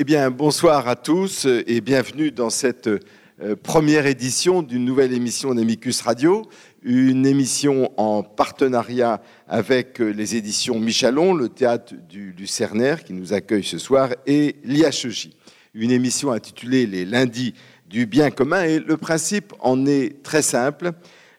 Eh 0.00 0.04
bien, 0.04 0.30
bonsoir 0.30 0.86
à 0.86 0.94
tous 0.94 1.44
et 1.66 1.80
bienvenue 1.80 2.30
dans 2.30 2.50
cette 2.50 2.86
euh, 2.86 3.56
première 3.60 4.06
édition 4.06 4.62
d'une 4.62 4.84
nouvelle 4.84 5.12
émission 5.12 5.52
d'Amicus 5.52 6.02
Radio, 6.02 6.48
une 6.84 7.26
émission 7.26 7.90
en 7.96 8.22
partenariat 8.22 9.20
avec 9.48 10.00
euh, 10.00 10.10
les 10.10 10.36
éditions 10.36 10.78
Michalon, 10.78 11.34
le 11.34 11.48
théâtre 11.48 11.94
du 12.08 12.30
Lucernaire 12.30 13.02
qui 13.02 13.12
nous 13.12 13.32
accueille 13.32 13.64
ce 13.64 13.78
soir, 13.78 14.10
et 14.24 14.54
l'IHEJ. 14.62 15.30
Une 15.74 15.90
émission 15.90 16.30
intitulée 16.30 16.86
Les 16.86 17.04
lundis 17.04 17.54
du 17.88 18.06
bien 18.06 18.30
commun 18.30 18.62
et 18.62 18.78
le 18.78 18.96
principe 18.96 19.52
en 19.58 19.84
est 19.84 20.22
très 20.22 20.42
simple. 20.42 20.92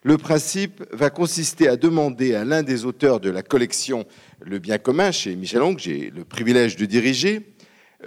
Le 0.04 0.18
principe 0.18 0.84
va 0.92 1.10
consister 1.10 1.70
à 1.70 1.78
demander 1.78 2.36
à 2.36 2.44
l'un 2.44 2.62
des 2.62 2.84
auteurs 2.84 3.22
de 3.22 3.30
la 3.30 3.42
collection 3.42 4.06
Le 4.42 4.60
bien 4.60 4.80
commun 4.80 5.14
chez 5.14 5.38
Michalon, 5.38 5.76
que 5.76 5.82
j'ai 5.82 6.12
le 6.14 6.26
privilège 6.26 6.76
de 6.76 6.86
diriger, 6.86 7.54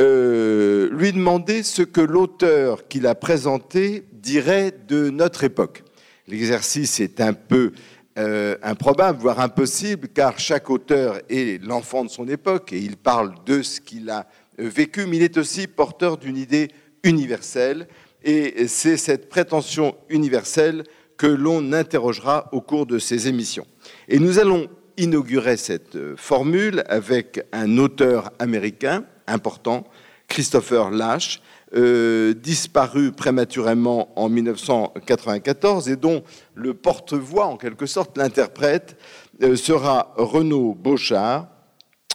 euh, 0.00 0.88
lui 0.90 1.12
demander 1.12 1.62
ce 1.62 1.82
que 1.82 2.00
l'auteur 2.00 2.88
qu'il 2.88 3.06
a 3.06 3.14
présenté 3.14 4.04
dirait 4.12 4.72
de 4.88 5.10
notre 5.10 5.44
époque. 5.44 5.84
L'exercice 6.28 6.98
est 7.00 7.20
un 7.20 7.34
peu 7.34 7.72
euh, 8.18 8.56
improbable, 8.62 9.18
voire 9.18 9.40
impossible, 9.40 10.08
car 10.08 10.38
chaque 10.38 10.70
auteur 10.70 11.20
est 11.28 11.62
l'enfant 11.62 12.04
de 12.04 12.10
son 12.10 12.26
époque 12.26 12.72
et 12.72 12.78
il 12.78 12.96
parle 12.96 13.34
de 13.44 13.60
ce 13.60 13.80
qu'il 13.80 14.08
a 14.08 14.26
euh, 14.58 14.68
vécu, 14.68 15.04
mais 15.04 15.18
il 15.18 15.22
est 15.22 15.36
aussi 15.36 15.66
porteur 15.66 16.16
d'une 16.16 16.38
idée 16.38 16.68
universelle. 17.04 17.86
Et 18.24 18.68
c'est 18.68 18.96
cette 18.96 19.28
prétention 19.28 19.94
universelle 20.08 20.84
que 21.18 21.26
l'on 21.26 21.74
interrogera 21.74 22.48
au 22.52 22.62
cours 22.62 22.86
de 22.86 22.98
ces 22.98 23.28
émissions. 23.28 23.66
Et 24.08 24.18
nous 24.18 24.38
allons 24.38 24.68
inaugurer 24.96 25.56
cette 25.58 26.16
formule 26.16 26.82
avec 26.88 27.44
un 27.52 27.76
auteur 27.78 28.30
américain 28.38 29.04
important, 29.26 29.84
Christopher 30.28 30.90
Lash, 30.90 31.42
euh, 31.74 32.34
disparu 32.34 33.12
prématurément 33.12 34.12
en 34.16 34.28
1994 34.28 35.88
et 35.88 35.96
dont 35.96 36.22
le 36.54 36.74
porte-voix, 36.74 37.46
en 37.46 37.56
quelque 37.56 37.86
sorte, 37.86 38.18
l'interprète, 38.18 38.96
euh, 39.42 39.56
sera 39.56 40.12
Renaud 40.16 40.74
Beauchard. 40.74 41.48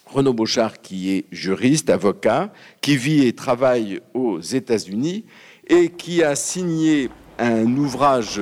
Renaud 0.06 0.34
Beauchard 0.34 0.82
qui 0.82 1.12
est 1.12 1.26
juriste, 1.32 1.90
avocat, 1.90 2.52
qui 2.82 2.98
vit 2.98 3.26
et 3.26 3.34
travaille 3.34 4.00
aux 4.14 4.40
États-Unis 4.40 5.26
et 5.68 5.90
qui 5.90 6.24
a 6.24 6.36
signé 6.36 7.10
un 7.40 7.76
ouvrage 7.78 8.42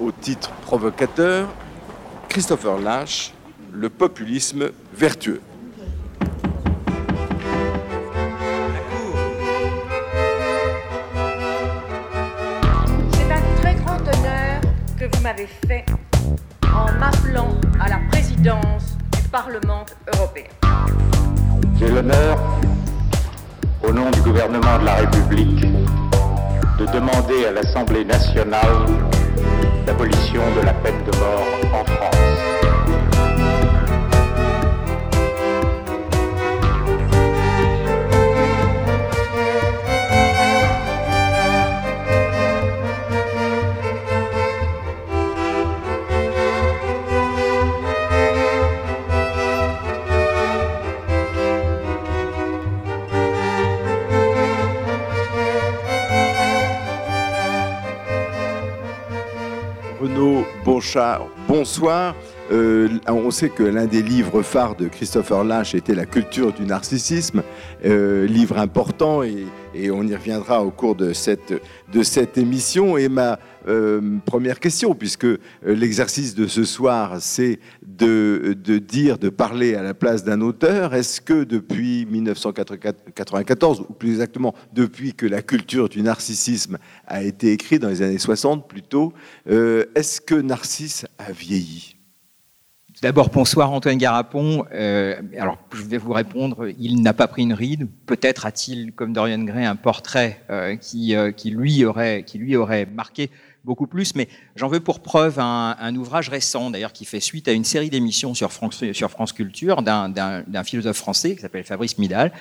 au 0.00 0.12
titre 0.12 0.50
provocateur, 0.62 1.48
Christopher 2.28 2.78
Lash, 2.78 3.32
Le 3.72 3.88
populisme 3.88 4.70
vertueux. 4.94 5.40
De 24.78 24.84
la 24.84 24.94
République, 24.94 25.60
de 26.78 26.86
demander 26.92 27.46
à 27.46 27.52
l'Assemblée 27.52 28.04
nationale 28.04 28.86
l'abolition 29.86 30.42
de 30.60 30.66
la 30.66 30.72
peine 30.74 31.02
de 31.10 31.16
mort 31.18 31.80
en 31.80 31.84
France. 31.84 31.95
Bonsoir. 61.46 62.14
Euh, 62.52 62.88
on 63.08 63.30
sait 63.32 63.48
que 63.48 63.64
l'un 63.64 63.86
des 63.86 64.02
livres 64.02 64.42
phares 64.42 64.76
de 64.76 64.86
Christopher 64.86 65.42
Lash 65.42 65.74
était 65.74 65.96
La 65.96 66.06
culture 66.06 66.52
du 66.52 66.64
narcissisme, 66.64 67.42
euh, 67.84 68.26
livre 68.26 68.58
important 68.58 69.22
et, 69.22 69.46
on 69.90 70.06
y 70.06 70.14
reviendra 70.14 70.64
au 70.64 70.70
cours 70.70 70.94
de 70.94 71.12
cette, 71.12 71.52
de 71.92 72.02
cette 72.02 72.38
émission. 72.38 72.96
Et 72.96 73.08
ma 73.08 73.38
euh, 73.68 74.00
première 74.24 74.58
question, 74.58 74.94
puisque 74.94 75.26
l'exercice 75.64 76.34
de 76.34 76.46
ce 76.46 76.64
soir, 76.64 77.16
c'est 77.20 77.58
de, 77.84 78.56
de, 78.64 78.78
dire, 78.78 79.18
de 79.18 79.28
parler 79.28 79.74
à 79.74 79.82
la 79.82 79.92
place 79.92 80.24
d'un 80.24 80.40
auteur, 80.40 80.94
est-ce 80.94 81.20
que 81.20 81.44
depuis 81.44 82.06
1994, 82.06 83.80
ou 83.80 83.92
plus 83.92 84.12
exactement 84.12 84.54
depuis 84.72 85.12
que 85.12 85.26
La 85.26 85.42
culture 85.42 85.90
du 85.90 86.00
narcissisme 86.00 86.78
a 87.06 87.22
été 87.22 87.52
écrite 87.52 87.82
dans 87.82 87.88
les 87.88 88.00
années 88.00 88.18
60 88.18 88.68
plutôt, 88.68 89.12
est-ce 89.46 90.22
que 90.22 90.36
Narcisse 90.36 91.04
a 91.18 91.32
vieilli? 91.32 91.95
D'abord, 93.02 93.28
bonsoir 93.28 93.72
Antoine 93.72 93.98
Garapon. 93.98 94.64
Euh, 94.72 95.20
alors, 95.38 95.58
je 95.74 95.82
vais 95.82 95.98
vous 95.98 96.14
répondre, 96.14 96.68
il 96.78 97.02
n'a 97.02 97.12
pas 97.12 97.28
pris 97.28 97.42
une 97.42 97.52
ride. 97.52 97.88
Peut-être 98.06 98.46
a-t-il, 98.46 98.92
comme 98.92 99.12
Dorian 99.12 99.42
Gray, 99.42 99.66
un 99.66 99.76
portrait 99.76 100.42
euh, 100.48 100.76
qui, 100.76 101.14
euh, 101.14 101.30
qui, 101.30 101.50
lui 101.50 101.84
aurait, 101.84 102.22
qui 102.22 102.38
lui 102.38 102.56
aurait 102.56 102.86
marqué 102.86 103.30
beaucoup 103.64 103.86
plus, 103.86 104.14
mais 104.14 104.28
j'en 104.54 104.68
veux 104.68 104.80
pour 104.80 105.00
preuve 105.00 105.38
un, 105.40 105.76
un 105.78 105.94
ouvrage 105.94 106.30
récent, 106.30 106.70
d'ailleurs, 106.70 106.94
qui 106.94 107.04
fait 107.04 107.20
suite 107.20 107.48
à 107.48 107.52
une 107.52 107.64
série 107.64 107.90
d'émissions 107.90 108.32
sur 108.32 108.50
France, 108.50 108.82
sur 108.92 109.10
France 109.10 109.34
Culture 109.34 109.82
d'un 109.82 110.64
philosophe 110.64 110.96
français 110.96 111.34
qui 111.34 111.42
s'appelle 111.42 111.64
Fabrice 111.64 111.98
Midal, 111.98 112.32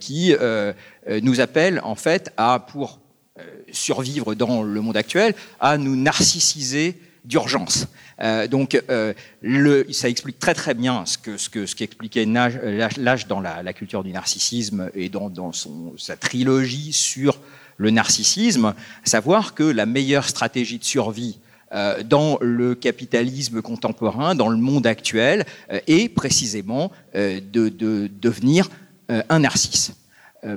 qui 0.00 0.34
nous 1.22 1.40
appelle, 1.40 1.80
en 1.82 1.96
fait, 1.96 2.32
à, 2.36 2.60
pour 2.60 3.00
survivre 3.72 4.34
dans 4.34 4.62
le 4.62 4.80
monde 4.80 4.96
actuel, 4.96 5.34
à 5.60 5.76
nous 5.76 5.96
narcissiser 5.96 6.96
d'urgence. 7.28 7.86
Euh, 8.20 8.48
donc, 8.48 8.82
euh, 8.90 9.12
ça 9.92 10.08
explique 10.08 10.38
très 10.38 10.54
très 10.54 10.74
bien 10.74 11.04
ce 11.06 11.18
que 11.18 11.36
ce 11.36 11.48
que 11.48 11.66
ce 11.66 11.76
qu'expliquait 11.76 12.24
Lage 12.24 13.26
dans 13.28 13.40
la, 13.40 13.72
culture 13.72 14.02
du 14.02 14.10
narcissisme 14.12 14.90
et 14.94 15.08
dans, 15.08 15.28
dans 15.28 15.52
son, 15.52 15.92
sa 15.96 16.16
trilogie 16.16 16.92
sur 16.92 17.38
le 17.76 17.90
narcissisme, 17.90 18.74
savoir 19.04 19.54
que 19.54 19.62
la 19.62 19.86
meilleure 19.86 20.28
stratégie 20.28 20.78
de 20.78 20.84
survie 20.84 21.38
euh, 21.72 22.02
dans 22.02 22.38
le 22.40 22.74
capitalisme 22.74 23.60
contemporain, 23.62 24.34
dans 24.34 24.48
le 24.48 24.56
monde 24.56 24.86
actuel, 24.86 25.44
euh, 25.70 25.78
est 25.86 26.08
précisément 26.08 26.90
de, 27.14 27.68
de, 27.68 28.10
devenir 28.20 28.68
un 29.08 29.40
narcisse. 29.40 29.92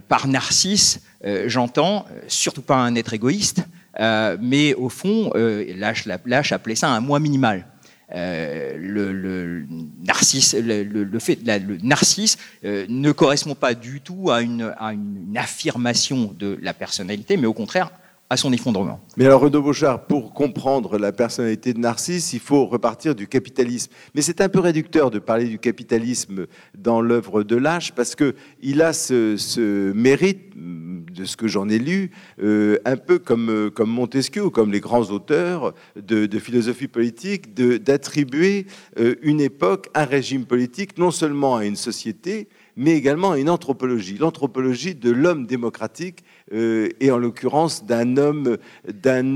par 0.07 0.27
narcisse, 0.27 0.99
j'entends 1.45 2.05
surtout 2.27 2.61
pas 2.61 2.75
un 2.75 2.95
être 2.95 3.13
égoïste, 3.13 3.63
euh, 3.99 4.37
mais 4.39 4.73
au 4.73 4.89
fond, 4.89 5.31
euh, 5.35 5.65
Lâche, 5.75 6.51
appelait 6.51 6.75
ça 6.75 6.89
un 6.89 6.99
moi 6.99 7.19
minimal. 7.19 7.65
Euh, 8.13 8.75
le, 8.77 9.65
narcisse, 10.05 10.53
le, 10.53 11.19
fait, 11.19 11.39
le 11.45 11.77
narcisse 11.81 12.37
euh, 12.65 12.85
ne 12.89 13.11
correspond 13.13 13.55
pas 13.55 13.73
du 13.73 14.01
tout 14.01 14.31
à 14.31 14.41
une, 14.41 14.73
à 14.77 14.91
une, 14.91 15.37
affirmation 15.37 16.35
de 16.37 16.59
la 16.61 16.73
personnalité, 16.73 17.37
mais 17.37 17.47
au 17.47 17.53
contraire 17.53 17.91
à 18.31 18.37
son 18.37 18.53
effondrement. 18.53 19.01
Mais 19.17 19.25
alors, 19.25 19.41
Renaud 19.41 19.61
Beauchard, 19.61 20.05
pour 20.05 20.33
comprendre 20.33 20.97
la 20.97 21.11
personnalité 21.11 21.73
de 21.73 21.79
Narcisse, 21.79 22.31
il 22.31 22.39
faut 22.39 22.65
repartir 22.65 23.13
du 23.13 23.27
capitalisme. 23.27 23.91
Mais 24.15 24.21
c'est 24.21 24.39
un 24.39 24.47
peu 24.47 24.61
réducteur 24.61 25.11
de 25.11 25.19
parler 25.19 25.47
du 25.47 25.59
capitalisme 25.59 26.47
dans 26.77 27.01
l'œuvre 27.01 27.43
de 27.43 27.57
Lâche, 27.57 27.91
parce 27.91 28.15
qu'il 28.15 28.81
a 28.81 28.93
ce, 28.93 29.91
mérite, 29.91 30.53
de 30.55 31.25
ce 31.25 31.35
que 31.35 31.49
j'en 31.49 31.67
ai 31.67 31.77
lu, 31.77 32.11
euh, 32.41 32.77
un 32.85 32.95
peu 32.95 33.19
comme, 33.19 33.69
comme 33.69 33.89
Montesquieu 33.89 34.45
ou 34.45 34.49
comme 34.49 34.71
les 34.71 34.79
grands 34.79 35.11
auteurs 35.11 35.73
de, 35.97 36.25
de 36.25 36.39
philosophie 36.39 36.87
politique, 36.87 37.53
d'attribuer 37.53 38.65
euh, 38.97 39.15
une 39.23 39.41
époque, 39.41 39.89
un 39.93 40.05
régime 40.05 40.45
politique, 40.45 40.97
non 40.97 41.11
seulement 41.11 41.57
à 41.57 41.65
une 41.65 41.75
société, 41.75 42.47
mais 42.75 42.91
également 42.91 43.35
une 43.35 43.49
anthropologie, 43.49 44.17
l'anthropologie 44.17 44.95
de 44.95 45.11
l'homme 45.11 45.45
démocratique 45.45 46.23
euh, 46.53 46.89
et 46.99 47.11
en 47.11 47.17
l'occurrence 47.17 47.85
d'un 47.85 48.17
homme, 48.17 48.57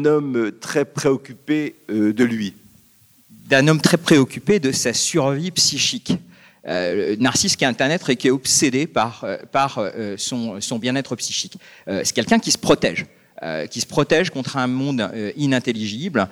homme 0.06 0.52
très 0.60 0.86
préoccupé 0.86 1.76
euh, 1.90 2.14
de 2.14 2.24
lui. 2.24 2.54
D'un 3.30 3.68
homme 3.68 3.82
très 3.82 3.98
préoccupé 3.98 4.60
de 4.60 4.72
sa 4.72 4.94
survie 4.94 5.52
psychique. 5.52 6.14
Euh, 6.68 7.16
Narcisse 7.20 7.56
qui 7.56 7.64
est 7.64 7.82
un 7.82 7.90
être 7.90 8.10
et 8.10 8.16
qui 8.16 8.28
est 8.28 8.32
obsédé 8.32 8.88
par, 8.88 9.26
par 9.52 9.80
son, 10.18 10.60
son 10.60 10.80
bien-être 10.80 11.16
psychique. 11.16 11.58
c'est 11.86 12.14
quelqu'un 12.14 12.40
qui 12.40 12.52
se 12.52 12.58
protège. 12.58 13.06
qui 13.70 13.82
se 13.82 13.86
protège 13.86 14.32
contre 14.32 14.58
un 14.58 14.66
monde 14.66 15.12
inintelligible, 15.38 16.28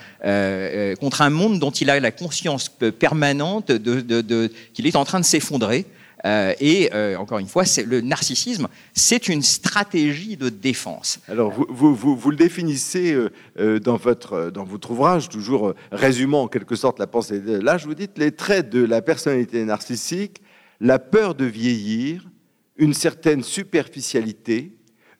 contre 0.99 1.21
un 1.21 1.29
monde 1.29 1.59
dont 1.59 1.69
il 1.69 1.91
a 1.91 1.99
la 1.99 2.11
conscience 2.11 2.67
permanente 2.97 3.71
de, 3.71 4.51
qu'il 4.73 4.87
est 4.87 4.95
en 4.95 5.05
train 5.05 5.19
de 5.19 5.25
s'effondrer, 5.25 5.85
et 6.23 6.89
encore 7.17 7.39
une 7.39 7.47
fois, 7.47 7.63
le 7.85 8.01
narcissisme, 8.01 8.67
c'est 8.93 9.27
une 9.27 9.41
stratégie 9.41 10.37
de 10.37 10.49
défense. 10.49 11.19
Alors, 11.27 11.51
vous, 11.51 11.93
vous, 11.93 12.15
vous, 12.15 12.31
le 12.31 12.37
définissez 12.37 13.17
dans, 13.57 13.97
votre, 13.97 14.49
dans 14.49 14.63
votre 14.63 14.91
ouvrage, 14.91 15.29
toujours 15.29 15.73
résumant 15.91 16.43
en 16.43 16.47
quelque 16.47 16.75
sorte 16.75 16.99
la 16.99 17.07
pensée 17.07 17.39
de 17.39 17.59
l'âge, 17.59 17.85
vous 17.85 17.95
dites 17.95 18.17
les 18.17 18.31
traits 18.31 18.69
de 18.69 18.83
la 18.83 19.01
personnalité 19.01 19.65
narcissique, 19.65 20.41
la 20.79 20.99
peur 20.99 21.35
de 21.35 21.45
vieillir, 21.45 22.29
une 22.77 22.93
certaine 22.93 23.43
superficialité, 23.43 24.75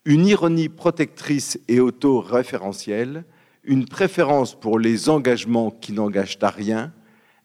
une 0.05 0.27
ironie 0.27 0.69
protectrice 0.69 1.59
et 1.67 1.79
auto-référentielle, 1.79 3.23
une 3.63 3.85
préférence 3.85 4.59
pour 4.59 4.79
les 4.79 5.09
engagements 5.09 5.71
qui 5.71 5.93
n'engagent 5.93 6.39
à 6.41 6.49
rien, 6.49 6.91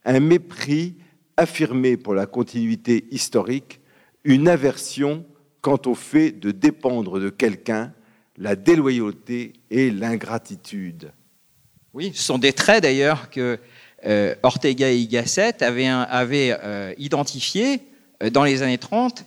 un 0.04 0.20
mépris 0.20 0.96
affirmé 1.38 1.96
pour 1.96 2.14
la 2.14 2.26
continuité 2.26 3.06
historique, 3.11 3.81
une 4.25 4.49
aversion 4.49 5.25
quant 5.62 5.81
au 5.87 5.94
fait 5.94 6.32
de 6.32 6.50
dépendre 6.50 7.20
de 7.20 7.31
quelqu'un, 7.31 7.93
la 8.37 8.56
déloyauté 8.56 9.55
et 9.70 9.90
l'ingratitude. 9.90 11.12
Oui, 11.94 12.12
ce 12.14 12.23
sont 12.23 12.38
des 12.38 12.52
traits 12.52 12.82
d'ailleurs 12.82 13.31
que 13.31 13.58
euh, 14.05 14.35
Ortega 14.43 14.90
et 14.90 15.06
Gasset 15.06 15.62
avaient, 15.62 16.56
euh, 16.62 16.93
identifiés 16.99 17.82
euh, 18.23 18.31
dans 18.31 18.44
les 18.44 18.62
années 18.62 18.79
30, 18.79 19.25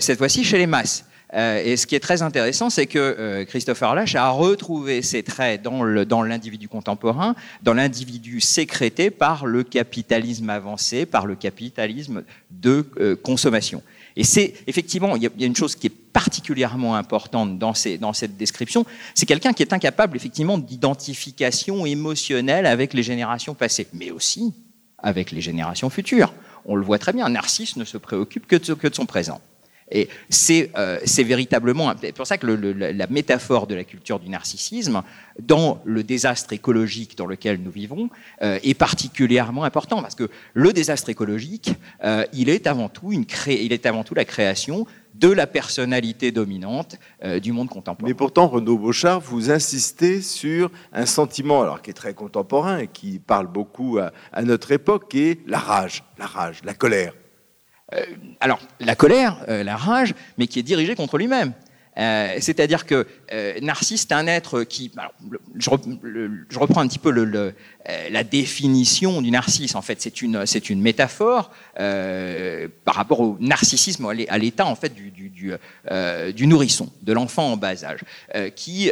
cette 0.00 0.18
fois-ci 0.18 0.42
chez 0.42 0.58
les 0.58 0.66
masses. 0.66 1.04
Euh, 1.34 1.62
et 1.64 1.76
ce 1.76 1.86
qui 1.86 1.94
est 1.94 2.00
très 2.00 2.22
intéressant, 2.22 2.70
c'est 2.70 2.86
que 2.86 2.98
euh, 2.98 3.44
Christopher 3.44 3.94
Lash 3.94 4.14
a 4.14 4.30
retrouvé 4.30 5.02
ces 5.02 5.22
traits 5.22 5.62
dans 5.62 6.22
l'individu 6.22 6.68
contemporain, 6.68 7.34
dans 7.62 7.74
l'individu 7.74 8.40
sécrété 8.40 9.10
par 9.10 9.46
le 9.46 9.62
capitalisme 9.62 10.50
avancé, 10.50 11.06
par 11.06 11.26
le 11.26 11.36
capitalisme 11.36 12.24
de 12.50 12.86
euh, 12.98 13.16
consommation. 13.16 13.82
Et 14.16 14.24
c'est 14.24 14.54
effectivement, 14.66 15.14
il 15.14 15.22
y, 15.22 15.44
a 15.44 15.46
une 15.46 15.54
chose 15.54 15.76
qui 15.76 15.86
est 15.86 15.90
particulièrement 16.12 16.96
importante 16.96 17.58
dans, 17.58 17.72
dans 18.00 18.12
cette 18.12 18.36
description, 18.36 18.84
c'est 19.14 19.24
quelqu'un 19.24 19.52
qui 19.52 19.62
est 19.62 19.72
incapable 19.72 20.16
effectivement 20.16 20.58
d'identification 20.58 21.86
émotionnelle 21.86 22.66
avec 22.66 22.92
les 22.92 23.04
générations 23.04 23.54
passées, 23.54 23.86
mais 23.92 24.10
aussi 24.10 24.52
avec 24.98 25.30
les 25.30 25.40
générations 25.40 25.90
futures. 25.90 26.34
On 26.64 26.74
le 26.74 26.84
voit 26.84 26.98
très 26.98 27.12
bien, 27.12 27.28
Narcisse 27.28 27.76
ne 27.76 27.84
se 27.84 27.98
préoccupe 27.98 28.48
que 28.48 28.56
de 28.56 28.94
son 28.94 29.06
présent. 29.06 29.40
Et 29.90 30.08
euh, 30.76 30.98
c'est 31.04 31.24
véritablement, 31.24 31.92
c'est 32.00 32.12
pour 32.12 32.26
ça 32.26 32.38
que 32.38 32.46
la 32.46 33.06
métaphore 33.08 33.66
de 33.66 33.74
la 33.74 33.84
culture 33.84 34.20
du 34.20 34.28
narcissisme, 34.28 35.02
dans 35.40 35.80
le 35.84 36.02
désastre 36.02 36.52
écologique 36.52 37.16
dans 37.16 37.26
lequel 37.26 37.60
nous 37.62 37.70
vivons, 37.70 38.10
euh, 38.42 38.58
est 38.62 38.74
particulièrement 38.74 39.64
important, 39.64 40.02
parce 40.02 40.14
que 40.14 40.30
le 40.54 40.72
désastre 40.72 41.08
écologique, 41.08 41.72
euh, 42.04 42.24
il, 42.32 42.48
est 42.48 42.66
avant 42.66 42.88
tout 42.88 43.10
la 44.14 44.24
création 44.24 44.86
de 45.14 45.28
la 45.28 45.46
personnalité 45.48 46.30
dominante 46.30 46.96
du 47.42 47.50
monde 47.52 47.68
contemporain. 47.68 48.08
Mais 48.08 48.14
pourtant, 48.14 48.46
Renaud 48.46 48.78
Beauchard, 48.78 49.20
vous 49.20 49.50
insistez 49.50 50.22
sur 50.22 50.70
un 50.92 51.04
sentiment 51.04 51.62
alors, 51.62 51.82
qui 51.82 51.90
est 51.90 51.94
très 51.94 52.14
contemporain 52.14 52.78
et 52.78 52.86
qui 52.86 53.18
parle 53.18 53.48
beaucoup 53.48 53.98
à, 53.98 54.12
à 54.32 54.42
notre 54.42 54.70
époque, 54.70 55.10
qui 55.10 55.22
est 55.22 55.40
la 55.48 55.58
rage, 55.58 56.04
la 56.16 56.26
rage, 56.26 56.60
la 56.64 56.74
colère. 56.74 57.12
Euh, 57.94 58.04
alors, 58.40 58.60
la 58.78 58.94
colère, 58.94 59.38
euh, 59.48 59.64
la 59.64 59.76
rage, 59.76 60.14
mais 60.38 60.46
qui 60.46 60.58
est 60.58 60.62
dirigée 60.62 60.94
contre 60.94 61.18
lui-même. 61.18 61.52
Euh, 61.98 62.36
c'est-à-dire 62.40 62.86
que 62.86 63.06
Narcisse 63.60 64.06
est 64.08 64.12
un 64.12 64.26
être 64.26 64.62
qui. 64.62 64.90
je, 65.56 66.58
reprends 66.58 66.80
un 66.80 66.88
petit 66.88 66.98
peu 66.98 67.10
le, 67.10 67.54
la 68.10 68.24
définition 68.24 69.22
du 69.22 69.30
narcisse. 69.30 69.74
En 69.74 69.82
fait, 69.82 70.00
c'est 70.00 70.22
une, 70.22 70.80
métaphore 70.80 71.50
par 71.74 72.94
rapport 72.94 73.20
au 73.20 73.36
narcissisme, 73.40 74.06
à 74.06 74.38
l'état 74.38 74.66
en 74.66 74.74
fait 74.74 74.92
du 74.94 76.46
nourrisson, 76.46 76.90
de 77.02 77.12
l'enfant 77.12 77.52
en 77.52 77.56
bas 77.56 77.84
âge, 77.84 78.00
qui 78.54 78.90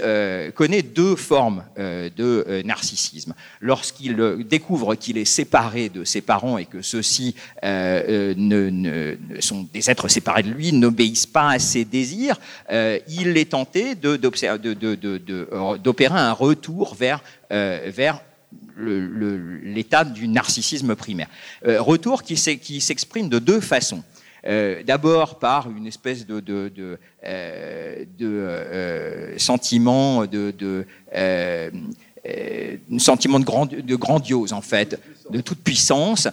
connaît 0.54 0.82
deux 0.82 1.16
formes 1.16 1.64
de 1.76 2.62
narcissisme. 2.64 3.34
Lorsqu'il 3.60 4.16
découvre 4.48 4.94
qu'il 4.94 5.18
est 5.18 5.24
séparé 5.24 5.88
de 5.88 6.04
ses 6.04 6.20
parents 6.20 6.58
et 6.58 6.64
que 6.64 6.82
ceux-ci 6.82 7.34
ne, 7.62 9.16
sont 9.40 9.66
des 9.72 9.90
êtres 9.90 10.08
séparés 10.08 10.42
de 10.42 10.50
lui, 10.50 10.72
n'obéissent 10.72 11.26
pas 11.26 11.50
à 11.50 11.58
ses 11.58 11.84
désirs, 11.84 12.38
il 13.08 13.36
est 13.36 13.50
tenté 13.50 13.94
d'opérer 13.94 16.18
un 16.18 16.32
retour 16.32 16.94
vers, 16.94 17.22
vers 17.50 18.20
l'état 18.76 20.04
du 20.04 20.28
narcissisme 20.28 20.94
primaire. 20.94 21.28
retour 21.64 22.22
qui 22.22 22.36
s'exprime 22.36 23.28
de 23.28 23.38
deux 23.38 23.60
façons. 23.60 24.02
D'abord 24.86 25.38
par 25.38 25.70
une 25.70 25.86
espèce 25.86 26.26
de, 26.26 26.98
sentiment 29.38 30.26
de, 33.40 33.96
grandiose 33.96 34.52
en 34.52 34.62
fait, 34.62 35.00
de 35.30 35.40
toute 35.40 35.58
puissance, 35.58 36.28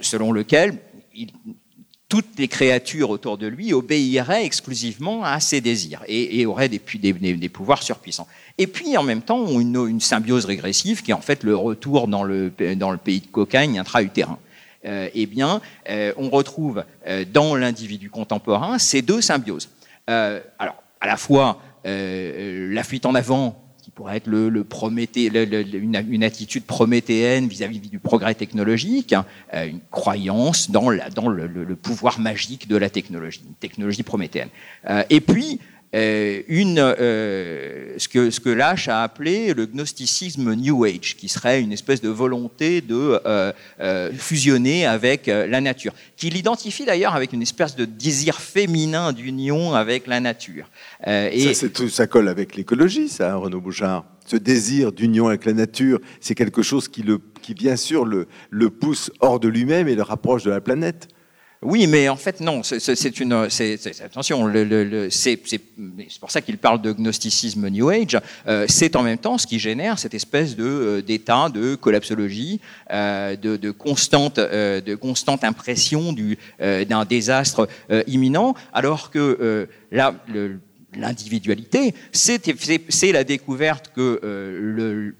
selon 0.00 0.32
lequel 0.32 0.78
toutes 2.12 2.38
les 2.38 2.46
créatures 2.46 3.08
autour 3.08 3.38
de 3.38 3.46
lui 3.46 3.72
obéiraient 3.72 4.44
exclusivement 4.44 5.24
à 5.24 5.40
ses 5.40 5.62
désirs 5.62 6.02
et, 6.06 6.44
auraient 6.44 6.68
des, 6.68 6.78
des, 6.78 7.48
pouvoirs 7.48 7.82
surpuissants. 7.82 8.28
Et 8.58 8.66
puis 8.66 8.98
en 8.98 9.02
même 9.02 9.22
temps, 9.22 9.58
une, 9.58 9.76
une 9.88 9.98
symbiose 9.98 10.44
régressive 10.44 11.02
qui 11.02 11.12
est 11.12 11.14
en 11.14 11.22
fait 11.22 11.42
le 11.42 11.56
retour 11.56 12.08
dans 12.08 12.22
le, 12.22 12.52
dans 12.76 12.90
le 12.90 12.98
pays 12.98 13.20
de 13.20 13.28
cocaïne 13.28 13.78
intra-utérin. 13.78 14.38
Euh, 14.84 15.08
eh 15.14 15.24
bien, 15.24 15.62
euh, 15.88 16.12
on 16.18 16.28
retrouve 16.28 16.84
euh, 17.06 17.24
dans 17.24 17.56
l'individu 17.56 18.10
contemporain 18.10 18.78
ces 18.78 19.00
deux 19.00 19.22
symbioses. 19.22 19.70
alors, 20.06 20.82
à 21.00 21.06
la 21.06 21.16
fois 21.16 21.62
la 21.84 22.84
fuite 22.84 23.06
en 23.06 23.14
avant 23.14 23.58
pourrait 23.94 24.16
être 24.16 24.26
le, 24.26 24.48
le 24.48 24.64
une, 25.74 26.24
attitude 26.24 26.64
prométhéenne 26.64 27.46
vis-à-vis 27.46 27.78
du 27.78 27.98
progrès 27.98 28.34
technologique, 28.34 29.12
hein, 29.12 29.26
euh, 29.54 29.66
une 29.66 29.80
croyance 29.90 30.70
dans, 30.70 30.90
la, 30.90 31.10
dans 31.10 31.28
le, 31.28 31.76
pouvoir 31.76 32.18
magique 32.18 32.68
de 32.68 32.76
la 32.76 32.88
technologie, 32.88 33.42
une 33.46 33.54
technologie 33.54 34.02
prométhéenne. 34.02 34.48
Euh, 34.88 35.02
et 35.10 35.20
puis, 35.20 35.60
une, 35.92 36.78
euh, 36.78 37.94
ce, 37.98 38.08
que, 38.08 38.30
ce 38.30 38.40
que 38.40 38.58
a 38.58 39.02
appelé 39.02 39.52
le 39.52 39.66
gnosticisme 39.66 40.54
New 40.54 40.84
Age, 40.84 41.16
qui 41.16 41.28
serait 41.28 41.60
une 41.60 41.72
espèce 41.72 42.00
de 42.00 42.08
volonté 42.08 42.80
de 42.80 43.20
euh, 43.26 44.12
fusionner 44.16 44.86
avec 44.86 45.26
la 45.26 45.60
nature, 45.60 45.92
qu'il 46.16 46.36
identifie 46.36 46.84
d'ailleurs 46.84 47.14
avec 47.14 47.32
une 47.32 47.42
espèce 47.42 47.76
de 47.76 47.84
désir 47.84 48.40
féminin 48.40 49.12
d'union 49.12 49.74
avec 49.74 50.06
la 50.06 50.20
nature. 50.20 50.70
et 51.06 51.54
ça, 51.54 51.66
ça, 51.88 52.06
colle 52.06 52.28
avec 52.28 52.56
l'écologie, 52.56 53.08
ça, 53.08 53.36
Renaud 53.36 53.60
Bouchard 53.60 54.04
ce 54.24 54.36
désir 54.36 54.92
d'union 54.92 55.28
avec 55.28 55.44
la 55.44 55.52
nature, 55.52 55.98
c'est 56.20 56.34
quelque 56.34 56.62
chose 56.62 56.88
qui, 56.88 57.02
le, 57.02 57.18
qui 57.42 57.54
bien 57.54 57.76
sûr 57.76 58.04
le, 58.04 58.26
le 58.50 58.70
pousse 58.70 59.10
hors 59.20 59.40
de 59.40 59.48
lui-même 59.48 59.88
et 59.88 59.94
le 59.94 60.02
rapproche 60.02 60.44
de 60.44 60.50
la 60.50 60.60
planète. 60.60 61.08
Oui, 61.62 61.86
mais 61.86 62.08
en 62.08 62.16
fait, 62.16 62.40
non. 62.40 62.62
C'est 62.62 63.20
une. 63.20 63.32
attention, 63.32 64.52
c'est 65.10 65.38
pour 66.20 66.30
ça 66.30 66.40
qu'il 66.40 66.58
parle 66.58 66.82
de 66.82 66.92
gnosticisme 66.92 67.68
New 67.68 67.88
Age. 67.88 68.18
Euh, 68.48 68.66
c'est 68.68 68.96
en 68.96 69.02
même 69.02 69.18
temps 69.18 69.38
ce 69.38 69.46
qui 69.46 69.60
génère 69.60 69.98
cette 69.98 70.14
espèce 70.14 70.56
de 70.56 70.64
euh, 70.64 71.02
d'état 71.02 71.48
de 71.48 71.76
collapsologie, 71.76 72.60
euh, 72.90 73.36
de, 73.36 73.70
constante, 73.70 74.40
de 74.40 74.94
constante 74.96 75.44
impression 75.44 76.12
d'un 76.12 77.04
désastre 77.04 77.68
imminent, 78.06 78.54
alors 78.72 79.10
que 79.10 79.68
là, 79.92 80.14
l'individualité, 80.94 81.94
c'est 82.12 83.12
la 83.12 83.24
découverte 83.24 83.92
que 83.94 84.20
le, 84.22 85.14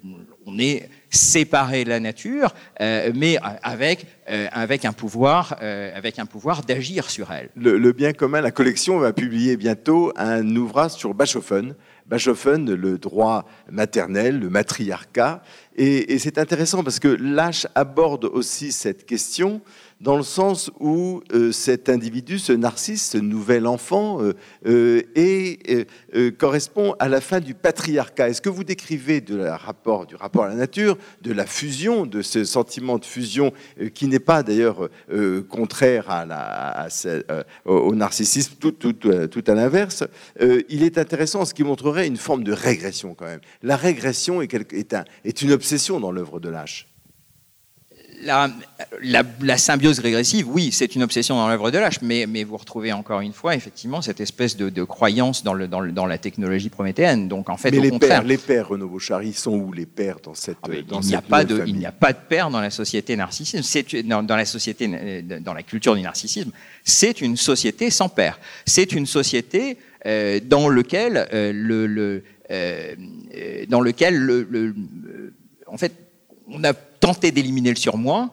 on 0.46 0.58
est 0.58 0.88
séparer 1.12 1.84
la 1.84 2.00
nature, 2.00 2.54
euh, 2.80 3.12
mais 3.14 3.38
avec, 3.62 4.06
euh, 4.30 4.46
avec 4.50 4.84
un 4.84 4.92
pouvoir, 4.92 5.56
euh, 5.62 5.92
avec 5.94 6.18
un 6.18 6.26
pouvoir 6.26 6.62
d'agir 6.62 7.10
sur 7.10 7.30
elle. 7.30 7.50
Le, 7.54 7.92
bien 7.92 8.12
commun, 8.12 8.40
la 8.40 8.50
collection 8.50 8.98
va 8.98 9.12
publier 9.12 9.56
bientôt 9.56 10.12
un 10.16 10.56
ouvrage 10.56 10.92
sur 10.92 11.14
Bachofen. 11.14 11.74
Le 12.12 12.96
droit 12.98 13.44
maternel, 13.70 14.38
le 14.38 14.50
matriarcat. 14.50 15.42
Et, 15.76 16.18
c'est 16.18 16.36
intéressant 16.36 16.84
parce 16.84 16.98
que 16.98 17.08
Lâche 17.08 17.66
aborde 17.74 18.26
aussi 18.26 18.72
cette 18.72 19.06
question 19.06 19.62
dans 20.02 20.16
le 20.16 20.24
sens 20.24 20.70
où 20.80 21.22
euh, 21.32 21.52
cet 21.52 21.88
individu, 21.88 22.40
ce 22.40 22.52
narcisse, 22.52 23.10
ce 23.10 23.18
nouvel 23.18 23.68
enfant, 23.68 24.18
euh, 24.20 25.02
euh, 25.16 26.30
correspond 26.36 26.94
à 26.98 27.08
la 27.08 27.20
fin 27.20 27.38
du 27.38 27.54
patriarcat. 27.54 28.28
Est-ce 28.28 28.42
que 28.42 28.48
vous 28.48 28.64
décrivez 28.64 29.20
du 29.20 29.38
rapport 29.38 30.06
à 30.10 30.48
la 30.48 30.54
nature, 30.54 30.98
de 31.22 31.32
la 31.32 31.46
fusion, 31.46 32.04
de 32.04 32.20
ce 32.20 32.44
sentiment 32.44 32.98
de 32.98 33.04
fusion 33.04 33.52
qui 33.94 34.08
n'est 34.08 34.18
pas 34.18 34.42
d'ailleurs 34.42 34.88
contraire 35.48 36.26
au 37.64 37.94
narcissisme, 37.94 38.54
tout 38.58 39.44
à 39.46 39.54
l'inverse 39.54 40.04
Il 40.68 40.82
est 40.82 40.98
intéressant, 40.98 41.44
ce 41.44 41.54
qui 41.54 41.62
montrerait 41.62 42.01
une 42.06 42.16
forme 42.16 42.44
de 42.44 42.52
régression 42.52 43.14
quand 43.14 43.26
même. 43.26 43.40
La 43.62 43.76
régression 43.76 44.42
est, 44.42 44.52
est, 44.72 44.94
un, 44.94 45.04
est 45.24 45.42
une 45.42 45.52
obsession 45.52 46.00
dans 46.00 46.12
l'œuvre 46.12 46.40
de 46.40 46.48
Lâche 46.48 46.88
la, 48.22 49.24
la, 49.40 49.58
symbiose 49.58 49.98
régressive, 49.98 50.48
oui, 50.48 50.70
c'est 50.72 50.94
une 50.94 51.02
obsession 51.02 51.36
dans 51.36 51.48
l'œuvre 51.48 51.70
de 51.70 51.78
Lâche, 51.78 52.00
mais, 52.02 52.26
mais, 52.26 52.44
vous 52.44 52.56
retrouvez 52.56 52.92
encore 52.92 53.20
une 53.20 53.32
fois, 53.32 53.54
effectivement, 53.54 54.02
cette 54.02 54.20
espèce 54.20 54.56
de, 54.56 54.84
croyance 54.84 55.42
dans, 55.44 55.54
le, 55.54 55.68
dans, 55.68 55.84
dans, 55.84 56.06
la 56.06 56.18
technologie 56.18 56.68
prométhéenne. 56.68 57.28
Donc, 57.28 57.48
en 57.48 57.56
fait, 57.56 57.70
mais 57.70 57.78
au 57.78 57.82
les 57.82 57.90
contraire, 57.90 58.20
pères, 58.20 58.24
les 58.24 58.38
pères, 58.38 58.68
Renaud 58.68 58.88
Bouchard, 58.88 59.22
sont 59.34 59.52
où 59.52 59.72
les 59.72 59.86
pères 59.86 60.18
dans 60.22 60.34
cette, 60.34 60.58
ah, 60.62 60.68
dans 60.86 61.00
il 61.00 61.08
n'y 61.08 61.14
a 61.14 61.22
pas 61.22 61.44
de, 61.44 61.62
il 61.66 61.76
n'y 61.76 61.86
a 61.86 61.92
pas 61.92 62.12
de 62.12 62.18
père 62.28 62.50
dans 62.50 62.60
la 62.60 62.70
société 62.70 63.16
narcissisme. 63.16 63.62
C'est 63.62 64.02
dans, 64.02 64.22
dans, 64.22 64.36
la 64.36 64.44
société, 64.44 65.22
dans 65.22 65.54
la 65.54 65.62
culture 65.62 65.94
du 65.94 66.02
narcissisme, 66.02 66.50
c'est 66.84 67.20
une 67.20 67.36
société 67.36 67.90
sans 67.90 68.08
père. 68.08 68.38
C'est 68.66 68.92
une 68.92 69.06
société 69.06 69.78
euh, 70.04 70.40
dans 70.42 70.68
lequel 70.68 71.28
euh, 71.32 72.20
euh, 72.50 72.94
dans 73.68 73.80
lequel 73.80 74.16
le, 74.16 74.74
en 75.66 75.78
fait, 75.78 75.92
on 76.48 76.64
a 76.64 76.74
tenté 76.74 77.30
d'éliminer 77.30 77.70
le 77.70 77.76
surmoi, 77.76 78.30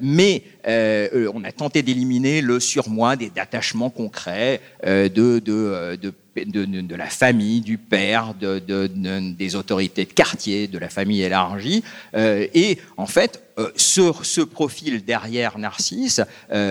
mais 0.00 0.42
on 0.64 1.44
a 1.44 1.52
tenté 1.52 1.82
d'éliminer 1.82 2.40
le 2.40 2.60
surmoi 2.60 3.16
des 3.16 3.32
attachements 3.36 3.90
concrets 3.90 4.60
de, 4.84 5.08
de, 5.40 6.14
de, 6.36 6.94
la 6.94 7.06
famille, 7.06 7.60
du 7.60 7.78
père, 7.78 8.34
des 8.34 9.56
autorités 9.56 10.04
de 10.04 10.12
quartier, 10.12 10.68
de 10.68 10.78
la 10.78 10.88
famille 10.88 11.22
élargie. 11.22 11.82
et 12.14 12.78
en 12.96 13.06
fait, 13.06 13.42
sur 13.76 14.24
ce 14.24 14.40
profil 14.40 15.04
derrière 15.04 15.58
Narcisse, 15.58 16.20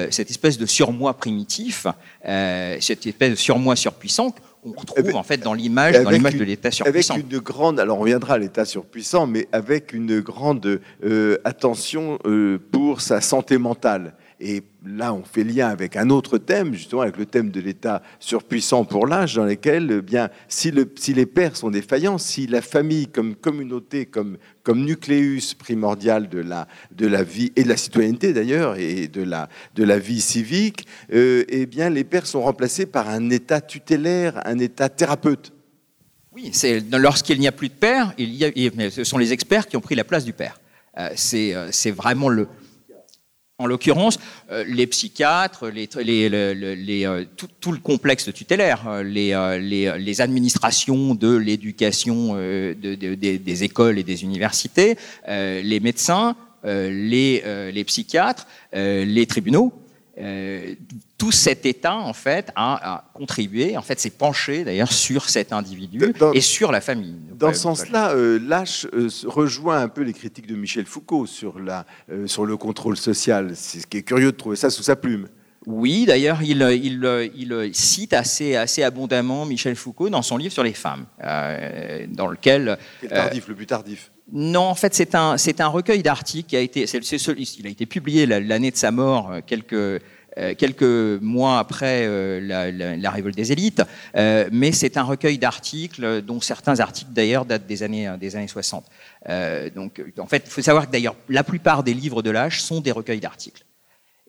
cette 0.10 0.29
espèce 0.29 0.58
de 0.58 0.65
surmoi 0.65 1.13
primitif, 1.15 1.88
cette 2.24 3.08
espèce 3.08 3.32
de 3.32 3.36
surmoi 3.36 3.75
surpuissant, 3.75 4.34
on 4.65 4.72
retrouve 4.72 4.98
eh 5.00 5.03
ben, 5.03 5.15
en 5.15 5.24
fait 5.24 5.38
dans 5.38 5.53
l'image, 5.53 6.01
dans 6.01 6.10
l'image 6.10 6.36
de 6.36 6.43
l'État 6.43 6.72
surpuissant. 6.72 7.13
Avec 7.15 7.32
une 7.32 7.39
grande, 7.39 7.79
alors 7.79 8.00
on 8.00 8.03
viendra 8.03 8.36
à 8.36 8.38
l'État 8.38 8.65
surpuissant, 8.65 9.27
mais 9.27 9.48
avec 9.51 9.93
une 9.93 10.22
grande 10.22 10.79
euh, 11.03 11.38
attention 11.43 12.20
euh, 12.25 12.60
pour 12.72 13.01
sa 13.01 13.22
santé 13.22 13.58
mentale. 13.58 14.13
Et 14.45 14.62
là, 14.85 15.13
on 15.13 15.23
fait 15.23 15.45
lien 15.45 15.69
avec 15.69 15.95
un 15.95 16.09
autre 16.09 16.38
thème, 16.38 16.73
justement 16.73 17.03
avec 17.03 17.15
le 17.15 17.25
thème 17.25 17.50
de 17.50 17.62
l'État 17.62 18.03
surpuissant 18.19 18.83
pour 18.83 19.07
l'âge, 19.07 19.35
dans 19.35 19.45
lequel, 19.45 19.89
eh 19.89 20.01
bien, 20.01 20.27
si, 20.50 20.69
le, 20.69 20.91
si, 20.97 21.13
les 21.13 21.25
pères 21.25 21.55
sont 21.55 21.71
défaillants, 21.71 22.17
si 22.17 22.45
la 22.45 22.62
famille 22.62 23.07
comme 23.07 23.35
communauté, 23.35 24.05
comme, 24.05 24.38
nucléus 24.67 25.53
primordial 25.53 26.27
de 26.27 26.39
la, 26.39 27.23
vie 27.23 27.53
et 27.55 27.63
de 27.63 27.69
la 27.69 27.77
citoyenneté 27.77 28.33
d'ailleurs 28.33 28.75
et 28.77 29.07
de 29.07 29.23
la, 29.23 30.00
vie 30.00 30.19
civique, 30.19 30.88
euh, 31.13 31.45
eh 31.47 31.65
bien, 31.65 31.89
les 31.89 32.03
pères 32.03 32.27
sont 32.27 32.41
remplacés 32.41 32.85
par 32.85 33.07
un 33.07 33.29
État 33.29 33.62
tutélaire, 33.62 34.41
un 34.45 34.59
État 34.59 34.89
thérapeute. 34.89 35.53
Oui, 36.33 36.50
c'est 36.51 36.83
lorsqu'il 36.91 37.39
n'y 37.39 37.47
a 37.47 37.53
plus 37.53 37.69
de 37.69 37.75
père, 37.75 38.13
ce 38.17 39.03
sont 39.05 39.17
les 39.17 39.31
experts 39.31 39.67
qui 39.67 39.77
ont 39.77 39.81
pris 39.81 39.95
la 39.95 40.03
place 40.03 40.25
du 40.25 40.33
père. 40.33 40.59
Euh, 40.97 41.15
euh, 41.33 41.67
c'est 41.71 41.91
vraiment 41.91 42.27
le, 42.27 42.47
en 43.63 43.67
l'occurrence, 43.67 44.20
euh, 44.51 44.65
les 44.67 44.88
psychiatres, 44.88 45.70
les, 45.70 45.89
euh, 45.96 47.24
tout, 47.62 47.72
le 47.72 47.77
complexe 47.77 48.32
tutélaire, 48.34 48.84
euh, 48.88 49.03
les, 49.03 50.22
administrations 50.22 51.15
de 51.15 51.36
l'éducation 51.36 52.36
des 52.36 53.63
écoles 53.63 53.98
et 53.98 54.03
des 54.03 54.24
universités, 54.24 54.98
les 55.27 55.79
médecins, 55.79 56.36
les, 56.63 57.84
psychiatres, 57.88 58.48
les 58.74 59.25
tribunaux, 59.25 59.74
euh, 60.20 60.75
tout 61.17 61.32
cet 61.32 61.65
État, 61.65 61.96
en 61.96 62.13
fait, 62.13 62.51
a, 62.55 63.05
contribué, 63.13 63.75
en 63.77 63.82
fait, 63.82 64.00
s'est 64.00 64.12
penché 64.12 64.63
d'ailleurs 64.63 64.91
sur 64.91 65.27
cet 65.27 65.51
individu 65.53 66.13
et 66.34 66.41
sur 66.41 66.72
la 66.72 66.82
famille. 66.82 67.15
Dans 67.36 67.51
ce 67.51 67.60
sens-là, 67.60 68.12
euh, 68.12 68.39
Lâche 68.39 68.86
euh, 68.93 69.10
rejoint 69.25 69.79
un 69.82 69.88
peu 69.88 70.01
les 70.01 70.13
critiques 70.13 70.48
de 70.48 70.55
Michel 70.55 70.86
Foucault 70.86 71.25
sur, 71.25 71.60
la, 71.60 71.86
sur 72.27 72.46
le 72.46 72.58
contrôle 72.58 72.96
social. 72.96 73.53
C'est 73.55 73.79
ce 73.79 73.88
qui 73.88 73.98
est 73.98 74.03
curieux 74.03 74.32
de 74.32 74.38
trouver 74.38 74.55
ça 74.55 74.70
sous 74.70 74.84
sa 74.84 74.96
plume. 74.96 75.29
Oui, 75.65 76.05
d'ailleurs, 76.05 76.43
il, 76.43 76.62
il, 76.62 77.32
il, 77.36 77.75
cite 77.75 78.13
assez, 78.13 78.55
assez 78.55 78.84
abondamment 78.84 79.46
Michel 79.46 79.75
Foucault 79.75 80.10
dans 80.10 80.22
son 80.22 80.38
livre 80.38 80.53
sur 80.53 80.63
les 80.63 80.74
femmes, 80.74 81.05
dans 81.20 82.27
lequel... 82.27 82.77
Tardif, 83.10 83.48
le 83.48 83.55
plus 83.55 83.65
tardif. 83.65 84.12
Non, 84.36 84.63
en 84.63 84.74
fait, 84.74 84.96
c'est 84.96 85.13
un, 85.13 85.38
c'est 85.38 85.62
un 85.62 85.68
recueil 85.68 86.02
d'articles 86.02 86.50
qui 86.50 86.58
a 86.58 86.60
été, 86.60 86.88
c'est, 86.88 86.98
il 86.98 87.68
a 87.68 87.70
été 87.70 87.86
publié 87.86 88.25
l'année 88.25 88.72
de 88.72 88.75
sa 88.75 88.90
mort, 88.90 89.32
euh, 89.32 89.42
quelques, 89.46 89.74
euh, 89.74 90.00
quelques 90.58 91.22
mois 91.22 91.60
après 91.60 92.08
euh, 92.08 92.98
la, 92.98 93.12
révolte 93.12 93.36
des 93.36 93.52
élites, 93.52 93.84
mais 94.16 94.72
c'est 94.72 94.98
un 94.98 95.04
recueil 95.04 95.38
d'articles 95.38 96.24
dont 96.24 96.42
certains 96.42 96.80
articles 96.80 97.12
d'ailleurs 97.13 97.46
datent 97.46 97.68
des 97.68 97.84
années, 97.84 98.12
des 98.20 98.36
années 98.36 98.48
60. 98.48 98.84
donc, 99.75 100.02
en 100.18 100.25
fait, 100.25 100.42
il 100.48 100.52
faut 100.52 100.63
savoir 100.63 100.88
que 100.88 100.92
d'ailleurs, 100.92 101.16
la 101.30 101.44
plupart 101.44 101.84
des 101.84 101.94
livres 101.94 102.24
de 102.24 102.32
l'âge 102.32 102.60
sont 102.60 102.82
des 102.82 102.92
recueils 102.92 103.20
d'articles. 103.20 103.63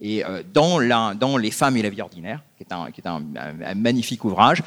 Et 0.03 0.23
dans, 0.53 1.15
dans, 1.15 1.37
Les 1.39 1.51
femmes 1.51 1.79
et 1.79 1.83
la 1.83 1.89
vie 1.89 2.03
ordinaire, 2.03 2.43
qui 2.59 2.65
est 2.65 2.73
un, 2.75 2.91
qui 2.91 3.01
est 3.01 3.07
un 3.07 3.23
magnifique 3.75 4.25
ouvrage, 4.25 4.63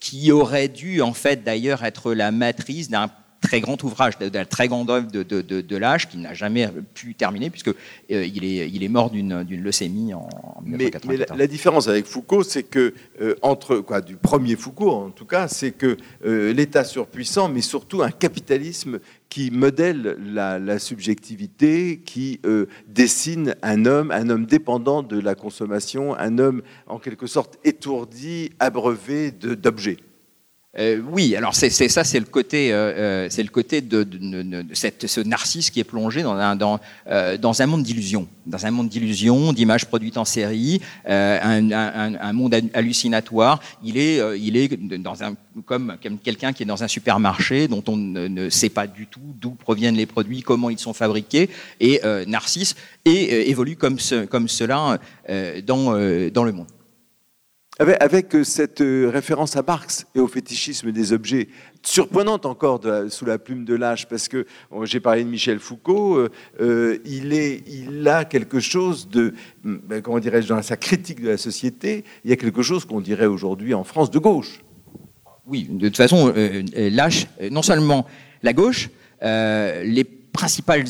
qui 0.00 0.32
aurait 0.32 0.68
dû 0.68 1.02
en 1.02 1.12
fait 1.12 1.44
d'ailleurs 1.44 1.84
être 1.84 2.14
la 2.14 2.32
matrice 2.32 2.90
d'un 2.90 3.08
très 3.44 3.60
grand 3.60 3.82
ouvrage, 3.84 4.18
de, 4.18 4.30
la 4.32 4.46
très 4.46 4.68
grande 4.68 4.90
œuvre 4.90 5.10
de, 5.10 5.22
de, 5.22 5.60
de, 5.60 5.76
l'âge 5.76 6.08
qui 6.08 6.16
n'a 6.16 6.32
jamais 6.32 6.68
pu 6.94 7.14
terminer 7.14 7.50
puisque 7.50 7.68
euh, 7.68 7.74
il, 8.08 8.44
est, 8.44 8.70
il 8.70 8.82
est 8.82 8.88
mort 8.88 9.10
d'une 9.10 9.44
leucémie 9.62 10.14
en, 10.14 10.28
1994. 10.64 11.28
Mais, 11.30 11.36
la, 11.38 11.46
différence 11.46 11.86
avec 11.88 12.06
Foucault, 12.06 12.42
c'est 12.42 12.62
que 12.62 12.94
euh, 13.20 13.34
entre 13.42 13.76
quoi 13.76 14.00
du 14.00 14.16
premier 14.16 14.56
Foucault 14.56 14.90
en 14.90 15.10
tout 15.10 15.26
cas, 15.26 15.46
c'est 15.46 15.72
que 15.72 15.98
euh, 16.24 16.52
l'État 16.54 16.84
surpuissant, 16.84 17.48
mais 17.48 17.60
surtout 17.60 18.02
un 18.02 18.10
capitalisme 18.10 18.98
qui 19.28 19.50
modèle 19.50 20.16
la, 20.24 20.58
la 20.58 20.78
subjectivité, 20.78 22.00
qui 22.04 22.40
dessine 22.86 23.56
un 23.62 23.84
homme, 23.84 24.12
un 24.12 24.30
homme 24.30 24.46
dépendant 24.46 25.02
de 25.02 25.18
la 25.18 25.34
consommation, 25.34 26.16
un 26.16 26.38
homme 26.38 26.62
en 26.86 26.98
quelque 26.98 27.26
sorte 27.26 27.58
étourdi, 27.64 28.50
abreuvé 28.60 29.32
d'objets. 29.32 29.96
Euh, 30.78 31.00
oui, 31.08 31.36
alors 31.36 31.54
c'est 31.54 31.70
ça, 31.70 32.02
c'est 32.02 32.18
le 32.18 32.26
côté, 32.26 32.72
euh, 32.72 32.92
euh, 32.96 33.26
c'est 33.30 33.44
le 33.44 33.48
côté 33.48 33.80
de, 33.80 34.04
ce 34.72 35.20
narcisse 35.20 35.70
qui 35.70 35.78
est 35.78 35.84
plongé 35.84 36.22
dans 36.22 36.34
un, 36.34 37.66
monde 37.66 37.82
d'illusions, 37.84 38.26
dans 38.46 38.66
un 38.66 38.70
monde 38.72 38.88
d'illusions, 38.88 39.52
d'images 39.52 39.86
produites 39.86 40.16
en 40.16 40.24
série, 40.24 40.80
un, 41.06 42.32
monde 42.32 42.56
hallucinatoire. 42.74 43.60
Il 43.84 43.96
est, 43.98 44.20
il 44.38 44.56
est 44.56 44.76
dans 44.98 45.22
un, 45.22 45.36
comme, 45.64 45.96
quelqu'un 46.22 46.52
qui 46.52 46.64
est 46.64 46.66
dans 46.66 46.82
un 46.82 46.88
supermarché 46.88 47.68
dont 47.68 47.84
on 47.86 47.96
ne, 47.96 48.48
sait 48.48 48.68
pas 48.68 48.88
du 48.88 49.06
tout 49.06 49.20
d'où 49.40 49.50
proviennent 49.50 49.96
les 49.96 50.06
produits, 50.06 50.42
comment 50.42 50.70
ils 50.70 50.78
sont 50.78 50.92
fabriqués, 50.92 51.50
et 51.78 52.00
Narcisse 52.26 52.74
et, 53.04 53.50
évolue 53.50 53.76
comme, 53.76 54.00
ce, 54.00 54.24
comme 54.24 54.48
cela 54.48 54.98
dans 55.28 55.92
le 55.92 56.52
monde. 56.52 56.66
Avec, 57.80 58.36
euh, 58.36 58.44
cette 58.44 58.82
euh, 58.82 59.10
référence 59.12 59.56
à 59.56 59.62
Marx 59.66 60.06
et 60.14 60.20
au 60.20 60.28
fétichisme 60.28 60.92
des 60.92 61.12
objets, 61.12 61.48
surprenante 61.82 62.46
encore 62.46 62.80
sous 63.08 63.24
la 63.24 63.36
plume 63.36 63.64
de 63.64 63.74
l'âge, 63.74 64.08
parce 64.08 64.28
que 64.28 64.46
j'ai 64.84 65.00
parlé 65.00 65.24
de 65.24 65.28
Michel 65.28 65.58
Foucault, 65.58 66.28
euh, 66.60 66.98
il, 67.04 68.08
a 68.08 68.24
quelque 68.24 68.60
chose 68.60 69.08
de, 69.08 69.34
ben, 69.64 70.00
comment 70.00 70.20
dirais-je, 70.20 70.48
dans 70.48 70.62
sa 70.62 70.76
critique 70.76 71.20
de 71.20 71.28
la 71.30 71.36
société, 71.36 72.04
il 72.24 72.30
y 72.30 72.32
a 72.32 72.36
quelque 72.36 72.62
chose 72.62 72.84
qu'on 72.84 73.00
dirait 73.00 73.26
aujourd'hui 73.26 73.74
en 73.74 73.82
France 73.82 74.10
de 74.10 74.20
gauche. 74.20 74.62
Oui, 75.46 75.66
de 75.68 75.88
toute 75.88 75.96
façon, 75.96 76.32
l'âge, 76.74 77.26
non 77.50 77.62
seulement 77.62 78.06
la 78.42 78.52
gauche, 78.52 78.88
les 79.20 80.04
principales 80.34 80.84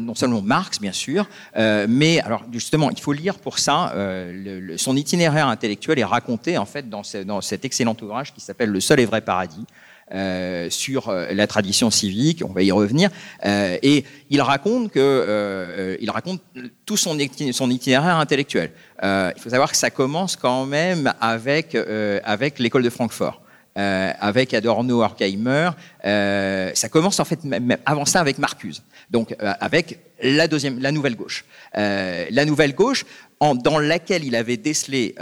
non 0.00 0.14
seulement 0.14 0.40
Marx, 0.40 0.80
bien 0.80 0.92
sûr, 0.92 1.28
euh, 1.56 1.86
mais 1.88 2.20
alors 2.20 2.44
justement, 2.50 2.90
il 2.90 3.00
faut 3.00 3.12
lire 3.12 3.38
pour 3.38 3.58
ça, 3.58 3.92
euh, 3.94 4.76
son 4.78 4.96
itinéraire 4.96 5.48
intellectuel 5.48 5.98
est 5.98 6.04
raconté 6.04 6.56
en 6.56 6.64
fait 6.64 6.88
dans, 6.88 7.02
dans 7.26 7.40
cet 7.42 7.64
excellent 7.66 7.96
ouvrage 8.00 8.32
qui 8.32 8.40
s'appelle 8.40 8.70
Le 8.70 8.80
seul 8.80 9.00
et 9.00 9.04
vrai 9.04 9.20
paradis. 9.20 9.66
Euh, 10.12 10.68
sur 10.68 11.10
la 11.10 11.46
tradition 11.46 11.90
civique, 11.90 12.42
on 12.46 12.52
va 12.52 12.62
y 12.62 12.70
revenir, 12.70 13.08
et 13.42 14.04
il 14.28 14.42
raconte 14.42 14.90
que, 14.90 15.96
il 15.98 16.10
raconte 16.10 16.42
tout 16.84 16.98
son, 16.98 17.16
son 17.52 17.70
itinéraire 17.70 18.16
intellectuel. 18.16 18.70
il 19.02 19.40
faut 19.40 19.48
savoir 19.48 19.70
que 19.70 19.78
ça 19.78 19.88
commence 19.88 20.36
quand 20.36 20.66
même 20.66 21.10
avec 21.22 21.74
avec 22.22 22.58
l'école 22.58 22.82
de 22.82 22.90
Francfort. 22.90 23.43
Euh, 23.76 24.12
avec 24.20 24.54
Adorno, 24.54 25.02
Horkheimer. 25.02 25.70
Euh, 26.04 26.70
ça 26.74 26.88
commence 26.88 27.18
en 27.18 27.24
fait 27.24 27.42
même 27.42 27.76
avant 27.84 28.04
ça 28.04 28.20
avec 28.20 28.38
Marcuse, 28.38 28.84
donc 29.10 29.34
euh, 29.42 29.52
avec 29.58 29.98
la 30.22 30.46
deuxième, 30.46 30.78
la 30.78 30.92
nouvelle 30.92 31.16
gauche, 31.16 31.44
la 31.74 32.44
nouvelle 32.44 32.72
gauche 32.72 33.04
en, 33.40 33.56
dans 33.56 33.80
laquelle 33.80 34.22
il 34.22 34.36
avait 34.36 34.58
décelé 34.58 35.16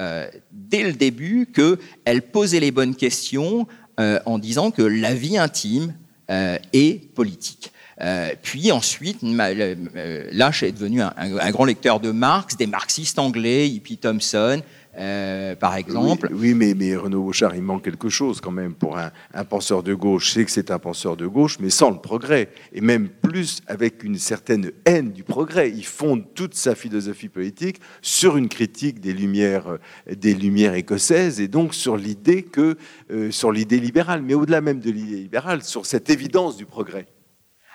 dès 0.53 0.83
le 0.83 0.93
début 0.93 1.49
que 1.51 1.79
elle 2.05 2.21
posait 2.21 2.61
les 2.61 2.73
bonnes 2.73 2.95
questions 2.95 3.67
en 3.97 4.39
disant 4.39 4.71
que 4.71 4.83
la 4.83 5.15
vie 5.15 5.39
intime 5.39 5.95
est 6.29 7.15
politique. 7.15 7.73
puis 8.43 8.71
ensuite, 8.71 9.21
Lach 9.23 10.63
est 10.63 10.73
devenu 10.73 11.01
un, 11.01 11.15
un, 11.17 11.51
grand 11.51 11.65
lecteur 11.65 12.01
de 12.01 12.11
Marx, 12.11 12.59
des 12.59 12.67
marxistes 12.67 13.19
anglais, 13.19 13.67
Hippie 13.67 13.97
Thompson, 13.97 14.61
euh, 14.99 15.57
par 15.57 15.77
exemple. 15.77 16.29
Oui, 16.33 16.55
mais, 16.55 16.75
mais, 16.75 16.95
Renaud 16.97 17.23
Bouchard, 17.23 17.55
il 17.55 17.63
manque 17.63 17.85
quelque 17.85 18.09
chose 18.09 18.41
quand 18.41 18.51
même 18.51 18.75
pour 18.75 18.99
un, 18.99 19.45
penseur 19.45 19.83
de 19.83 19.95
gauche. 19.95 20.33
C'est 20.33 20.45
que 20.45 20.51
c'est 20.51 20.71
un 20.71 20.79
penseur 20.79 21.17
de 21.17 21.27
gauche, 21.27 21.59
mais 21.61 21.71
sans 21.71 21.91
le 21.91 21.99
progrès, 21.99 22.51
et 22.73 22.81
même 22.81 23.09
plus 23.09 23.63
avec 23.67 24.05
une 24.05 24.19
certaine 24.19 24.71
haine 24.85 25.13
du 25.13 25.25
progrès. 25.25 25.71
Il 25.71 25.87
fonde 25.87 26.25
toute 26.35 26.55
sa 26.55 26.75
philosophie 26.75 27.29
politique 27.29 27.81
sur 28.03 28.37
une 28.37 28.49
critique 28.49 29.01
des 29.01 29.13
lumières, 29.13 29.79
des 30.11 30.35
lumières 30.35 30.75
écossaises, 30.75 31.41
et 31.41 31.49
donc 31.49 31.75
sur 31.75 31.97
l'idée 31.97 32.43
que, 32.43 32.77
euh, 33.11 33.31
sur 33.31 33.51
l'idée 33.51 33.81
libérale, 33.81 34.23
mais 34.23 34.35
au-delà 34.35 34.61
même 34.61 34.81
de 34.81 34.91
l'idée 34.91 35.17
libérale, 35.17 35.63
sur 35.63 35.87
cette 35.87 36.11
évidence 36.11 36.57
du 36.57 36.67
progrès. 36.67 37.07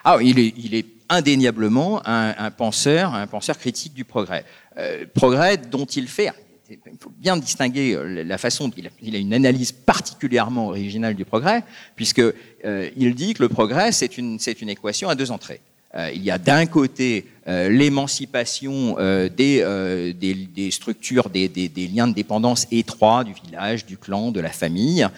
Ah, 0.04 0.18
il 0.20 0.38
est, 0.38 0.54
il 0.56 0.74
est 0.74 0.86
indéniablement 1.08 2.00
un, 2.04 2.50
penseur, 2.50 3.14
un 3.14 3.26
penseur 3.26 3.58
critique 3.58 3.94
du 3.94 4.04
progrès. 4.04 4.44
Euh, 4.76 5.06
progrès 5.12 5.56
dont 5.56 5.84
il 5.84 6.08
fait 6.08 6.30
il 6.70 6.98
faut 7.00 7.12
bien 7.16 7.36
distinguer 7.36 7.94
euh, 7.94 8.24
la 8.24 8.38
façon 8.38 8.68
dont 8.68 8.74
il 9.02 9.16
a, 9.16 9.18
une 9.18 9.34
analyse 9.34 9.72
particulièrement 9.72 10.68
originale 10.68 11.14
du 11.14 11.24
progrès, 11.24 11.62
puisqu'il 11.96 12.34
euh, 12.64 13.12
dit 13.14 13.34
que 13.34 13.42
le 13.42 13.48
progrès, 13.48 13.92
c'est 13.92 14.18
une, 14.18 14.38
une 14.60 14.68
équation 14.68 15.08
à 15.08 15.14
deux 15.14 15.30
entrées. 15.30 15.60
Euh, 15.94 16.10
il 16.14 16.22
y 16.22 16.30
a 16.30 16.36
d'un 16.36 16.66
côté 16.66 17.26
l'émancipation 17.46 18.96
des, 19.34 20.12
des, 20.14 20.70
structures, 20.70 21.30
des, 21.30 21.48
des, 21.48 21.88
liens 21.88 22.06
de 22.06 22.12
dépendance 22.12 22.66
étroits 22.70 23.24
du 23.24 23.32
village, 23.32 23.86
du 23.86 23.96
clan, 23.96 24.32
de 24.32 24.40
la 24.40 24.50
famille, 24.50 25.08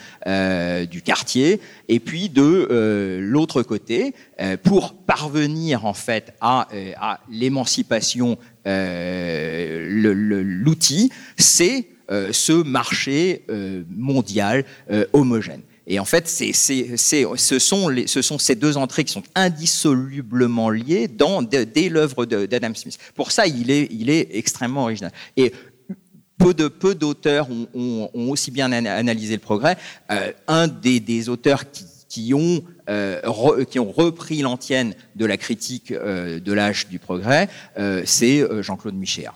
du 0.89 1.03
quartier, 1.03 1.61
et 1.89 1.99
puis 1.99 2.29
de 2.29 3.19
l'autre 3.21 3.65
côté, 3.65 4.15
pour 4.63 4.95
parvenir 4.95 5.87
en 5.87 5.93
fait 5.93 6.33
à, 6.41 6.69
à 7.01 7.19
l'émancipation, 7.29 8.39
l'outil, 9.85 11.11
c'est 11.37 11.87
ce 12.09 12.53
marché 12.63 13.45
mondial 13.97 14.65
homogène. 15.13 15.63
Et 15.91 15.99
en 15.99 16.05
fait, 16.05 16.29
ce, 16.29 17.59
sont 17.59 18.39
ces 18.39 18.55
deux 18.55 18.77
entrées 18.77 19.03
qui 19.03 19.13
sont 19.13 19.25
indissolublement 19.35 20.71
liées 20.71 21.09
dans, 21.09 21.43
dès 21.43 21.89
l'œuvre 21.89 22.27
d'Adam 22.27 22.73
Smith. 22.77 22.97
Pour 23.17 23.33
ça, 23.33 23.49
il 23.49 23.71
est, 23.71 24.29
extrêmement 24.37 24.85
original. 24.85 25.11
Et 25.37 25.53
peu 26.39 26.95
d'auteurs 26.95 27.49
ont, 27.75 28.09
aussi 28.15 28.53
bien 28.53 28.71
analysé 28.71 29.35
le 29.35 29.41
progrès. 29.41 29.77
Euh, 30.13 30.33
un 30.47 30.69
des, 30.69 31.29
auteurs 31.29 31.71
qui, 31.71 31.85
ont, 32.35 32.63
euh, 32.89 33.65
qui 33.65 33.79
ont 33.79 33.91
repris 33.91 34.43
l'antienne 34.43 34.95
de 35.17 35.27
la 35.27 35.37
critique 35.37 35.93
euh, 35.93 36.41
de 36.41 36.53
l'âge 36.53 36.89
du 36.89 36.99
progrès, 36.99 37.49
c'est 38.05 38.45
Jean-Claude 38.63 38.97
Michéa. 38.97 39.35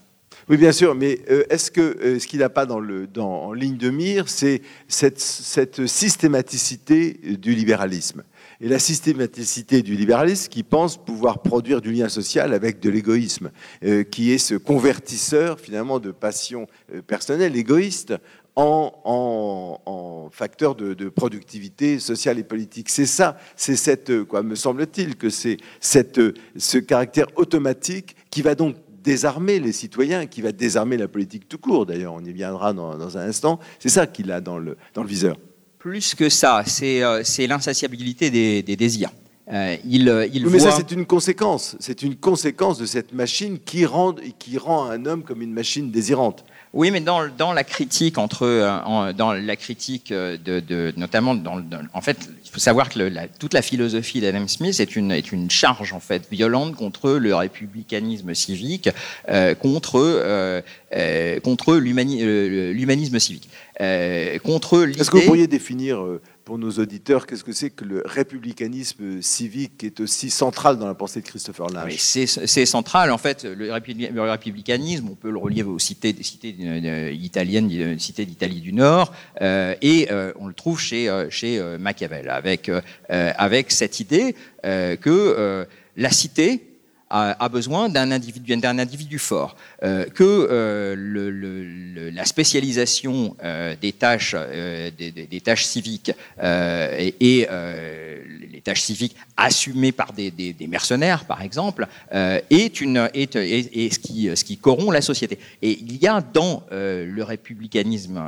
Oui, 0.51 0.59
bien 0.59 0.73
sûr, 0.73 0.95
mais 0.95 1.21
euh, 1.31 1.45
est-ce 1.49 1.71
que 1.71 1.81
euh, 1.81 2.19
ce 2.19 2.27
qu'il 2.27 2.41
n'a 2.41 2.51
pas 2.51 2.67
dans 2.67 2.79
le, 2.79 3.07
dans, 3.07 3.47
en 3.47 3.53
ligne 3.55 3.79
de 3.79 3.89
mire, 3.89 4.29
c'est 4.29 4.61
cette, 4.89 5.19
cette, 5.19 5.87
systématicité 5.87 7.15
du 7.39 7.55
libéralisme 7.55 8.25
Et 8.61 8.69
la 8.69 8.79
systématicité 8.79 9.81
du 9.81 9.95
libéralisme 9.95 10.51
qui 10.51 10.63
pense 10.63 10.99
pouvoir 10.99 11.41
produire 11.41 11.81
du 11.81 11.93
lien 11.93 12.11
social 12.11 12.53
avec 12.53 12.79
de 12.81 12.91
l'égoïsme, 12.91 13.53
euh, 13.85 14.05
qui 14.05 14.33
est 14.33 14.39
ce 14.39 14.55
convertisseur 14.55 15.59
finalement 15.59 15.99
de 15.99 16.11
passion 16.11 16.67
personnelle 17.07 17.57
égoïste 17.57 18.13
en, 18.57 18.93
en, 19.05 19.81
en, 19.85 20.31
facteur 20.31 20.75
de, 20.75 20.95
de, 20.95 21.09
productivité 21.09 21.99
sociale 21.99 22.39
et 22.39 22.45
politique. 22.45 22.89
C'est 22.89 23.07
ça, 23.07 23.37
c'est 23.57 23.77
cette, 23.77 24.25
quoi, 24.25 24.43
me 24.43 24.55
semble-t-il, 24.55 25.17
que 25.17 25.31
c'est 25.31 25.57
cette, 25.81 26.21
ce 26.57 26.79
caractère 26.79 27.27
automatique 27.37 28.17
qui 28.31 28.43
va 28.43 28.55
donc 28.55 28.77
désarmer 29.05 29.61
les 29.61 29.73
citoyens, 29.73 30.27
qui 30.27 30.41
va 30.41 30.51
désarmer 30.51 30.97
la 30.97 31.09
politique 31.09 31.49
tout 31.49 31.59
court, 31.59 31.87
d'ailleurs, 31.87 32.15
on 32.15 32.25
y 32.25 32.33
viendra 32.33 32.73
dans, 32.73 33.17
un 33.17 33.29
instant, 33.29 33.61
c'est 33.79 33.91
ça 33.91 34.07
qu'il 34.07 34.33
a 34.33 34.41
dans 34.41 34.59
le, 34.59 34.77
dans 34.95 35.03
le 35.03 35.09
viseur. 35.09 35.37
Plus 35.79 36.15
que 36.15 36.31
ça, 36.31 36.63
c'est 36.67 37.03
euh, 37.03 37.23
l'insatiabilité 37.47 38.31
des, 38.31 38.63
désirs. 38.77 39.11
Euh, 39.53 39.77
il, 39.85 40.09
euh, 40.09 40.27
il 40.33 40.47
Mais 40.49 40.59
ça, 40.59 40.71
c'est 40.71 40.91
une 40.91 41.05
conséquence. 41.05 41.77
C'est 41.79 42.01
une 42.01 42.17
conséquence 42.17 42.79
de 42.79 42.87
cette 42.87 43.13
machine 43.13 43.59
qui 43.59 43.85
rend, 43.85 44.15
qui 44.39 44.57
rend 44.57 44.89
un 44.89 45.05
homme 45.05 45.23
comme 45.23 45.43
une 45.43 45.53
machine 45.53 45.91
désirante. 45.91 46.47
Oui, 46.75 46.91
mais 46.91 47.01
dans, 47.01 47.29
dans 47.29 47.53
la 47.53 47.63
critique 47.63 48.19
entre, 48.19 48.43
euh, 48.43 49.13
dans 49.13 49.33
la 49.33 49.57
critique 49.57 50.11
euh, 50.11 50.37
de, 50.37 50.59
de 50.59 50.93
notamment 50.97 51.37
dans, 51.37 51.63
en 51.93 52.01
fait, 52.01 52.29
il 52.45 52.51
faut 52.51 52.59
savoir 52.59 52.89
que 52.89 52.99
la, 52.99 53.29
toute 53.29 53.55
la 53.55 53.63
philosophie 53.63 54.21
d'Adam 54.21 54.49
Smith 54.49 54.81
est 54.81 54.97
une, 54.97 55.13
est 55.13 55.31
une 55.31 55.49
charge 55.53 55.93
en 55.93 56.01
fait 56.01 56.29
violente 56.33 56.75
contre 56.75 57.13
le 57.13 57.33
républicanisme 57.33 58.35
civique, 58.35 58.91
euh, 59.29 59.55
contre 59.55 60.01
euh, 60.01 60.63
euh 60.97 61.39
contre 61.41 61.77
l'humanisme 61.77 63.21
civique, 63.21 63.49
contre 64.43 64.89
Est-ce 64.89 65.11
que 65.13 65.19
vous 65.19 65.27
pourriez 65.27 65.47
définir 65.47 66.05
pour 66.45 66.59
nos 66.59 66.71
auditeurs, 66.73 67.27
qu'est-ce 67.27 67.45
que 67.45 67.53
c'est 67.53 67.71
que 67.71 67.85
le 67.85 68.03
républicanisme 68.05 69.23
civique 69.23 69.79
qui 69.79 69.87
est 69.87 70.01
aussi 70.01 70.29
central 70.29 70.79
dans 70.79 70.87
la 70.87 70.95
pensée 70.95 71.21
de 71.21 71.27
Christopher 71.27 71.69
Lynch 71.69 71.97
C'est 71.97 72.67
central, 72.67 73.11
en 73.11 73.19
fait, 73.19 73.45
le, 73.45 73.73
républicanisme, 73.73 75.09
on 75.11 75.15
peut 75.15 75.31
le 75.31 75.39
relier 75.39 75.63
aux 75.63 75.79
cités, 75.79 76.15
cités 76.21 76.55
euh, 76.61 77.11
italiennes, 77.13 77.99
cités 77.99 78.27
d'Italie 78.27 78.61
du 78.61 78.73
Nord, 78.73 79.13
euh, 79.41 79.75
et 79.81 80.09
euh, 80.11 80.33
on 80.39 80.47
le 80.47 80.55
trouve 80.55 80.79
chez, 80.79 81.11
chez 81.31 81.63
Machiavel, 81.79 82.29
avec, 82.29 82.71
avec 83.09 83.71
cette 83.71 84.01
idée 84.01 84.35
que 84.63 85.67
la 85.97 86.11
cité, 86.11 86.74
a, 87.15 87.49
besoin 87.49 87.89
d'un 87.89 88.11
individu, 88.11 88.57
d'un 88.57 88.79
individu 88.79 89.19
fort, 89.19 89.57
euh, 89.83 90.05
que 90.07 90.49
euh, 90.51 92.11
la 92.13 92.25
spécialisation 92.25 93.37
euh, 93.43 93.77
des 93.81 93.93
tâches, 93.93 94.35
des, 94.99 95.41
tâches 95.41 95.65
civiques 95.65 96.13
et, 96.43 97.47
les 98.53 98.61
tâches 98.63 98.83
civiques 98.83 99.17
assumées 99.37 99.93
par 99.93 100.13
des, 100.13 100.55
mercenaires, 100.69 101.25
par 101.25 101.43
exemple, 101.43 101.87
est 102.13 102.81
une 102.81 103.09
est, 103.15 103.37
est, 103.37 103.93
ce 103.93 103.99
qui 103.99 104.31
ce 104.35 104.45
qui 104.45 104.57
corrompt 104.57 104.93
la 104.93 105.03
société. 105.03 105.39
Et 105.63 105.79
il 105.81 106.03
y 106.03 106.09
a 106.09 106.21
dans 106.21 106.65
le 106.71 107.23
républicanisme 107.23 108.21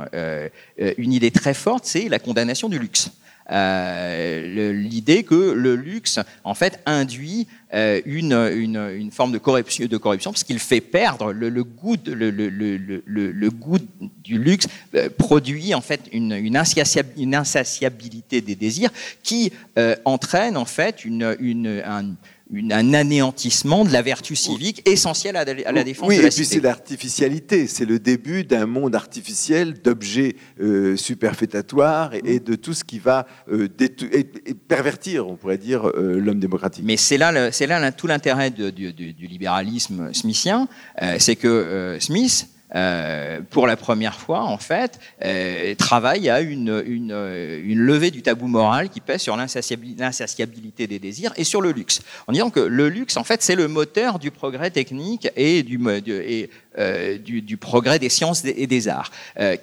une 0.97 1.13
idée 1.13 1.31
très 1.31 1.53
forte, 1.53 1.85
c'est 1.85 2.07
la 2.07 2.19
condamnation 2.19 2.69
du 2.69 2.79
luxe. 2.79 3.11
Euh, 3.49 4.73
l'idée 4.73 5.23
que 5.23 5.51
le 5.51 5.75
luxe, 5.75 6.19
en 6.43 6.53
fait, 6.53 6.81
induit 6.85 7.47
euh, 7.73 8.01
une, 8.05 8.33
une, 8.33 9.11
forme 9.11 9.31
de 9.31 9.37
corruption, 9.37 9.85
de 9.85 9.97
corruption 9.97 10.31
parce 10.31 10.43
qu'il 10.43 10.59
fait 10.59 10.81
perdre 10.81 11.31
le, 11.31 11.63
goût, 11.63 11.97
de, 11.97 12.11
le, 12.11 12.29
le, 12.29 12.49
le, 13.05 13.49
goût 13.49 13.79
du 14.23 14.37
luxe, 14.37 14.67
euh, 14.95 15.09
produit 15.17 15.73
en 15.73 15.81
fait 15.81 16.01
une, 16.11 16.33
une, 16.33 16.57
insatiabilité 16.57 18.41
des 18.41 18.55
désirs 18.55 18.91
qui 19.23 19.51
entraîne 20.05 20.57
en 20.57 20.65
fait 20.65 21.05
une 21.05 21.23
un, 21.85 22.15
un 22.53 22.93
anéantissement 22.93 23.83
de 23.83 23.91
la 23.91 24.01
vertu 24.01 24.35
civique 24.35 24.81
essentielle 24.87 25.35
à, 25.35 25.43
la 25.43 25.83
défense 25.83 26.07
oui, 26.07 26.17
de 26.17 26.21
la 26.21 26.27
et 26.27 26.31
puis 26.31 26.45
c'est 26.45 26.61
l'artificialité, 26.61 27.67
c'est 27.67 27.85
le 27.85 27.99
début 27.99 28.43
d'un 28.43 28.65
monde 28.65 28.95
artificiel 28.95 29.81
d'objets 29.81 30.35
euh, 30.61 30.95
superfétatoires 30.95 32.13
et, 32.13 32.39
de 32.39 32.55
tout 32.55 32.73
ce 32.73 32.83
qui 32.83 32.99
va 32.99 33.27
euh, 33.51 33.67
pervertir, 34.67 35.27
on 35.27 35.35
pourrait 35.35 35.57
dire, 35.57 35.87
euh, 35.87 36.19
l'homme 36.19 36.39
démocratique. 36.39 36.83
Mais 36.85 36.97
c'est 36.97 37.17
là, 37.17 37.51
c'est 37.51 37.67
là 37.67 37.91
tout 37.91 38.07
l'intérêt 38.07 38.51
du, 38.51 38.71
du, 38.71 39.27
libéralisme 39.27 40.13
smithien, 40.13 40.67
c'est 41.19 41.35
que 41.35 41.97
Smith 41.99 42.47
euh, 42.75 43.39
pour 43.49 43.65
la 43.65 43.77
première 43.77 44.19
fois, 44.19 44.43
en 44.43 44.57
fait, 44.57 44.99
euh, 45.23 45.73
travaille 45.75 46.29
à 46.29 46.41
une, 46.41 46.83
une, 46.85 47.77
levée 47.77 48.11
du 48.11 48.21
tabou 48.21 48.47
moral 48.47 48.89
qui 48.89 48.99
pèse 48.99 49.21
sur 49.21 49.37
l'insatiabilité 49.37 50.87
des 50.87 50.99
désirs 50.99 51.31
et 51.37 51.43
sur 51.43 51.61
le 51.61 51.71
luxe. 51.71 52.01
En 52.27 52.33
disant 52.33 52.49
que 52.49 52.59
le 52.59 52.89
luxe, 52.89 53.15
en 53.15 53.23
fait, 53.23 53.41
c'est 53.41 53.55
le 53.55 53.67
moteur 53.67 54.19
du 54.19 54.31
progrès 54.31 54.69
technique 54.69 55.29
et 55.37 55.63
du, 55.63 55.79
euh, 55.87 57.17
du, 57.17 57.41
du, 57.41 57.57
progrès 57.57 57.99
des 57.99 58.09
sciences 58.09 58.43
et 58.43 58.67
des 58.67 58.87
arts, 58.87 59.11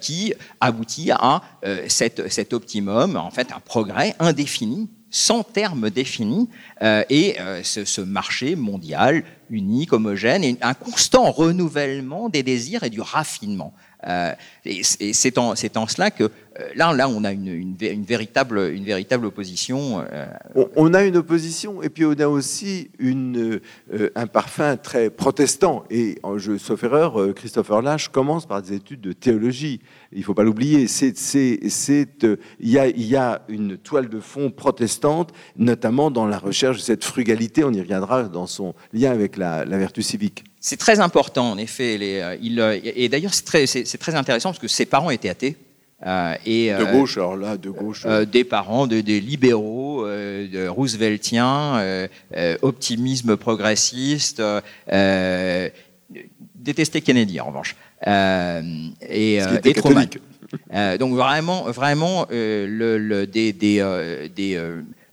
qui 0.01 0.33
aboutit 0.59 1.11
à 1.11 1.41
cet, 1.87 2.29
cet 2.29 2.53
optimum, 2.53 3.17
en 3.17 3.31
fait, 3.31 3.51
un 3.51 3.59
progrès 3.59 4.15
indéfini 4.19 4.89
sans 5.17 5.43
terme 5.43 5.89
défini, 5.89 6.49
et 6.81 7.37
ce, 7.63 7.85
ce, 7.85 8.01
marché 8.01 8.57
mondial 8.57 9.23
unique, 9.49 9.93
homogène, 9.93 10.43
et 10.43 10.57
un 10.61 10.73
constant 10.73 11.31
renouvellement 11.31 12.27
des 12.27 12.43
désirs 12.43 12.83
et 12.83 12.89
du 12.89 12.99
raffinement. 12.99 13.73
Euh, 14.07 14.33
et 14.65 14.83
c'est 14.83 15.37
en, 15.37 15.53
en, 15.53 15.87
cela 15.87 16.11
que 16.11 16.23
euh, 16.23 16.29
là, 16.75 16.93
là, 16.93 17.09
on 17.09 17.23
a 17.23 17.31
une, 17.31 17.75
une, 17.81 18.03
véritable, 18.03 18.71
une 18.71 18.83
véritable 18.83 19.25
opposition. 19.25 20.05
Euh, 20.11 20.25
on, 20.75 20.93
a 20.93 21.03
une 21.03 21.17
opposition, 21.17 21.81
et 21.81 21.89
puis 21.89 22.05
on 22.05 22.13
a 22.13 22.27
aussi 22.27 22.91
une, 22.99 23.59
un 24.15 24.27
parfum 24.27 24.77
très 24.77 25.09
protestant. 25.09 25.83
Et 25.89 26.19
je, 26.37 26.57
sauf 26.57 26.83
erreur, 26.83 27.33
Christopher 27.35 27.81
Lash 27.81 28.09
commence 28.09 28.45
par 28.45 28.61
des 28.61 28.73
études 28.73 29.01
de 29.01 29.11
théologie. 29.11 29.81
Il 30.11 30.19
ne 30.19 30.23
faut 30.23 30.33
pas 30.33 30.43
l'oublier. 30.43 30.87
Il 31.03 32.39
y, 32.61 32.79
a, 32.79 32.87
y 32.87 33.15
a 33.15 33.41
une 33.49 33.77
toile 33.77 34.07
de 34.07 34.19
fond 34.19 34.49
protestante, 34.49 35.33
notamment 35.57 36.09
dans 36.09 36.25
la 36.25 36.37
recherche 36.37 36.77
de 36.77 36.83
cette 36.83 37.03
frugalité. 37.03 37.63
On 37.63 37.73
y 37.73 37.81
reviendra 37.81 38.23
dans 38.23 38.47
son 38.47 38.75
lien 38.93 39.11
avec 39.11 39.35
la, 39.35 39.65
la 39.65 39.77
vertu 39.77 40.01
civique. 40.01 40.43
C'est 40.67 40.77
très 40.77 40.99
important, 40.99 41.51
en 41.51 41.59
effet. 41.59 41.95
Les, 41.95 42.19
euh, 42.21 42.35
il, 42.41 42.59
euh, 42.59 42.79
et 42.83 43.07
d'ailleurs, 43.07 43.35
c'est 43.35 43.45
très, 43.45 43.65
très, 43.67 44.15
intéressant 44.15 44.49
parce 44.49 44.57
que 44.57 44.67
ses 44.67 44.87
parents 44.87 45.11
étaient 45.11 45.29
athées. 45.29 45.57
Euh, 46.03 46.33
et, 46.43 46.71
de 46.71 46.91
gauche, 46.91 47.17
alors 47.17 47.37
là, 47.37 47.55
de 47.55 47.69
gauche. 47.69 48.07
des 48.31 48.43
parents, 48.43 48.87
de, 48.87 49.01
des 49.01 49.21
libéraux, 49.21 50.07
de 50.07 50.67
rooseveltiens, 50.67 52.07
optimisme 52.63 53.37
progressiste, 53.37 54.41
détester 56.55 57.01
Kennedy 57.01 57.39
en 57.39 57.45
revanche, 57.45 57.75
et, 58.07 59.35
et 59.35 59.73
Truman. 59.75 60.07
donc 60.99 61.13
vraiment, 61.13 61.65
vraiment 61.65 62.25
le, 62.31 62.97
le, 62.97 63.27
des, 63.27 63.53
des, 63.53 64.29
des 64.35 64.57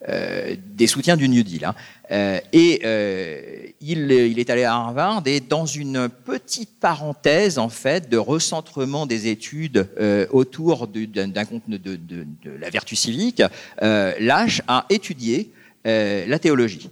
euh, 0.08 0.56
des 0.66 0.88
soutiens 0.88 1.16
du 1.16 1.28
New 1.28 1.44
Deal. 1.44 1.64
Hein. 1.64 1.74
Euh, 2.12 2.40
et 2.52 2.82
euh, 2.84 3.40
il, 3.80 4.38
est 4.38 4.50
allé 4.50 4.64
à 4.64 4.74
Harvard 4.74 5.22
et 5.24 5.40
dans 5.40 5.64
une 5.64 6.08
petite 6.08 6.78
parenthèse 6.78 7.58
en 7.58 7.70
fait 7.70 8.10
de 8.10 8.18
recentrement 8.18 9.06
des 9.06 9.28
études 9.28 9.88
autour 10.30 10.88
d'un 10.88 11.26
de, 11.26 11.76
de, 11.78 12.26
la 12.60 12.70
vertu 12.70 12.96
civique, 12.96 13.42
Lash 13.80 14.62
a 14.68 14.84
étudié 14.90 15.52
la 15.84 16.38
théologie. 16.38 16.90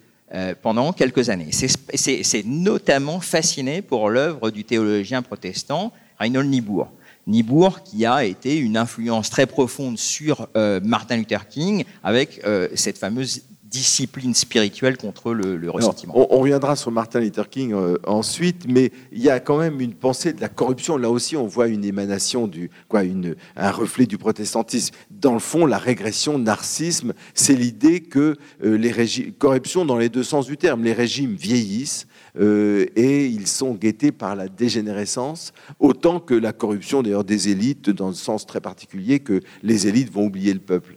pendant 0.62 0.92
quelques 0.92 1.28
années. 1.28 1.50
C'est 1.52 2.46
notamment 2.46 3.20
fasciné 3.20 3.82
pour 3.82 4.10
l'œuvre 4.10 4.50
du 4.50 4.64
théologien 4.64 5.22
protestant 5.22 5.92
Reinhold 6.18 6.48
Niebuhr. 6.48 6.88
Nibourg, 7.26 7.82
qui 7.82 8.04
a 8.06 8.24
été 8.24 8.58
une 8.58 8.76
influence 8.76 9.30
très 9.30 9.46
profonde 9.46 9.98
sur 9.98 10.48
euh, 10.56 10.80
Martin 10.82 11.16
Luther 11.16 11.46
King, 11.48 11.84
avec 12.02 12.40
euh, 12.44 12.68
cette 12.74 12.98
fameuse 12.98 13.42
discipline 13.70 14.34
spirituelle 14.34 14.96
contre 14.96 15.32
le, 15.32 15.70
ressentiment. 15.70 16.12
on, 16.16 16.38
reviendra 16.40 16.76
sur 16.76 16.90
Martin 16.90 17.20
Luther 17.20 17.48
King 17.48 17.72
euh, 17.72 17.96
ensuite, 18.06 18.66
mais 18.68 18.92
il 19.12 19.22
y 19.22 19.30
a 19.30 19.40
quand 19.40 19.58
même 19.58 19.80
une 19.80 19.94
pensée 19.94 20.32
de 20.32 20.40
la 20.40 20.48
corruption. 20.48 20.96
Là 20.96 21.10
aussi, 21.10 21.36
on 21.36 21.46
voit 21.46 21.68
une 21.68 21.84
émanation 21.84 22.46
du, 22.46 22.70
quoi, 22.88 23.04
une, 23.04 23.36
un 23.56 23.70
reflet 23.70 24.06
du 24.06 24.18
protestantisme. 24.18 24.94
Dans 25.10 25.34
le 25.34 25.38
fond, 25.38 25.66
la 25.66 25.78
régression, 25.78 26.38
narcissisme, 26.38 27.12
c'est 27.34 27.54
l'idée 27.54 28.00
que 28.00 28.36
les 28.60 28.90
régimes, 28.90 29.32
corruption 29.32 29.84
dans 29.84 29.98
les 29.98 30.08
deux 30.08 30.24
sens 30.24 30.46
du 30.46 30.56
terme, 30.56 30.82
les 30.82 30.92
régimes 30.92 31.34
vieillissent, 31.34 32.06
euh, 32.38 32.86
et 32.96 33.26
ils 33.26 33.46
sont 33.46 33.74
guettés 33.74 34.12
par 34.12 34.36
la 34.36 34.48
dégénérescence, 34.48 35.52
autant 35.78 36.20
que 36.20 36.34
la 36.34 36.52
corruption 36.52 37.02
d'ailleurs 37.02 37.24
des 37.24 37.48
élites, 37.48 37.90
dans 37.90 38.08
le 38.08 38.14
sens 38.14 38.46
très 38.46 38.60
particulier 38.60 39.20
que 39.20 39.40
les 39.62 39.86
élites 39.86 40.12
vont 40.12 40.26
oublier 40.26 40.52
le 40.52 40.60
peuple. 40.60 40.96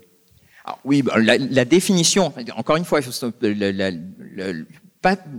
Oui, 0.85 1.01
bah, 1.01 1.15
la, 1.17 1.65
définition, 1.65 2.33
encore 2.55 2.77
une 2.77 2.85
fois, 2.85 2.99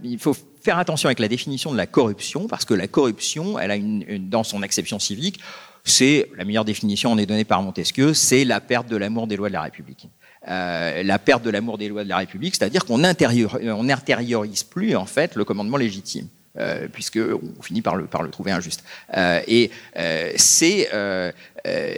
il 0.02 0.18
faut, 0.18 0.36
faire 0.62 0.78
attention 0.78 1.08
avec 1.08 1.18
la 1.18 1.28
définition 1.28 1.72
de 1.72 1.76
la 1.76 1.86
corruption, 1.86 2.46
parce 2.46 2.64
que 2.64 2.74
la 2.74 2.88
corruption, 2.88 3.58
elle 3.58 3.70
a 3.70 3.76
une, 3.76 4.28
dans 4.28 4.44
son 4.44 4.62
acception 4.62 4.98
civique, 4.98 5.40
c'est, 5.84 6.30
la 6.36 6.44
meilleure 6.44 6.64
définition 6.64 7.12
en 7.12 7.18
est 7.18 7.26
donnée 7.26 7.44
par 7.44 7.62
Montesquieu, 7.62 8.14
c'est 8.14 8.44
la 8.44 8.60
perte 8.60 8.88
de 8.88 8.96
l'amour 8.96 9.26
des 9.26 9.36
lois 9.36 9.48
de 9.48 9.54
la 9.54 9.62
République. 9.62 10.08
Euh, 10.48 11.02
la 11.02 11.18
perte 11.18 11.42
de 11.42 11.50
l'amour 11.50 11.78
des 11.78 11.88
lois 11.88 12.04
de 12.04 12.08
la 12.08 12.18
République, 12.18 12.54
c'est-à-dire 12.54 12.84
qu'on 12.84 12.98
n'intériorise 12.98 14.62
plus 14.62 14.96
en 14.96 15.06
fait 15.06 15.36
le 15.36 15.44
commandement 15.44 15.78
légitime. 15.78 16.28
Euh, 16.56 16.86
puisque 16.86 17.18
on 17.18 17.62
finit 17.62 17.82
par 17.82 17.96
le, 17.96 18.04
par 18.04 18.22
le 18.22 18.30
trouver 18.30 18.52
injuste. 18.52 18.84
Euh, 19.16 19.40
et 19.48 19.72
c'est 20.36 20.88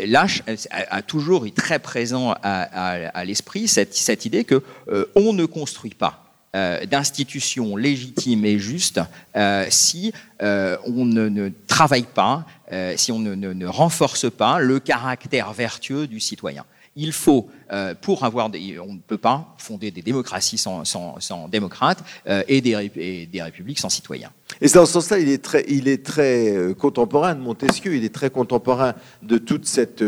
Lâche 0.07 0.43
a, 0.71 1.03
toujours 1.03 1.47
été 1.47 1.61
très 1.61 1.79
présent 1.79 2.35
à, 2.43 3.25
l'esprit 3.27 3.69
cette, 3.69 3.95
cette, 3.95 4.25
idée 4.25 4.45
que 4.45 4.63
on 5.15 5.35
ne 5.35 5.45
construit 5.45 5.95
pas 5.95 6.23
d'institutions 6.87 7.77
légitimes 7.77 8.47
et 8.47 8.59
justes 8.59 9.01
si 9.69 10.15
on 10.41 11.05
ne, 11.05 11.51
travaille 11.67 12.07
pas, 12.15 12.47
si 12.97 13.13
on 13.13 13.19
ne, 13.19 13.35
ne 13.35 13.67
renforce 13.67 14.31
pas 14.31 14.59
le 14.59 14.81
caractère 14.81 15.53
vertueux 15.53 16.07
du 16.07 16.19
citoyen 16.19 16.65
il 16.97 17.13
faut, 17.13 17.49
euh, 17.66 17.66
pour 18.01 18.25
avoir 18.25 18.47
on 18.47 18.95
ne 18.95 18.99
peut 18.99 19.19
pas 19.19 19.55
fonder 19.59 19.91
des 19.91 20.03
démocraties 20.03 20.59
sans, 20.59 21.49
démocrates 21.49 22.03
euh, 22.29 22.43
et, 22.49 22.61
des, 22.61 23.43
républiques 23.43 23.79
sans 23.79 23.89
citoyens. 23.89 24.31
Et 24.61 24.69
dans 24.69 24.87
ce 24.87 24.93
sens-là, 24.93 25.19
il 25.19 25.29
est 25.29 25.43
très, 25.43 25.65
il 25.69 25.89
est 25.89 26.05
très 26.05 26.57
euh, 26.57 26.73
contemporain 26.73 27.35
de 27.35 27.41
Montesquieu, 27.41 27.97
il 27.97 28.05
est 28.05 28.15
très 28.15 28.31
contemporain 28.31 28.95
de 29.23 29.39
toute 29.39 29.67
cette, 29.67 30.05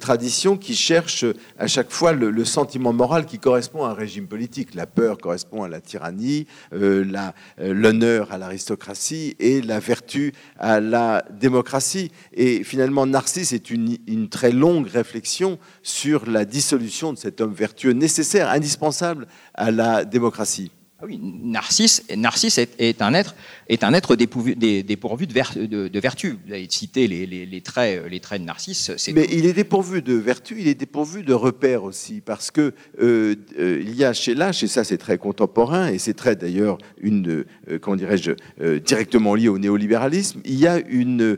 tradition 0.00 0.56
qui 0.56 0.74
cherche 0.74 1.24
à 1.58 1.66
chaque 1.66 1.90
fois 1.90 2.12
le, 2.12 2.44
sentiment 2.44 2.92
moral 2.92 3.26
qui 3.26 3.38
correspond 3.38 3.84
à 3.84 3.90
un 3.90 3.94
régime 3.94 4.26
politique. 4.28 4.74
La 4.74 4.86
peur 4.86 5.18
correspond 5.18 5.64
à 5.64 5.68
la 5.68 5.80
tyrannie, 5.80 6.46
l'honneur 6.70 8.32
à 8.32 8.38
l'aristocratie 8.38 9.34
et 9.40 9.60
la 9.62 9.80
vertu 9.80 10.32
à 10.58 10.80
la 10.80 11.24
démocratie. 11.30 12.12
Et 12.32 12.62
finalement, 12.62 13.04
Narcisse 13.04 13.52
est 13.52 13.70
une, 13.70 13.96
une 14.06 14.28
très 14.28 14.52
longue 14.52 14.86
réflexion 14.86 15.58
sur 15.82 16.30
la 16.30 16.44
dissolution 16.44 16.75
de 17.12 17.18
cet 17.18 17.40
homme 17.40 17.52
vertueux 17.52 17.92
nécessaire, 17.92 18.50
indispensable 18.50 19.26
à 19.54 19.70
la 19.70 20.04
démocratie. 20.04 20.70
Ah 20.98 21.04
oui, 21.04 21.20
Narcisse, 21.22 22.02
Narcisse 22.16 22.56
est, 22.56 23.02
un 23.02 23.12
être, 23.12 23.34
est 23.68 23.84
un 23.84 23.92
être 23.92 24.16
dépourvu, 24.16 24.56
dépourvu 24.56 25.26
de, 25.26 25.88
de, 25.88 26.00
vertu. 26.00 26.38
Vous 26.46 26.54
avez 26.54 26.66
cité 26.70 27.06
les, 27.06 27.60
traits, 27.60 28.04
les 28.08 28.18
traits 28.18 28.40
de 28.40 28.46
Narcisse. 28.46 28.90
Mais 29.14 29.28
il 29.30 29.44
est 29.44 29.52
dépourvu 29.52 30.00
de 30.00 30.14
vertu, 30.14 30.56
il 30.58 30.68
est 30.68 30.74
dépourvu 30.74 31.22
de 31.22 31.34
repères 31.34 31.84
aussi, 31.84 32.22
parce 32.22 32.50
que 32.50 32.72
euh, 33.02 33.34
euh, 33.58 33.82
il 33.82 33.94
y 33.94 34.04
a 34.04 34.14
chez 34.14 34.34
Lâche, 34.34 34.62
et 34.62 34.68
ça 34.68 34.84
c'est 34.84 34.96
très 34.96 35.18
contemporain, 35.18 35.88
et 35.88 35.98
c'est 35.98 36.14
très 36.14 36.34
d'ailleurs 36.34 36.78
une, 36.98 37.44
euh, 37.68 37.78
comment 37.78 37.96
dirais-je, 37.96 38.30
directement 38.78 39.34
lié 39.34 39.48
au 39.48 39.58
néolibéralisme. 39.58 40.40
Il 40.46 40.58
y 40.58 40.66
a 40.66 40.78
une, 40.78 41.36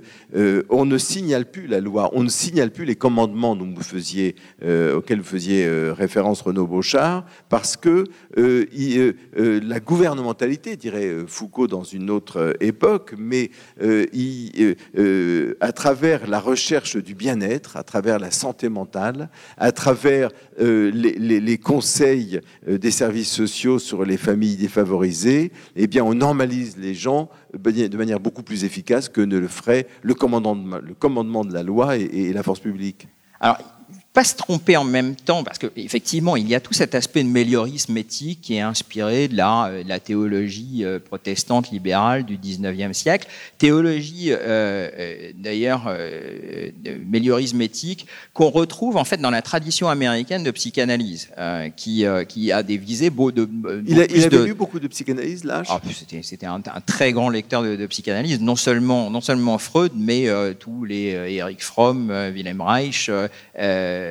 on 0.71 0.85
ne 0.85 0.99
signale 0.99 1.51
plus 1.51 1.67
la 1.67 1.81
loi, 1.81 2.11
on 2.13 2.23
ne 2.23 2.29
signale 2.29 2.71
plus 2.71 2.85
les 2.85 2.95
commandements 2.95 3.57
dont 3.57 3.75
vous 3.75 3.83
faisiez, 3.83 4.37
auxquels 4.63 5.19
vous 5.19 5.25
faisiez 5.25 5.69
référence 5.91 6.43
Renaud 6.43 6.69
Beauchard, 6.69 7.27
parce 7.49 7.77
que 7.77 8.05
il, 8.37 9.15
la 9.63 9.81
gouvernementalité, 9.81 10.77
dirait 10.77 11.07
euh, 11.07 11.27
Foucault 11.27 11.67
dans 11.67 11.85
une 11.85 12.11
autre 12.11 12.39
euh, 12.39 12.53
époque, 12.61 13.15
mais 13.19 13.51
euh, 13.83 15.55
à 15.61 15.73
travers 15.73 16.27
la 16.27 16.41
recherche 16.41 16.97
du 16.97 17.15
bien-être, 17.15 17.77
à 17.77 17.83
travers 17.83 18.19
la 18.19 18.31
santé 18.31 18.69
mentale, 18.69 19.31
à 19.57 19.73
travers 19.73 20.31
les, 20.59 21.59
conseils 21.59 22.41
des 22.67 22.91
services 22.91 23.31
sociaux 23.31 23.79
sur 23.79 24.05
les 24.05 24.17
familles 24.17 24.57
défavorisées, 24.57 25.53
eh 25.77 25.87
bien, 25.87 26.05
on 26.05 26.15
normalise 26.15 26.77
les 26.77 26.95
gens 26.95 27.29
de 27.55 27.97
manière 27.97 28.21
beaucoup 28.21 28.43
plus 28.43 28.65
efficace 28.65 29.09
que 29.09 29.21
ne 29.21 29.39
le 29.39 29.49
ferait 29.49 29.87
le 30.03 30.15
commandement, 30.15 31.45
de 31.45 31.53
la 31.53 31.63
loi 31.63 31.97
et, 31.97 32.03
et 32.03 32.33
la 32.33 32.43
force 32.43 32.61
publique. 32.61 33.09
Alors, 33.41 33.78
pas 34.19 34.25
se 34.25 34.35
tromper 34.35 34.77
en 34.77 34.83
même 34.83 35.15
temps, 35.15 35.45
parce 35.45 35.59
qu'effectivement, 35.59 36.35
il 36.35 36.49
y 36.49 36.57
a 36.57 36.59
tout 36.59 36.73
cet 36.73 36.97
aspect 36.97 37.23
de 37.23 37.29
méliorisme 37.29 37.97
éthique 37.97 38.41
qui 38.41 38.57
est 38.57 38.61
inspiré 38.61 39.29
de 39.29 39.37
la, 39.37 39.67
euh, 39.67 39.85
la 39.87 40.01
théologie 40.01 40.81
euh, 40.83 40.99
protestante 40.99 41.71
libérale 41.71 42.25
du 42.25 42.37
19e 42.37 42.95
siècle. 42.95 43.29
Théologie, 43.59 44.31
euh, 44.31 45.31
d'ailleurs, 45.37 45.85
de 45.85 46.95
méliorisme 47.09 47.63
éthique, 47.63 48.09
qu'on 48.33 48.51
retrouve 48.51 48.97
en 48.97 49.05
fait 49.05 49.19
dans 49.19 49.31
la 49.31 49.41
tradition 49.41 49.89
américaine 49.89 50.43
de 50.43 50.51
psychanalyse, 50.51 51.29
qui, 51.77 52.05
qui 52.29 52.51
a 52.51 52.63
des 52.65 52.77
visées 52.77 53.11
beau 53.11 53.31
de. 53.31 53.49
il, 53.87 54.01
a, 54.01 54.05
il 54.07 54.25
avait 54.25 54.47
lu 54.47 54.55
beaucoup 54.55 54.81
de 54.81 54.89
psychanalyse, 54.89 55.45
là 55.45 55.63
ah, 55.69 55.81
C'était 56.23 56.47
un, 56.47 56.57
un, 56.57 56.81
très 56.81 57.13
grand 57.13 57.29
lecteur 57.29 57.63
de, 57.63 57.87
psychanalyse, 57.87 58.41
non 58.41 58.57
seulement, 58.57 59.11
non 59.11 59.21
seulement 59.21 59.59
Freud, 59.59 59.93
mais 59.95 60.27
tous 60.59 60.85
les 60.85 61.11
Eric 61.37 61.63
Fromm, 61.63 62.11
Wilhelm 62.11 62.61
Reich. 62.61 63.11
Euh, 63.59 64.08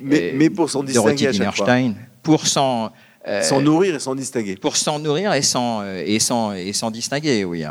mais, 0.00 0.32
mais, 0.34 0.50
pour 0.50 0.70
s'en 0.70 0.82
distinguer 0.82 1.28
à 1.28 1.32
chaque 1.32 1.56
fois. 1.56 1.78
Pour 2.22 2.46
s'en 2.46 2.92
euh, 3.26 3.60
nourrir 3.60 3.94
et 3.94 3.98
s'en 3.98 4.14
distinguer. 4.14 4.56
Pour 4.56 4.76
s'en 4.76 4.98
nourrir 4.98 5.32
et 5.34 5.42
s'en 5.42 5.84
et 5.84 6.18
sans, 6.18 6.52
et 6.52 6.72
sans 6.72 6.90
distinguer, 6.90 7.44
oui. 7.44 7.64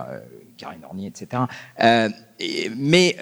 Karine 0.58 0.86
Ornier, 0.86 1.08
etc. 1.08 1.44
mais 2.78 3.16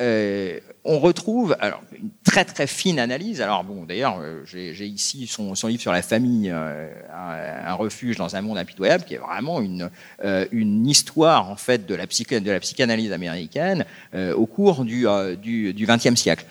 on 0.83 0.99
retrouve 0.99 1.55
alors, 1.59 1.81
une 1.93 2.09
très 2.23 2.43
très 2.43 2.65
fine 2.65 2.99
analyse. 2.99 3.41
Alors 3.41 3.63
bon, 3.63 3.83
d'ailleurs, 3.85 4.17
euh, 4.19 4.41
j'ai 4.45 4.85
ici 4.85 5.27
son, 5.27 5.53
livre 5.67 5.81
sur 5.81 5.91
la 5.91 6.01
famille, 6.01 6.49
euh, 6.51 6.89
un, 7.13 7.73
refuge 7.73 8.17
dans 8.17 8.35
un 8.35 8.41
monde 8.41 8.57
impitoyable, 8.57 9.03
qui 9.03 9.13
est 9.13 9.19
vraiment 9.19 9.61
une, 9.61 9.89
euh, 10.23 10.45
une 10.51 10.87
histoire 10.87 11.49
en 11.49 11.55
fait 11.55 11.85
de 11.85 11.93
la, 11.93 12.07
psychanalyse 12.07 13.11
américaine 13.11 13.85
au 14.13 14.45
cours 14.45 14.83
du, 14.83 15.05
du, 15.41 15.85
XXe 15.85 16.15
siècle. 16.15 16.45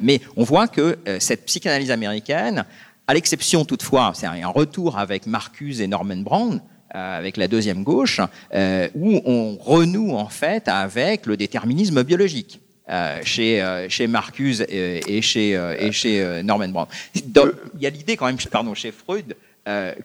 mais 0.00 0.20
on 0.36 0.44
voit 0.44 0.68
que 0.68 0.98
cette 1.18 1.44
psychanalyse 1.46 1.90
américaine, 1.90 2.64
à 3.06 3.14
l'exception 3.14 3.64
toutefois, 3.64 4.12
c'est 4.14 4.26
un 4.26 4.48
retour 4.48 4.98
avec 4.98 5.26
Marcuse 5.26 5.80
et 5.80 5.86
Norman 5.86 6.16
Brown, 6.16 6.60
avec 6.90 7.36
la 7.36 7.48
deuxième 7.48 7.84
gauche, 7.84 8.20
où 8.94 9.20
on 9.24 9.56
renoue 9.56 10.12
en 10.12 10.28
fait 10.28 10.68
avec 10.68 11.26
le 11.26 11.36
déterminisme 11.36 12.02
biologique. 12.02 12.60
Euh, 12.88 13.18
chez, 13.24 13.60
euh, 13.60 13.88
chez 13.88 14.06
Marcuse 14.06 14.64
et, 14.68 15.20
chez, 15.20 15.56
euh, 15.56 15.74
et 15.76 15.90
chez 15.90 16.42
Norman 16.44 16.68
Brown. 16.68 16.86
il 17.16 17.22
y 17.80 17.86
a 17.86 17.90
l'idée 17.90 18.16
quand 18.16 18.26
même, 18.26 18.36
pardon, 18.48 18.74
chez 18.74 18.92
Freud, 18.92 19.34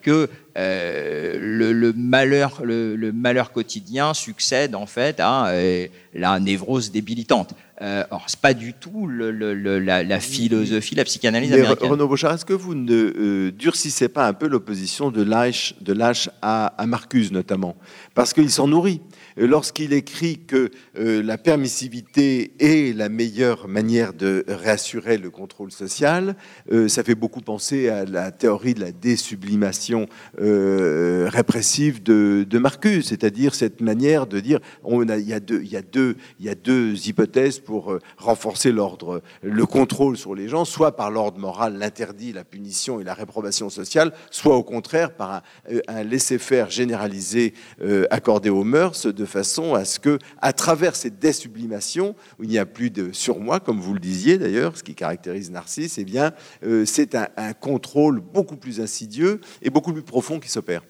que 0.02 0.28
le, 0.56 1.94
malheur, 1.96 2.62
le, 2.64 3.12
malheur 3.12 3.52
quotidien 3.52 4.16
succède 4.16 4.74
en 4.74 4.88
fait 4.88 5.20
à 5.20 5.54
la 6.14 6.40
névrose 6.40 6.92
débilitante. 6.92 7.54
or, 7.80 8.26
c'est 8.28 8.40
pas 8.40 8.54
du 8.54 8.74
tout 8.74 9.08
la, 9.08 10.20
philosophie, 10.20 10.96
la 10.96 11.04
psychanalyse 11.04 11.54
américaine. 11.54 11.90
Renaud 11.90 12.08
Bouchard, 12.08 12.34
est-ce 12.34 12.46
que 12.46 12.54
vous 12.54 12.76
ne 12.76 13.50
durcissez 13.50 14.10
pas 14.10 14.28
un 14.28 14.34
peu 14.34 14.48
l'opposition 14.48 15.10
de 15.12 15.24
de 15.24 15.96
à, 16.42 16.66
à 16.68 16.86
Marcuse 16.86 17.32
notamment? 17.32 17.76
Parce 18.14 18.34
qu'il 18.34 18.50
s'en 18.52 18.68
nourrit. 18.68 19.02
Euh, 19.38 19.48
lorsqu'il 19.48 19.94
écrit 19.94 20.40
que 20.46 20.70
euh, 20.98 21.24
la 21.24 21.38
permissivité 21.38 22.54
est 22.60 22.96
la 22.96 23.10
meilleure 23.10 23.68
manière 23.68 24.14
de 24.14 24.44
réassurer 24.48 25.18
le 25.18 25.30
contrôle 25.30 25.72
social, 25.72 26.36
euh, 26.72 26.88
ça 26.88 27.04
fait 27.04 27.16
beaucoup 27.16 27.42
penser 27.42 27.90
à 27.90 28.06
la 28.06 28.32
théorie 28.32 28.74
de 28.74 28.82
la 28.82 28.92
désublimation 28.92 30.08
répressive 30.38 32.04
de, 32.04 32.46
de 32.48 32.60
Marcus, 32.60 33.08
c'est-à-dire 33.08 33.56
cette 33.56 33.82
manière 33.82 34.28
de 34.28 34.40
dire 34.40 34.60
on 34.84 35.08
a, 35.10 35.18
il, 35.18 35.28
y 35.28 35.34
a 35.34 35.40
deux, 35.40 35.62
il, 35.64 35.72
y 35.72 35.78
a 35.78 35.82
deux, 35.82 36.01
il 36.40 36.46
y 36.46 36.50
a 36.50 36.56
deux 36.56 37.08
hypothèses 37.08 37.60
pour 37.60 37.98
renforcer 38.18 38.72
l'ordre, 38.72 39.22
le 39.42 39.66
contrôle 39.66 40.18
sur 40.18 40.36
les 40.36 40.48
gens, 40.48 40.66
soit 40.66 40.96
par 40.96 41.12
l'ordre 41.12 41.40
moral, 41.40 41.78
l'interdit, 41.78 42.34
la 42.34 42.44
punition 42.44 43.00
et 43.00 43.04
la 43.04 43.14
réprobation 43.14 43.70
sociale, 43.70 44.14
soit 44.30 44.56
au 44.56 44.64
contraire 44.64 45.14
par 45.16 45.32
un, 45.32 45.42
un 45.88 46.04
laisser-faire 46.04 46.70
généralisé 46.70 47.54
accordé 48.10 48.50
aux 48.50 48.64
mœurs 48.64 49.06
de 49.06 49.26
façon 49.26 49.74
à 49.74 49.86
ce 49.86 50.00
que, 50.00 50.20
à 50.42 50.54
travers 50.54 50.96
cette 50.96 51.20
désublimation, 51.20 52.16
où 52.40 52.44
il 52.44 52.50
n'y 52.50 52.60
a 52.60 52.66
plus 52.66 52.90
de 52.90 53.12
surmoi, 53.12 53.60
comme 53.60 53.80
vous 53.80 53.94
le 53.94 54.00
disiez 54.00 54.38
d'ailleurs, 54.38 54.78
ce 54.78 54.84
qui 54.84 54.96
caractérise 54.96 55.52
Narcisse, 55.52 55.98
eh 55.98 56.06
bien, 56.06 56.32
euh, 56.64 56.86
c'est 56.86 57.16
un, 57.16 57.54
contrôle 57.54 58.22
beaucoup 58.22 58.58
plus 58.58 58.80
insidieux 58.80 59.42
et 59.62 59.70
beaucoup 59.70 59.94
plus 59.94 60.04
profond 60.04 60.40
qui 60.40 60.50
s'opère. 60.50 60.84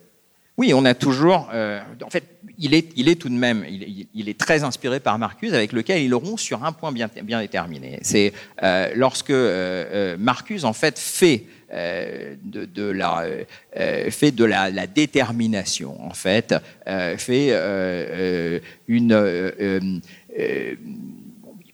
Oui, 0.57 0.73
on 0.73 0.85
a 0.85 0.93
toujours. 0.93 1.49
Euh, 1.53 1.81
en 2.03 2.09
fait, 2.09 2.23
il 2.57 2.75
est, 2.75 3.15
tout 3.15 3.29
de 3.29 3.33
même, 3.33 3.65
il, 3.67 4.29
est 4.29 4.37
très 4.37 4.63
inspiré 4.63 4.99
par 4.99 5.17
Marcuse, 5.17 5.53
avec 5.53 5.71
lequel 5.71 6.03
il 6.03 6.13
rompt 6.13 6.39
sur 6.39 6.63
un 6.63 6.71
point 6.71 6.91
bien, 6.91 7.09
déterminé. 7.39 7.99
C'est 8.03 8.33
euh, 8.61 8.91
lorsque 8.95 9.33
Marcuse, 10.19 10.65
en 10.65 10.73
fait, 10.73 10.99
fait 10.99 11.45
euh, 11.73 12.35
de, 12.43 12.83
la, 12.83 13.23
euh, 13.77 14.13
la, 14.73 14.87
détermination, 14.87 15.95
en 16.05 16.13
fait, 16.13 16.53
euh, 16.85 17.15
fait 17.17 18.61
une. 18.89 20.01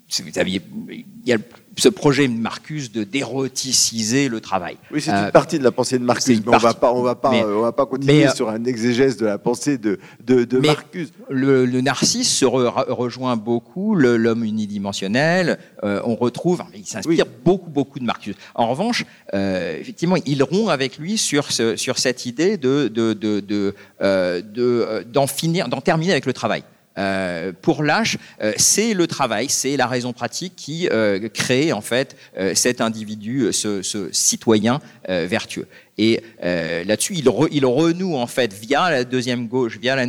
Vous 0.09 0.39
aviez, 0.39 0.61
il 0.89 1.05
y 1.25 1.33
a 1.33 1.37
ce 1.77 1.89
projet 1.89 2.27
de 2.27 2.33
Marcus 2.33 2.91
de 2.91 3.03
déroticiser 3.03 4.29
le 4.29 4.41
travail. 4.41 4.77
Oui, 4.91 5.01
c'est 5.01 5.11
une 5.11 5.17
euh, 5.17 5.31
partie 5.31 5.59
de 5.59 5.63
la 5.63 5.71
pensée 5.71 5.99
de 5.99 6.03
Marcus, 6.03 6.41
mais 6.45 6.55
on 6.55 6.57
va 6.57 6.73
pas, 6.73 6.91
on 6.91 7.03
va 7.03 7.15
pas, 7.15 7.31
on 7.31 7.61
va 7.61 7.71
pas 7.71 7.85
continuer 7.85 8.25
euh, 8.25 8.31
sur 8.31 8.49
un 8.49 8.63
exégèse 8.65 9.17
de 9.17 9.25
la 9.25 9.37
pensée 9.37 9.77
de, 9.77 9.99
de, 10.25 10.43
de 10.43 10.57
Marcus. 10.59 11.09
Le, 11.29 11.65
le, 11.65 11.81
narcisse 11.81 12.31
se 12.33 12.45
rejoint 12.45 13.35
beaucoup 13.35 13.95
l'homme 13.95 14.43
unidimensionnel. 14.43 15.59
Euh, 15.83 16.01
on 16.03 16.15
retrouve, 16.15 16.63
il 16.73 16.85
s'inspire 16.85 17.25
beaucoup, 17.45 17.69
beaucoup 17.69 17.99
de 17.99 18.05
Marcus. 18.05 18.35
En 18.55 18.69
revanche, 18.69 19.05
effectivement, 19.33 20.15
il 20.25 20.41
rompt 20.43 20.69
avec 20.69 20.97
lui 20.97 21.17
sur, 21.17 21.51
ce, 21.51 21.75
sur 21.75 21.99
cette 21.99 22.25
idée 22.25 22.57
de, 22.57 22.87
de, 22.87 23.13
de, 23.13 25.03
d'en 25.03 25.27
finir, 25.27 25.67
d'en 25.67 25.81
terminer 25.81 26.13
avec 26.13 26.25
le 26.25 26.33
travail. 26.33 26.63
Euh, 26.97 27.51
pour 27.61 27.83
Lâche, 27.83 28.17
euh, 28.41 28.53
c'est 28.57 28.93
le 28.93 29.07
travail, 29.07 29.49
c'est 29.49 29.77
la 29.77 29.87
raison 29.87 30.13
pratique 30.13 30.53
qui 30.55 30.89
euh, 30.89 31.29
crée 31.29 31.71
en 31.71 31.81
fait 31.81 32.15
cet 32.53 32.81
individu, 32.81 33.51
ce, 33.51 34.09
citoyen 34.11 34.79
vertueux. 35.07 35.67
Et 35.97 36.21
là-dessus, 36.41 37.15
il, 37.15 37.65
renoue 37.65 38.15
en 38.15 38.27
fait 38.27 38.53
via 38.53 38.89
la 38.89 39.03
deuxième 39.03 39.47
gauche, 39.47 39.77
via 39.79 39.95
la, 39.95 40.05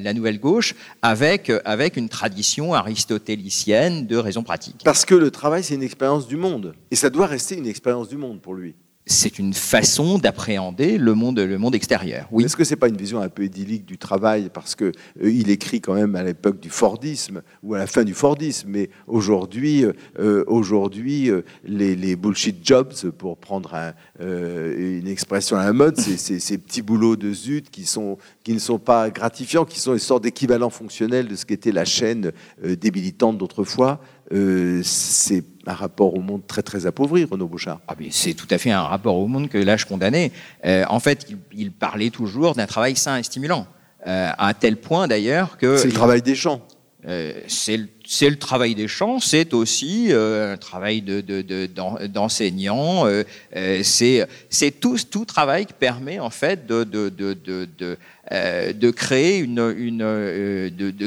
la, 0.00 0.12
nouvelle 0.12 0.40
gauche, 0.40 0.74
avec, 1.02 1.52
avec 1.64 1.96
une 1.96 2.08
tradition 2.08 2.74
aristotélicienne 2.74 4.06
de 4.06 4.16
raison 4.16 4.42
pratique. 4.42 4.82
Parce 4.84 5.04
que 5.04 5.14
le 5.14 5.30
travail, 5.30 5.62
c'est 5.62 5.74
une 5.74 5.82
expérience 5.82 6.26
du 6.26 6.36
monde. 6.36 6.74
Et 6.90 6.96
ça 6.96 7.10
doit 7.10 7.26
rester 7.26 7.56
une 7.56 7.66
expérience 7.66 8.08
du 8.08 8.16
monde 8.16 8.40
pour 8.40 8.54
lui 8.54 8.74
c'est 9.08 9.38
une 9.38 9.54
façon 9.54 10.18
d'appréhender 10.18 10.98
le 10.98 11.14
monde, 11.14 11.38
le 11.38 11.58
monde 11.58 11.76
extérieur. 11.76 12.26
Oui. 12.32 12.44
Est-ce 12.44 12.56
que 12.56 12.64
c'est 12.64 12.74
pas 12.74 12.88
une 12.88 12.96
vision 12.96 13.20
un 13.20 13.28
peu 13.28 13.44
idyllique 13.44 13.86
du 13.86 13.98
travail 13.98 14.50
parce 14.52 14.74
que 14.74 14.86
euh, 15.22 15.42
écrit 15.46 15.80
quand 15.80 15.94
même 15.94 16.16
à 16.16 16.24
l'époque 16.24 16.58
du 16.58 16.70
Fordisme 16.70 17.42
ou 17.62 17.74
à 17.74 17.78
la 17.78 17.86
fin 17.86 18.02
du 18.02 18.14
Fordisme, 18.14 18.68
mais 18.68 18.90
aujourd'hui, 19.06 19.84
euh, 19.84 19.92
euh, 20.18 21.42
les, 21.64 22.16
bullshit 22.16 22.66
jobs, 22.66 22.92
pour 23.16 23.36
prendre 23.36 23.94
une 24.18 25.06
expression 25.06 25.56
à 25.56 25.64
la 25.64 25.72
mode, 25.72 25.96
ces 25.98 26.58
petits 26.58 26.82
boulots 26.82 27.16
de 27.16 27.32
zut 27.32 27.70
qui 27.70 27.86
qui 28.42 28.52
ne 28.52 28.58
sont 28.58 28.78
pas 28.78 29.10
gratifiants, 29.10 29.64
qui 29.64 29.78
sont 29.78 29.92
une 29.92 29.98
sorte 29.98 30.24
d'équivalent 30.24 30.70
fonctionnel 30.70 31.28
de 31.28 31.36
ce 31.36 31.46
qu'était 31.46 31.70
la 31.70 31.84
chaîne 31.84 32.32
débilitante 32.62 33.38
d'autrefois. 33.38 34.00
C'est 34.82 35.44
un 35.66 35.74
rapport 35.74 36.14
au 36.14 36.20
monde 36.20 36.46
très 36.46 36.62
très 36.62 36.86
appauvri, 36.86 37.24
Renaud 37.24 37.48
Bouchard. 37.48 37.80
Ah, 37.88 37.94
c'est 38.10 38.34
tout 38.34 38.46
à 38.50 38.58
fait 38.58 38.70
un 38.70 38.82
rapport 38.82 39.16
au 39.16 39.26
monde 39.26 39.48
que 39.48 39.58
là 39.58 39.76
je 39.76 39.86
condamnais. 39.86 40.32
Euh, 40.64 40.84
en 40.88 41.00
fait, 41.00 41.26
il, 41.52 41.72
parlait 41.72 42.10
toujours 42.10 42.54
d'un 42.54 42.66
travail 42.66 42.96
sain 42.96 43.18
et 43.18 43.22
stimulant, 43.22 43.66
euh, 44.06 44.30
à 44.38 44.54
tel 44.54 44.76
point 44.76 45.08
d'ailleurs 45.08 45.58
que... 45.58 45.76
C'est 45.76 45.88
le 45.88 45.92
travail 45.92 46.22
des 46.22 46.34
champs. 46.34 46.62
Euh, 47.06 47.34
c'est 48.06 48.30
le, 48.30 48.36
travail 48.36 48.74
des 48.74 48.88
champs, 48.88 49.20
c'est 49.20 49.52
aussi 49.54 50.12
un 50.12 50.56
travail 50.56 51.02
d'enseignant, 52.12 53.06
de, 53.06 53.24
de, 53.54 54.26
c'est 54.50 54.80
tout, 54.80 55.24
travail 55.24 55.66
qui 55.66 55.72
permet 55.72 56.18
en 56.20 56.30
fait 56.30 56.66
de, 56.66 57.90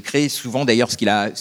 créer 0.01 0.29
souvent 0.29 0.65
d'ailleurs 0.65 0.91
ce 0.91 0.97
qu'il 0.97 1.09
a, 1.09 1.31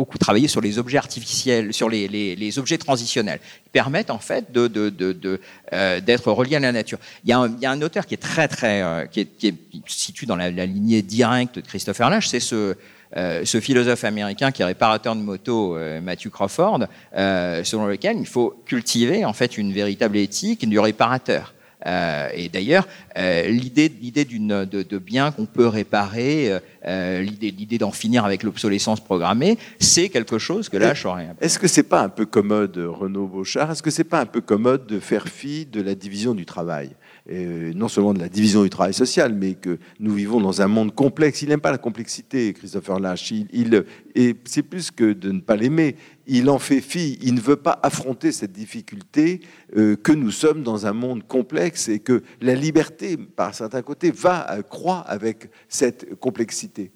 beaucoup 0.00 0.18
travaillé 0.18 0.48
sur 0.48 0.60
les 0.62 0.78
objets 0.78 0.98
artificiels, 0.98 1.74
sur 1.74 1.88
les, 1.88 2.58
objets 2.58 2.78
transitionnels, 2.78 3.40
qui 3.64 3.70
permettent 3.70 4.10
en 4.10 4.18
fait 4.18 4.46
euh, 4.56 6.00
d'être 6.00 6.32
reliés 6.32 6.56
à 6.56 6.60
la 6.60 6.72
nature. 6.72 6.98
Il 7.24 7.30
y, 7.30 7.32
a 7.32 7.70
un, 7.70 7.82
auteur 7.82 8.06
qui 8.06 8.14
est 8.14 8.24
très 8.32 8.48
très 8.48 8.82
euh, 8.82 9.04
qui, 9.06 9.20
est, 9.20 9.26
qui, 9.26 9.48
est, 9.48 9.54
situé 9.86 10.26
dans 10.26 10.36
la, 10.36 10.50
lignée 10.50 11.02
directe 11.02 11.56
de 11.56 11.60
Christopher 11.60 12.08
Lash, 12.08 12.28
c'est 12.28 12.40
ce 12.40 12.76
euh, 13.16 13.44
ce 13.44 13.60
philosophe 13.60 14.04
américain 14.04 14.50
qui 14.50 14.62
est 14.62 14.64
réparateur 14.64 15.16
de 15.16 15.20
motos, 15.20 15.76
Matthew 16.02 16.30
Crawford, 16.30 16.86
selon 17.12 17.86
lequel 17.86 18.18
il 18.18 18.26
faut 18.26 18.62
cultiver 18.66 19.24
en 19.24 19.32
fait 19.32 19.58
une 19.58 19.72
véritable 19.72 20.16
éthique 20.16 20.68
du 20.68 20.78
réparateur. 20.78 21.54
Euh, 21.86 22.28
et 22.34 22.48
d'ailleurs, 22.48 22.86
euh, 23.16 23.48
l'idée, 23.48 23.90
l'idée 24.00 24.24
d'une, 24.24 24.64
de, 24.64 24.82
de 24.82 24.98
biens 24.98 25.30
qu'on 25.30 25.46
peut 25.46 25.66
réparer, 25.66 26.58
euh, 26.86 27.22
l'idée, 27.22 27.50
l'idée 27.50 27.78
d'en 27.78 27.90
finir 27.90 28.24
avec 28.24 28.42
l'obsolescence 28.42 29.00
programmée, 29.00 29.58
c'est 29.78 30.08
quelque 30.08 30.38
chose 30.38 30.68
que 30.68 30.76
là, 30.76 30.94
je 30.94 31.08
rien. 31.08 31.34
Est-ce 31.40 31.58
que 31.58 31.68
c'est 31.68 31.82
pas 31.82 32.02
un 32.02 32.08
peu 32.08 32.26
commode, 32.26 32.76
Renaud 32.76 33.26
Beauchard 33.26 33.70
Est-ce 33.70 33.82
que 33.82 33.90
c'est 33.90 34.04
pas 34.04 34.20
un 34.20 34.26
peu 34.26 34.40
commode 34.40 34.86
de 34.86 35.00
faire 35.00 35.28
fi 35.28 35.66
de 35.66 35.80
la 35.80 35.94
division 35.94 36.34
du 36.34 36.44
travail? 36.44 36.90
Et 37.28 37.74
non 37.74 37.88
seulement 37.88 38.14
de 38.14 38.18
la 38.18 38.28
division 38.28 38.62
du 38.62 38.70
travail 38.70 38.94
social, 38.94 39.34
mais 39.34 39.54
que 39.54 39.78
nous 39.98 40.14
vivons 40.14 40.40
dans 40.40 40.62
un 40.62 40.68
monde 40.68 40.94
complexe. 40.94 41.42
Il 41.42 41.48
n'aime 41.48 41.60
pas 41.60 41.70
la 41.70 41.78
complexité, 41.78 42.52
Christopher 42.52 42.98
Lash. 42.98 43.30
Il, 43.30 43.84
et 44.14 44.36
c'est 44.44 44.62
plus 44.62 44.90
que 44.90 45.12
de 45.12 45.30
ne 45.32 45.40
pas 45.40 45.56
l'aimer. 45.56 45.96
Il 46.26 46.48
en 46.50 46.58
fait 46.58 46.80
fi. 46.80 47.18
Il 47.22 47.34
ne 47.34 47.40
veut 47.40 47.56
pas 47.56 47.78
affronter 47.82 48.32
cette 48.32 48.52
difficulté 48.52 49.40
euh, 49.76 49.96
que 49.96 50.12
nous 50.12 50.30
sommes 50.30 50.62
dans 50.62 50.86
un 50.86 50.92
monde 50.92 51.26
complexe 51.26 51.88
et 51.88 52.00
que 52.00 52.22
la 52.40 52.54
liberté, 52.54 53.16
par 53.16 53.54
certains 53.54 53.82
côtés, 53.82 54.10
va 54.10 54.50
euh, 54.50 54.62
croître 54.62 55.08
avec 55.08 55.50
cette 55.68 56.14
complexité. 56.16 56.92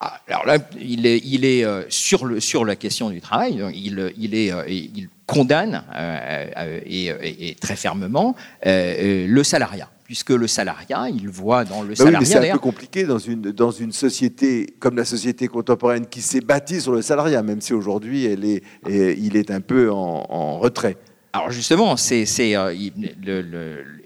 Ah, 0.00 0.20
alors 0.28 0.46
là, 0.46 0.58
il 0.80 1.06
est, 1.06 1.18
il 1.24 1.44
est 1.44 1.64
euh, 1.64 1.82
sur, 1.88 2.24
le, 2.24 2.38
sur 2.38 2.64
la 2.64 2.76
question 2.76 3.10
du 3.10 3.20
travail, 3.20 3.60
il, 3.74 4.12
il, 4.16 4.34
est, 4.34 4.52
il 4.68 5.08
condamne 5.28 5.84
et, 6.86 7.54
très 7.60 7.76
fermement 7.76 8.34
le 8.64 9.42
salariat. 9.44 9.88
puisque 10.04 10.30
le 10.30 10.46
salariat, 10.48 11.08
il 11.10 11.28
voit 11.28 11.64
dans 11.64 11.82
le 11.82 11.88
Bah 11.88 11.92
oui, 11.92 11.96
salariat. 11.96 12.18
mais 12.20 12.24
c'est 12.24 12.48
un 12.48 12.52
peu 12.54 12.58
compliqué 12.58 13.04
dans 13.04 13.18
une, 13.18 13.42
dans 13.52 13.70
une 13.70 13.92
société 13.92 14.74
comme 14.80 14.96
la 14.96 15.04
société 15.04 15.48
contemporaine 15.48 16.06
qui 16.06 16.22
s'est 16.22 16.40
bâtie 16.40 16.80
sur 16.80 16.92
le 16.92 17.02
salariat, 17.02 17.42
même 17.42 17.60
si 17.60 17.74
aujourd'hui 17.74 18.24
elle 18.24 18.44
est, 18.44 18.62
il 18.88 19.36
est 19.36 19.50
un 19.50 19.60
peu 19.60 19.92
en, 19.92 20.24
en 20.28 20.58
retrait. 20.58 20.96
Alors 21.34 21.50
justement, 21.50 21.96
c'est, 21.98 22.24
euh, 22.56 22.72
il, 22.72 22.92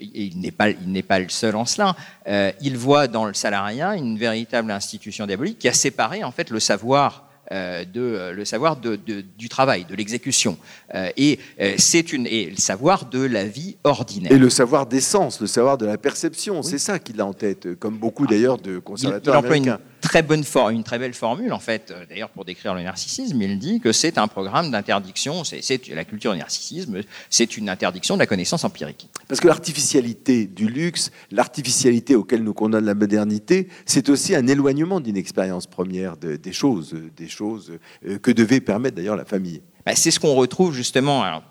il 0.01 0.39
n'est 0.41 1.01
pas, 1.01 1.19
le 1.19 1.29
seul 1.29 1.55
en 1.55 1.65
cela. 1.65 1.95
Euh, 2.27 2.51
il 2.61 2.77
voit 2.77 3.07
dans 3.07 3.25
le 3.25 3.33
salariat 3.33 3.95
une 3.95 4.17
véritable 4.17 4.71
institution 4.71 5.25
diabolique 5.25 5.57
qui 5.57 5.69
a 5.69 5.73
séparé 5.73 6.23
en 6.23 6.31
fait 6.31 6.49
le 6.49 6.59
savoir. 6.59 7.22
Euh, 7.51 7.83
de, 7.85 8.01
euh, 8.01 8.31
le 8.33 8.45
savoir 8.45 8.77
de- 8.77 8.95
de- 8.95 9.23
du 9.37 9.49
travail, 9.49 9.85
de 9.85 9.95
l'exécution, 9.95 10.57
Euh, 10.95 11.09
et 11.17 11.39
c'est 11.77 12.13
une 12.13 12.25
et 12.27 12.49
le 12.49 12.57
savoir 12.57 13.05
de 13.05 13.21
la 13.21 13.45
vie 13.45 13.77
ordinaire. 13.83 14.31
Et 14.31 14.37
le 14.37 14.49
savoir 14.49 14.85
des 14.85 15.01
sens, 15.01 15.41
le 15.41 15.47
savoir 15.47 15.77
de 15.77 15.85
la 15.85 15.97
perception, 15.97 16.61
c'est 16.63 16.77
ça 16.77 16.99
qu'il 16.99 17.19
a 17.19 17.25
en 17.25 17.33
tête, 17.33 17.75
comme 17.79 17.97
beaucoup 17.97 18.27
d'ailleurs 18.27 18.57
de 18.59 18.71
Il, 18.71 18.75
il 18.75 18.81
conservateurs 18.81 19.37
emploie 19.37 19.57
une 19.57 19.63
américains. 19.69 19.83
Très 20.03 20.21
bonne 20.21 20.43
for- 20.43 20.69
une 20.69 20.83
très 20.83 20.99
belle 20.99 21.13
formule 21.15 21.51
en 21.53 21.59
fait. 21.59 21.89
Euh, 21.89 22.05
D'ailleurs, 22.07 22.29
pour 22.29 22.45
décrire 22.45 22.75
le 22.75 22.83
narcissisme, 22.83 23.41
il 23.41 23.57
dit 23.57 23.79
que 23.79 23.91
c'est 23.91 24.17
un 24.19 24.27
programme 24.27 24.69
d'interdiction. 24.69 25.43
C'est, 25.43 25.61
la 25.87 26.03
culture 26.05 26.33
du 26.33 26.39
narcissisme. 26.39 27.01
C'est 27.29 27.57
une 27.57 27.69
interdiction 27.69 28.15
de 28.15 28.19
la 28.19 28.27
connaissance 28.27 28.63
empirique. 28.63 29.07
Parce 29.27 29.39
que 29.39 29.47
l'artificialité 29.47 30.45
du 30.45 30.67
luxe, 30.67 31.09
l'artificialité 31.31 32.15
auquel 32.15 32.43
nous 32.43 32.53
condamne 32.53 32.85
la 32.85 32.93
modernité, 32.93 33.69
c'est 33.85 34.09
aussi 34.09 34.35
un 34.35 34.45
éloignement 34.47 34.99
d'une 34.99 35.17
expérience 35.17 35.65
première 35.67 36.17
de- 36.17 36.35
des 36.35 36.53
choses, 36.53 36.95
des 37.17 37.29
choses 37.29 37.71
euh, 38.07 38.17
que 38.19 38.31
devait 38.31 38.59
permettre 38.61 38.95
d'ailleurs 38.97 39.15
la 39.15 39.25
famille. 39.25 39.61
Bah, 39.85 39.93
c'est 39.95 40.11
ce 40.11 40.19
qu'on 40.19 40.35
retrouve 40.35 40.73
justement 40.73 41.23
alors, 41.23 41.43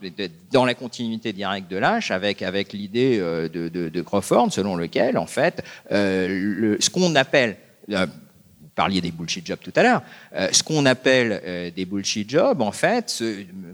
dans 0.53 0.65
la 0.65 0.75
continuité 0.75 1.33
directe 1.33 1.71
de 1.71 1.77
l'âge 1.77 2.11
avec, 2.11 2.41
avec 2.43 2.73
l'idée 2.73 3.19
euh, 3.21 3.49
de, 3.49 3.69
de- 3.69 3.89
de 3.89 4.03
Crawford, 4.03 4.51
selon 4.53 4.77
lequel, 4.77 5.19
en 5.19 5.27
fait, 5.27 5.63
euh, 5.91 6.29
le- 6.29 6.81
ce 6.81 6.89
qu'on 6.91 7.15
appelle, 7.15 7.57
euh, 7.91 8.07
parliez 8.83 9.01
des 9.01 9.13
bullshit 9.13 9.47
jobs 9.47 9.61
tout 9.63 9.73
à 9.77 9.85
l'heure, 9.85 10.03
euh, 10.35 10.49
ce 10.51 10.65
qu'on 10.65 10.87
appelle 10.87 11.41
euh, 11.45 11.71
des 11.71 11.85
bullshit 11.85 12.29
jobs, 12.29 12.61
en 12.61 12.73
fait, 12.73 13.23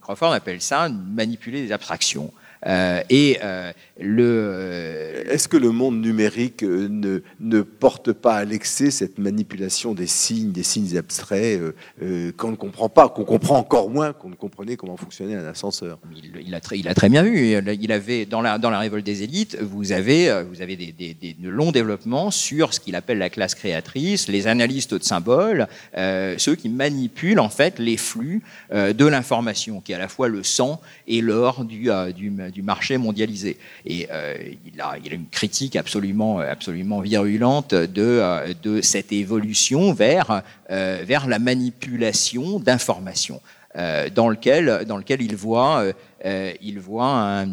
Crawford 0.02 0.34
appelle 0.34 0.60
ça 0.60 0.90
manipuler 0.90 1.62
des 1.62 1.72
abstractions. 1.72 2.30
Euh, 2.66 3.00
et 3.08 3.38
euh, 3.44 3.72
le, 4.00 4.24
euh, 4.24 5.24
Est-ce 5.30 5.46
que 5.48 5.56
le 5.56 5.70
monde 5.70 6.00
numérique 6.00 6.62
ne, 6.62 7.20
ne 7.40 7.60
porte 7.62 8.12
pas 8.12 8.34
à 8.36 8.44
l'excès 8.44 8.90
cette 8.90 9.18
manipulation 9.18 9.94
des 9.94 10.06
signes, 10.06 10.50
des 10.52 10.62
signes 10.62 10.96
abstraits 10.96 11.60
euh, 12.02 12.32
qu'on 12.36 12.50
ne 12.50 12.56
comprend 12.56 12.88
pas, 12.88 13.08
qu'on 13.08 13.24
comprend 13.24 13.58
encore 13.58 13.90
moins 13.90 14.12
qu'on 14.12 14.30
ne 14.30 14.34
comprenait 14.34 14.76
comment 14.76 14.96
fonctionnait 14.96 15.34
un 15.36 15.46
ascenseur? 15.46 15.98
Il, 16.16 16.32
il 16.46 16.54
a 16.54 16.60
très, 16.60 16.78
il 16.78 16.88
a 16.88 16.94
très 16.94 17.08
bien 17.08 17.22
vu. 17.22 17.56
Il 17.80 17.92
avait 17.92 18.26
dans 18.26 18.40
la, 18.40 18.58
dans 18.58 18.70
la 18.70 18.78
révolte 18.80 19.06
des 19.06 19.22
élites, 19.22 19.56
vous 19.60 19.92
avez, 19.92 20.44
vous 20.50 20.60
avez 20.62 20.76
des, 20.76 20.92
des- 20.92 21.14
des- 21.14 21.34
de 21.38 21.48
longs 21.48 21.72
développements 21.72 22.30
sur 22.30 22.74
ce 22.74 22.80
qu'il 22.80 22.94
appelle 22.96 23.18
la 23.18 23.30
classe 23.30 23.54
créatrice, 23.54 24.28
les 24.28 24.46
analystes 24.46 24.94
de 24.94 25.02
symboles, 25.02 25.66
ceux 25.96 26.54
qui 26.56 26.68
manipulent 26.68 27.40
en 27.40 27.48
fait 27.48 27.78
les 27.78 27.96
flux 27.96 28.42
de 28.72 29.06
l'information, 29.06 29.80
qui 29.80 29.92
est 29.92 29.94
à 29.94 29.98
la 29.98 30.08
fois 30.08 30.28
le 30.28 30.42
sang 30.42 30.80
et 31.06 31.20
l'or 31.20 31.64
du, 31.64 31.88
du, 32.16 32.32
du 32.50 32.62
marché 32.62 32.98
mondialisé. 32.98 33.58
Et 33.86 34.08
euh, 34.10 34.36
il, 34.66 34.80
a, 34.80 34.96
une 35.10 35.26
critique 35.26 35.76
absolument, 35.76 36.40
absolument 36.40 37.00
virulente 37.00 37.74
de, 37.74 38.02
euh, 38.66 38.82
cette 38.82 39.12
évolution 39.12 39.92
vers, 39.92 40.42
euh, 40.70 41.04
la 41.26 41.38
manipulation 41.38 42.58
d'informations 42.58 43.40
euh, 43.40 43.57
dans 44.14 44.28
lequel, 44.28 44.84
dans 44.86 44.96
lequel 44.96 45.22
il 45.22 45.36
voit, 45.36 45.80
euh, 45.80 45.92
euh, 46.24 46.52
il 46.60 46.80
voit 46.80 47.06
un, 47.06 47.46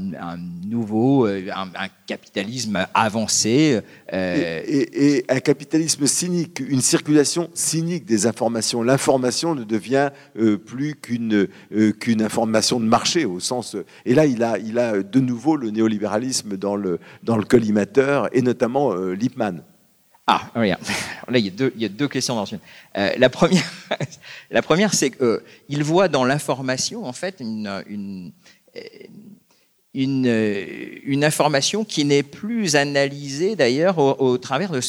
nouveau, 0.65 1.27
euh, 1.27 1.49
un, 1.55 1.87
capitalisme 2.07 2.87
avancé. 2.93 3.79
euh, 4.11 4.61
et, 4.67 5.23
un 5.29 5.39
capitalisme 5.39 6.07
cynique, 6.07 6.61
une 6.67 6.81
circulation 6.81 7.49
cynique 7.53 8.05
des 8.05 8.25
informations. 8.25 8.81
L'information 8.81 9.53
ne 9.53 9.63
devient 9.63 10.09
euh, 10.39 10.57
plus 10.57 10.95
qu'une 10.95 11.47
euh, 11.75 11.91
qu'une 11.91 12.21
information 12.21 12.79
de 12.79 12.85
marché 12.85 13.25
au 13.25 13.39
sens. 13.39 13.75
Et 14.05 14.15
là, 14.15 14.25
il 14.25 14.43
a, 14.43 14.57
il 14.57 14.79
a 14.79 15.03
de 15.03 15.19
nouveau 15.19 15.55
le 15.55 15.69
néolibéralisme 15.69 16.57
dans 16.57 16.75
le, 16.75 16.99
dans 17.23 17.37
le 17.37 17.43
collimateur 17.43 18.29
et 18.35 18.41
notamment 18.41 18.93
euh, 18.93 19.13
Lippmann. 19.13 19.61
Ah, 20.27 20.49
regarde. 20.55 20.81
Là, 21.27 21.37
il 21.37 21.45
y 21.45 21.85
a 21.85 21.89
deux, 21.89 22.07
questions 22.07 22.35
dans 22.35 22.45
une. 22.45 22.59
Euh, 22.97 23.11
la 23.17 23.29
première, 23.29 23.71
la 24.51 24.61
première 24.61 24.93
c'est 24.93 25.11
qu'il 25.11 25.83
voit 25.83 26.07
dans 26.07 26.25
l'information, 26.25 27.05
en 27.05 27.13
fait, 27.13 27.37
une, 27.39 27.83
une, 27.87 28.31
euh, 28.75 28.79
une, 29.93 30.25
euh, 30.27 31.23
information 31.23 31.85
qui 31.85 32.05
n'est 32.05 32.23
plus 32.23 32.75
analysée, 32.75 33.55
d'ailleurs, 33.55 33.99
au, 33.99 34.37
travers 34.37 34.71
de, 34.71 34.81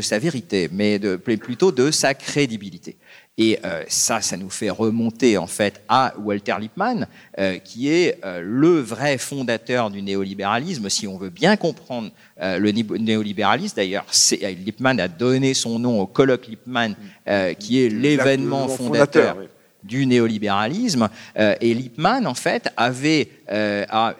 sa 0.00 0.18
vérité, 0.18 0.68
mais 0.72 0.98
plutôt 0.98 1.70
de 1.70 1.90
sa 1.90 2.14
crédibilité. 2.14 2.96
Et 3.38 3.58
euh, 3.64 3.82
ça, 3.88 4.20
ça 4.20 4.36
nous 4.36 4.50
fait 4.50 4.68
remonter 4.68 5.38
en 5.38 5.46
fait 5.46 5.80
à 5.88 6.12
Walter 6.18 6.54
Lippmann, 6.60 7.06
euh, 7.38 7.56
qui 7.56 7.88
est 7.88 8.18
euh, 8.26 8.42
le 8.44 8.78
vrai 8.78 9.16
fondateur 9.16 9.90
du 9.90 10.02
néolibéralisme. 10.02 10.90
Si 10.90 11.06
on 11.06 11.16
veut 11.16 11.30
bien 11.30 11.56
comprendre 11.56 12.10
le 12.38 12.70
néolibéralisme, 12.98 13.76
d'ailleurs, 13.76 14.04
Lippmann 14.42 15.00
a 15.00 15.08
donné 15.08 15.54
son 15.54 15.78
nom 15.78 16.00
au 16.00 16.06
colloque 16.06 16.46
Lippmann, 16.46 16.94
euh, 17.26 17.54
qui 17.54 17.82
est 17.82 17.88
l'événement 17.88 18.68
fondateur 18.68 19.36
oui. 19.38 19.46
du 19.82 20.04
néolibéralisme. 20.06 21.08
Et 21.36 21.72
Lippmann, 21.72 22.26
en 22.26 22.34
fait, 22.34 22.68
avait 22.76 23.30
a- 23.48 24.14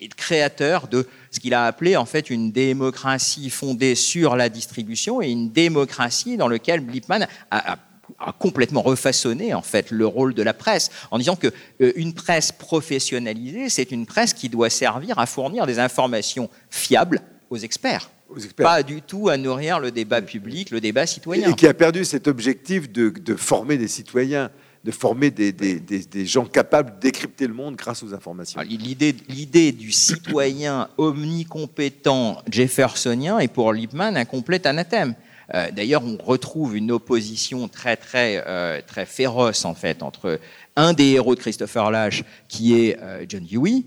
est 0.00 0.14
créateur 0.14 0.86
de 0.86 1.08
ce 1.32 1.40
qu'il 1.40 1.54
a 1.54 1.66
appelé 1.66 1.96
en 1.96 2.04
fait 2.04 2.30
une 2.30 2.52
démocratie 2.52 3.50
fondée 3.50 3.94
sur 3.96 4.36
la 4.36 4.48
distribution 4.48 5.20
et 5.20 5.28
une 5.30 5.50
démocratie 5.50 6.36
dans 6.36 6.48
laquelle 6.48 6.86
Lippmann 6.86 7.26
a, 7.50 7.72
a- 7.72 7.78
a 8.20 8.32
complètement 8.32 8.82
refaçonné 8.82 9.54
en 9.54 9.62
fait 9.62 9.90
le 9.90 10.06
rôle 10.06 10.34
de 10.34 10.42
la 10.42 10.52
presse 10.52 10.90
en 11.10 11.18
disant 11.18 11.36
que 11.36 11.48
euh, 11.80 11.92
une 11.96 12.12
presse 12.14 12.50
professionnalisée, 12.50 13.68
c'est 13.68 13.90
une 13.92 14.06
presse 14.06 14.34
qui 14.34 14.48
doit 14.48 14.70
servir 14.70 15.18
à 15.18 15.26
fournir 15.26 15.66
des 15.66 15.78
informations 15.78 16.50
fiables 16.70 17.20
aux 17.50 17.56
experts, 17.58 18.10
Aux 18.28 18.36
experts. 18.38 18.66
pas 18.66 18.82
du 18.82 19.02
tout 19.02 19.28
à 19.28 19.36
nourrir 19.36 19.78
le 19.80 19.90
débat 19.92 20.20
public, 20.20 20.70
le 20.70 20.80
débat 20.80 21.06
citoyen. 21.06 21.50
Et 21.50 21.54
qui 21.54 21.66
a 21.66 21.74
perdu 21.74 22.04
cet 22.04 22.26
objectif 22.28 22.90
de, 22.90 23.10
de 23.10 23.34
former 23.36 23.78
des 23.78 23.88
citoyens, 23.88 24.50
de 24.84 24.90
former 24.90 25.30
des, 25.30 25.52
des- 25.52 25.78
des- 25.80 26.00
des 26.04 26.26
gens 26.26 26.44
capables 26.44 26.96
de 26.96 27.00
décrypter 27.00 27.46
le 27.46 27.54
monde 27.54 27.76
grâce 27.76 28.02
aux 28.02 28.14
informations. 28.14 28.60
L'idée 28.62 29.72
du 29.72 29.92
citoyen 29.92 30.88
omnicompétent 30.98 32.42
jeffersonien 32.50 33.38
est 33.38 33.48
pour 33.48 33.72
Lippmann 33.72 34.16
un 34.16 34.24
complet 34.24 34.66
anathème. 34.66 35.14
Euh, 35.54 35.70
D'ailleurs, 35.70 36.02
on 36.04 36.16
retrouve 36.22 36.76
une 36.76 36.90
opposition 36.90 37.68
très, 37.68 37.96
très, 37.96 38.42
euh, 38.46 38.80
très 38.86 39.06
féroce 39.06 39.64
en 39.64 39.74
fait 39.74 40.02
entre 40.02 40.40
un 40.76 40.92
des 40.92 41.12
héros 41.12 41.34
de 41.34 41.40
Christopher 41.40 41.90
Lash, 41.90 42.22
qui 42.48 42.74
est 42.74 42.98
euh, 43.00 43.24
John 43.28 43.44
Dewey, 43.44 43.84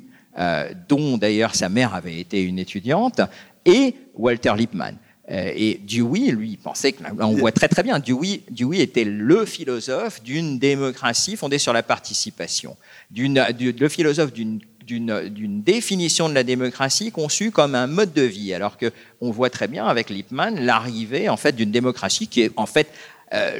dont 0.88 1.18
d'ailleurs 1.18 1.56
sa 1.56 1.68
mère 1.68 1.94
avait 1.94 2.18
été 2.18 2.42
une 2.42 2.58
étudiante, 2.58 3.20
et 3.66 3.96
Walter 4.16 4.54
Lippmann. 4.58 4.96
Et 5.30 5.80
Dewey, 5.86 6.32
lui, 6.32 6.58
pensait 6.58 6.94
que, 6.94 7.04
là, 7.04 7.12
on 7.20 7.34
voit 7.34 7.52
très 7.52 7.68
très 7.68 7.84
bien, 7.84 8.00
Dewey, 8.00 8.42
Dewey 8.50 8.80
était 8.80 9.04
le 9.04 9.46
philosophe 9.46 10.24
d'une 10.24 10.58
démocratie 10.58 11.36
fondée 11.36 11.58
sur 11.58 11.74
la 11.74 11.84
participation, 11.84 12.78
le 13.14 13.88
philosophe 13.88 14.32
d'une 14.34 14.62
d'une 15.00 15.62
définition 15.64 16.30
de 16.30 16.34
la 16.34 16.44
démocratie 16.44 17.12
conçue 17.12 17.52
comme 17.52 17.76
un 17.76 17.88
mode 17.88 18.14
de 18.14 18.22
vie, 18.22 18.54
alors 18.54 18.78
que 18.78 18.92
on 19.22 19.32
voit 19.32 19.50
très 19.50 19.68
bien 19.68 19.86
avec 19.86 20.10
Lippmann 20.10 20.60
l'arrivée 20.60 21.30
en 21.30 21.38
fait 21.38 21.56
d'une 21.56 21.72
démocratie 21.72 22.28
qui 22.28 22.42
est 22.42 22.52
en 22.56 22.66
fait 22.66 22.88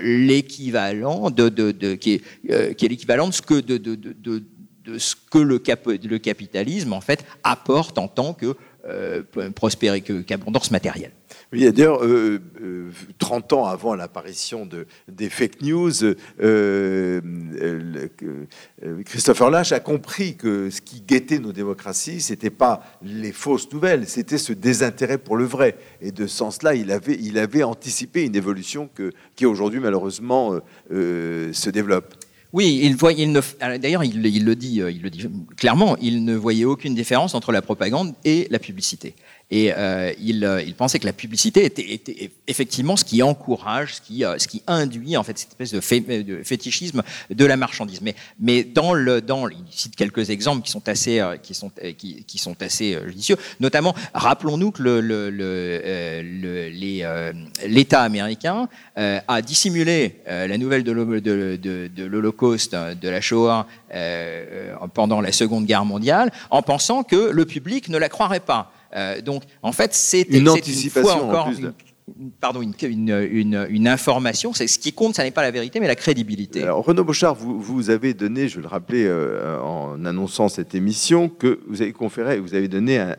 l'équivalent 0.02 1.30
de, 1.32 1.50
ce 4.98 5.16
que 5.30 5.38
le, 5.38 5.62
le 6.04 6.18
capitalisme 6.18 6.94
en 6.94 7.02
fait 7.02 7.24
apporte 7.44 7.98
en 7.98 8.08
tant 8.08 8.34
que 8.34 8.56
euh, 8.88 9.22
prospérité, 9.56 10.02
que- 10.14 10.22
qu'abondance 10.22 10.72
matérielle. 10.72 11.12
Oui, 11.54 11.70
d'ailleurs, 11.72 12.04
euh, 12.04 12.40
euh, 12.62 12.90
30 13.20 13.54
ans 13.54 13.66
avant 13.66 13.94
l'apparition 13.96 14.66
de, 14.66 14.86
des 15.10 15.30
fake 15.30 15.62
news, 15.62 16.04
euh, 16.04 16.16
euh, 16.42 18.08
euh, 18.84 19.04
Christopher 19.04 19.50
Lash 19.50 19.72
a 19.72 19.80
compris 19.80 20.36
que 20.36 20.70
ce 20.70 20.82
qui 20.82 21.02
guettait 21.02 21.40
nos 21.40 21.52
démocraties, 21.52 22.22
c'était 22.22 22.50
pas 22.50 22.84
les 23.02 23.32
fausses 23.32 23.72
nouvelles, 23.72 24.08
c'était 24.08 24.38
ce 24.38 24.54
désintérêt 24.54 25.18
pour 25.18 25.38
le 25.38 25.44
vrai. 25.46 25.78
Et 26.02 26.12
de 26.12 26.28
ce 26.28 26.38
sens-là, 26.38 26.76
il 26.76 26.92
avait, 26.92 27.18
il 27.20 27.38
avait 27.38 27.64
anticipé 27.64 28.24
une 28.24 28.36
évolution 28.36 28.90
qui 29.36 29.46
aujourd'hui, 29.46 29.80
malheureusement, 29.80 30.54
euh, 30.54 30.60
euh, 30.92 31.54
se 31.54 31.70
développe. 31.70 32.14
Oui, 32.54 32.82
il 32.84 32.96
voit, 32.98 33.14
il 33.14 33.32
ne, 33.32 33.40
alors, 33.62 33.80
d'ailleurs, 33.80 34.04
il, 34.04 34.26
il 34.26 34.44
le 34.44 34.56
dit, 34.56 34.82
euh, 34.82 34.92
il 34.92 35.02
le 35.02 35.10
dit 35.10 35.28
clairement, 35.56 35.96
il 36.02 36.26
ne 36.26 36.36
voyait 36.36 36.66
aucune 36.66 36.94
différence 36.94 37.34
entre 37.34 37.52
la 37.52 37.62
propagande 37.62 38.14
et 38.26 38.48
la 38.50 38.60
publicité. 38.60 39.16
Et 39.54 39.74
il, 40.20 40.64
il, 40.66 40.76
pensait 40.76 40.98
que 40.98 41.06
la 41.06 41.12
publicité 41.14 41.66
était, 41.66 41.94
était, 41.94 42.32
effectivement 42.48 42.96
ce 42.96 43.04
qui 43.04 43.22
encourage, 43.22 43.96
ce 43.96 44.02
qui, 44.02 44.24
ce 44.38 44.48
qui 44.48 44.64
induit 44.66 45.18
en 45.18 45.24
fait 45.24 45.38
cette 45.38 45.50
espèce 45.50 45.72
de, 45.74 46.22
de 46.22 46.42
fétichisme 46.44 47.04
de 47.30 47.46
la 47.46 47.58
marchandise. 47.58 48.00
Mais, 48.02 48.16
mais 48.40 48.64
dans 48.64 48.94
le, 48.94 49.22
dans, 49.22 49.50
il 49.50 49.58
cite 49.70 49.98
quelques 49.98 50.30
exemples 50.30 50.64
qui 50.64 50.72
sont 50.72 50.88
assez, 50.88 51.22
qui 51.44 51.54
sont, 51.54 51.70
qui, 51.98 52.24
qui 52.24 52.38
sont 52.38 52.56
assez 52.62 52.98
judicieux. 53.08 53.36
Notamment, 53.60 53.94
rappelons-nous 54.14 54.72
que 54.72 54.84
le, 54.84 55.02
le, 55.02 56.70
l'État 57.68 58.04
américain 58.04 58.70
a 58.96 59.42
dissimulé 59.42 60.22
la 60.28 60.58
nouvelle 60.58 60.86
de 60.86 60.92
l'Holocauste, 62.06 62.74
de, 62.74 62.94
de, 62.94 63.10
la 63.10 63.20
Shoah, 63.20 63.68
pendant 64.94 65.20
la 65.20 65.34
Seconde 65.34 65.66
Guerre 65.66 65.86
mondiale, 65.86 66.32
en 66.50 66.62
pensant 66.62 67.04
que 67.04 67.32
le 67.32 67.46
public 67.46 67.90
ne 67.90 67.98
la 67.98 68.08
croirait 68.08 68.40
pas. 68.40 68.72
Donc, 69.24 69.44
en 69.62 69.72
fait, 69.72 69.94
c'est 69.94 70.22
une 70.22 70.50
anticipation 70.50 71.30
encore 71.30 71.50
pardon, 72.40 72.62
une, 72.62 73.66
une, 73.70 73.88
information. 73.88 74.54
C'est 74.54 74.68
ce 74.68 74.80
qui 74.80 74.94
compte, 74.94 75.16
ça 75.16 75.24
n'est 75.24 75.32
pas 75.32 75.42
la 75.42 75.52
vérité, 75.52 75.80
mais 75.80 75.88
la 75.88 75.96
crédibilité. 75.96 76.64
Alors, 76.64 76.84
Renaud 76.84 77.04
Bochard, 77.04 77.36
vous, 77.36 77.60
vous 77.60 77.90
avez 77.90 78.14
donné, 78.14 78.48
je 78.48 78.60
le 78.60 78.68
rappelais 78.68 79.06
euh, 79.06 79.60
en 79.60 80.04
annonçant 80.06 80.50
cette 80.50 80.76
émission, 80.76 81.30
que 81.30 81.60
vous 81.68 81.82
avez 81.82 81.94
conféré, 81.94 82.40
vous 82.40 82.54
avez 82.54 82.68
donné 82.68 83.00
un, 83.00 83.16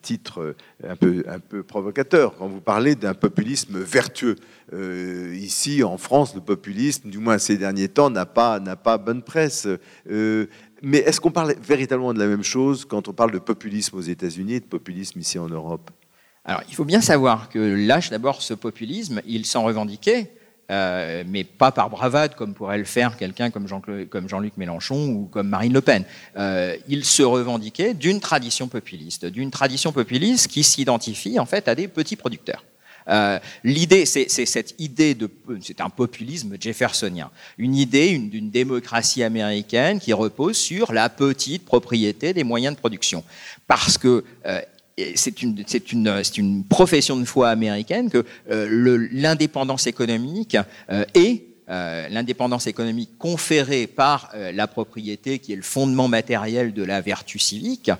titre 0.00 0.40
euh, 0.40 0.56
un 0.88 0.96
peu, 0.96 1.24
un 1.28 1.38
peu 1.38 1.62
provocateur 1.62 2.36
quand 2.36 2.48
vous 2.48 2.60
parlez 2.60 2.94
d'un 2.94 3.14
populisme 3.14 3.78
vertueux. 3.78 4.36
Euh, 4.72 5.36
ici, 5.38 5.82
en 5.82 5.98
France, 5.98 6.34
le 6.34 6.40
populisme, 6.40 7.10
du 7.10 7.18
moins 7.18 7.38
ces 7.38 7.58
derniers 7.58 7.88
temps, 7.88 8.10
n'a 8.10 8.26
pas, 8.26 8.58
n'a 8.60 8.76
pas 8.76 8.98
bonne 8.98 9.22
presse. 9.22 9.68
Mais 10.82 10.98
est-ce 10.98 11.20
qu'on 11.20 11.30
parle 11.30 11.54
véritablement 11.62 12.12
de 12.12 12.18
la 12.18 12.26
même 12.26 12.42
chose 12.42 12.84
quand 12.84 13.08
on 13.08 13.12
parle 13.12 13.30
de 13.30 13.38
populisme 13.38 13.96
aux 13.96 14.02
États-Unis 14.02 14.54
et 14.54 14.60
de 14.60 14.66
populisme 14.66 15.20
ici 15.20 15.38
en 15.38 15.48
Europe? 15.48 15.90
Alors, 16.44 16.62
il 16.68 16.74
faut 16.74 16.84
bien 16.84 17.00
savoir 17.00 17.48
que 17.48 17.58
lâche 17.58 18.10
d'abord, 18.10 18.42
ce 18.42 18.54
populisme, 18.54 19.20
il 19.26 19.46
s'en 19.46 19.62
revendiquait, 19.62 20.32
euh, 20.72 21.22
mais 21.26 21.44
pas 21.44 21.70
par 21.70 21.88
bravade, 21.88 22.34
comme 22.34 22.54
pourrait 22.54 22.78
le 22.78 22.84
faire 22.84 23.16
quelqu'un 23.16 23.50
comme 23.50 23.68
Jean-Luc 23.68 24.56
Mélenchon 24.56 25.08
ou 25.08 25.26
comme 25.26 25.48
Marine 25.48 25.72
Le 25.72 25.80
Pen. 25.80 26.04
Euh, 26.36 26.76
il 26.88 27.04
se 27.04 27.22
revendiquait 27.22 27.94
d'une 27.94 28.18
tradition 28.18 28.66
populiste, 28.66 29.26
d'une 29.26 29.52
tradition 29.52 29.92
populiste 29.92 30.48
qui 30.48 30.64
s'identifie 30.64 31.38
en 31.38 31.46
fait 31.46 31.68
à 31.68 31.76
des 31.76 31.86
petits 31.86 32.16
producteurs. 32.16 32.64
Euh, 33.08 33.38
l'idée, 33.64 34.06
c'est 34.06 34.28
cette 34.28 34.74
idée 34.78 35.14
de, 35.14 35.30
c'est 35.60 35.80
un 35.80 35.90
populisme 35.90 36.56
jeffersonien, 36.60 37.30
une 37.58 37.74
idée 37.74 38.16
d'une 38.18 38.50
démocratie 38.50 39.22
américaine 39.22 39.98
qui 39.98 40.12
repose 40.12 40.56
sur 40.56 40.92
la 40.92 41.08
petite 41.08 41.64
propriété 41.64 42.32
des 42.32 42.44
moyens 42.44 42.74
de 42.74 42.80
production, 42.80 43.24
parce 43.66 43.98
que 43.98 44.24
c'est 45.14 45.42
une, 45.42 45.64
une, 45.92 46.22
une, 46.36 46.64
profession 46.64 47.16
de 47.16 47.24
foi 47.24 47.48
américaine 47.50 48.10
que 48.10 48.24
euh, 48.50 49.08
l'indépendance 49.12 49.86
économique 49.86 50.56
euh, 50.90 51.04
est 51.14 51.44
euh, 51.68 52.08
l'indépendance 52.10 52.66
économique 52.66 53.10
conférée 53.18 53.86
par 53.86 54.30
la 54.34 54.66
propriété, 54.66 55.38
qui 55.38 55.52
est 55.52 55.56
le 55.56 55.62
fondement 55.62 56.08
matériel 56.08 56.74
de 56.74 56.82
la 56.82 57.00
vertu 57.00 57.38
civique, 57.38 57.90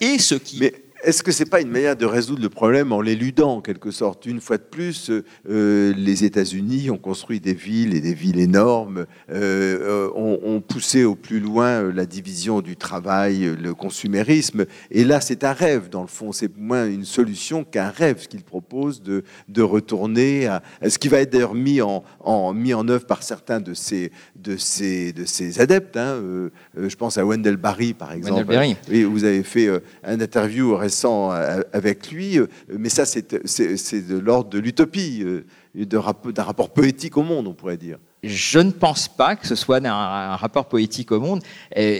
et 0.00 0.18
ce 0.18 0.34
qui... 0.34 0.70
Est-ce 1.02 1.22
que 1.22 1.32
ce 1.32 1.42
n'est 1.42 1.48
pas 1.48 1.62
une 1.62 1.70
manière 1.70 1.96
de 1.96 2.04
résoudre 2.04 2.42
le 2.42 2.50
problème 2.50 2.92
en 2.92 3.00
l'éludant, 3.00 3.56
en 3.56 3.60
quelque 3.62 3.90
sorte? 3.90 4.26
Une 4.26 4.40
fois 4.40 4.58
de 4.58 4.62
plus, 4.62 5.10
euh, 5.48 5.94
les 5.96 6.24
États-Unis 6.24 6.90
ont 6.90 6.98
construit 6.98 7.40
des 7.40 7.54
villes 7.54 7.94
et 7.94 8.00
des 8.00 8.12
villes 8.12 8.38
énormes, 8.38 9.06
euh, 9.30 10.10
ont, 10.14 10.60
poussé 10.60 11.04
au 11.04 11.14
plus 11.14 11.40
loin 11.40 11.90
la 11.90 12.04
division 12.04 12.60
du 12.60 12.76
travail, 12.76 13.56
le 13.60 13.72
consumérisme. 13.72 14.66
Et 14.90 15.04
là, 15.04 15.22
c'est 15.22 15.42
un 15.42 15.54
rêve, 15.54 15.88
dans 15.88 16.02
le 16.02 16.06
fond. 16.06 16.32
C'est 16.32 16.54
moins 16.58 16.86
une 16.86 17.06
solution 17.06 17.64
qu'un 17.64 17.88
rêve, 17.88 18.20
ce 18.20 18.28
qu'ils 18.28 18.44
proposent 18.44 19.02
de, 19.02 19.24
de 19.48 19.62
retourner 19.62 20.46
à. 20.48 20.62
Ce 20.86 20.98
qui 20.98 21.08
va 21.08 21.20
être 21.20 21.32
d'ailleurs 21.32 21.54
mis 21.54 21.80
en, 21.80 22.04
en, 22.20 22.52
mis 22.52 22.74
en 22.74 22.86
œuvre 22.88 23.06
par 23.06 23.22
certains 23.22 23.60
de 23.60 23.72
ces, 23.72 24.12
de 24.36 24.58
ces, 24.58 25.14
de 25.14 25.24
ces 25.24 25.60
adeptes. 25.60 25.96
Hein. 25.96 26.20
Euh, 26.22 26.50
je 26.76 26.96
pense 26.96 27.16
à 27.16 27.24
Wendell 27.24 27.56
Barry, 27.56 27.94
par 27.94 28.12
exemple. 28.12 28.42
Wendell 28.42 28.56
Barry. 28.56 28.76
Oui, 28.90 29.04
vous 29.04 29.24
avez 29.24 29.42
fait 29.42 29.70
un 30.04 30.20
interview 30.20 30.74
euh, 31.04 31.62
avec 31.72 32.10
lui, 32.10 32.38
euh, 32.38 32.46
mais 32.68 32.88
ça, 32.88 33.04
c'est 33.06 33.32
de 33.32 34.18
l'ordre 34.18 34.50
de 34.50 34.58
l'utopie, 34.58 35.22
euh, 35.22 35.44
d'un 35.74 36.00
rapport 36.42 36.70
poétique 36.70 37.16
au 37.16 37.22
monde, 37.22 37.46
on 37.46 37.54
pourrait 37.54 37.76
dire. 37.76 37.98
Je 38.22 38.58
ne 38.58 38.70
pense 38.70 39.08
pas 39.08 39.34
que 39.34 39.46
ce 39.46 39.54
soit 39.54 39.82
un, 39.82 40.36
rapport 40.36 40.66
poétique 40.66 41.10
au 41.10 41.20
monde. 41.20 41.42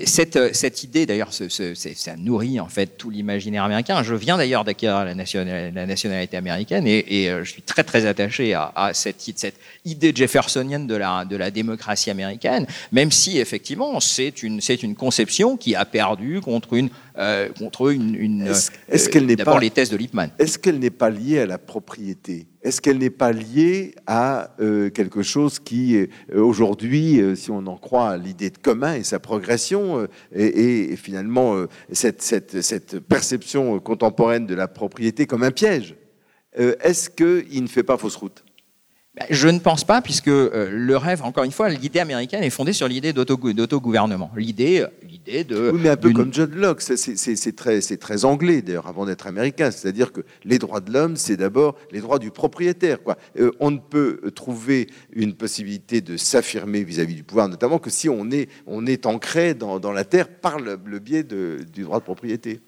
cette, 0.05 0.83
idée, 0.83 1.07
d'ailleurs, 1.07 1.31
ça 1.33 2.17
nourrit 2.19 2.61
en 2.61 2.69
fait 2.69 2.99
tout 2.99 3.09
l'imaginaire 3.09 3.65
américain. 3.65 4.03
Je 4.03 4.15
viens 4.15 4.37
d'ailleurs 4.37 4.65
d'acquérir 4.65 5.07
la, 5.07 5.15
nationalité 5.15 6.37
américaine 6.37 6.87
et, 6.87 7.31
je 7.43 7.51
suis 7.51 7.63
très 7.63 7.85
très 7.85 8.05
attaché 8.05 8.53
à, 8.53 8.91
cette, 8.93 9.27
idée 9.87 10.13
jeffersonienne 10.15 10.87
de 10.87 10.95
la, 10.95 11.51
démocratie 11.51 12.11
américaine, 12.11 12.67
même 12.93 13.11
si 13.11 13.39
effectivement 13.39 13.99
c'est 13.99 14.43
une, 14.43 14.61
conception 14.95 15.57
qui 15.57 15.75
a 15.75 15.87
perdu 15.87 16.43
contre 16.43 16.75
une 16.75 16.91
contre 17.59 17.91
une. 17.91 18.47
est-ce, 18.47 18.71
est 18.89 19.11
qu'elle 19.11 19.27
n'est 19.27 19.37
d'abord 19.37 19.59
les 19.59 19.71
thèses 19.71 19.91
de 19.91 19.97
Lippmann. 19.97 20.31
Est-ce 20.39 20.59
qu'elle 20.59 20.79
n'est 20.79 20.91
pas 20.91 21.11
liée 21.11 21.41
à 21.41 21.47
la 21.47 21.59
propriété? 21.59 22.47
Est-ce 22.63 22.81
qu'elle 22.81 22.99
n'est 22.99 23.11
pas 23.11 23.33
liée 23.33 23.95
à 24.07 24.55
euh, 24.61 24.91
quelque 24.91 25.23
chose 25.23 25.59
qui, 25.59 25.97
euh, 25.97 26.07
aujourd'hui, 26.35 27.21
si 27.35 27.51
on 27.51 27.67
en 27.67 27.77
croit 27.77 28.17
l'idée 28.17 28.51
de 28.51 28.59
commun 28.59 28.95
et 28.95 29.03
sa 29.03 29.19
progression, 29.19 30.07
et, 30.35 30.95
finalement 30.97 31.57
cette, 31.91 32.23
cette, 32.23 32.61
cette, 32.61 32.99
perception 33.01 33.79
contemporaine 33.81 34.47
de 34.47 34.55
la 34.55 34.69
propriété 34.69 35.27
comme 35.27 35.43
un 35.43 35.51
piège 35.51 35.95
Est-ce 36.55 37.09
qu'il 37.11 37.63
ne 37.63 37.69
fait 37.69 37.83
pas 37.83 37.97
fausse 37.97 38.17
route? 38.17 38.45
Je 39.29 39.49
ne 39.49 39.59
pense 39.59 39.85
pas, 39.85 40.01
puisque 40.01 40.27
le 40.27 40.95
rêve, 40.97 41.23
encore 41.23 41.45
une 41.45 41.53
fois, 41.53 41.69
l'idée 41.69 42.01
américaine 42.01 42.43
est 42.43 42.51
fondée 42.51 42.73
sur 42.73 42.89
l'idée 42.89 43.13
d'autogouvernement. 43.13 44.31
L'idée, 44.37 44.87
oui, 45.27 45.81
mais 45.81 45.89
un 45.91 45.97
peu 45.97 46.13
comme 46.13 46.33
John 46.33 46.51
Locke, 46.55 46.81
c'est 46.81 47.57
très, 47.57 47.81
très 47.81 48.25
anglais 48.25 48.63
d'ailleurs, 48.63 48.87
avant 48.87 49.07
d'être 49.07 49.27
américain. 49.27 49.71
C'est-à-dire 49.71 50.13
que 50.13 50.23
les 50.45 50.59
droits 50.59 50.81
de 50.81 50.93
l'homme, 50.93 51.17
c'est 51.17 51.37
d'abord 51.37 51.77
les 51.93 52.01
droits 52.01 52.19
du 52.19 52.31
propriétaire. 52.31 53.03
Quoi. 53.03 53.17
Euh, 53.39 53.51
on 53.61 53.71
ne 53.71 53.79
peut 53.79 54.21
trouver 54.35 54.89
une 55.13 55.35
possibilité 55.35 56.01
de 56.01 56.17
s'affirmer 56.17 56.83
vis-à-vis 56.83 57.15
du 57.15 57.23
pouvoir, 57.23 57.49
notamment 57.49 57.79
que 57.79 57.91
si 57.91 58.09
on 58.09 58.31
est, 58.31 58.49
on 58.67 58.87
est 58.87 59.07
ancré 59.07 59.55
dans, 59.55 59.79
dans 59.79 59.93
la 59.93 60.05
terre 60.05 60.29
par 60.29 60.59
le, 60.59 60.77
biais 60.99 61.23
du 61.23 61.83
droit 61.83 61.99
de 61.99 62.05
propriété. 62.05 62.61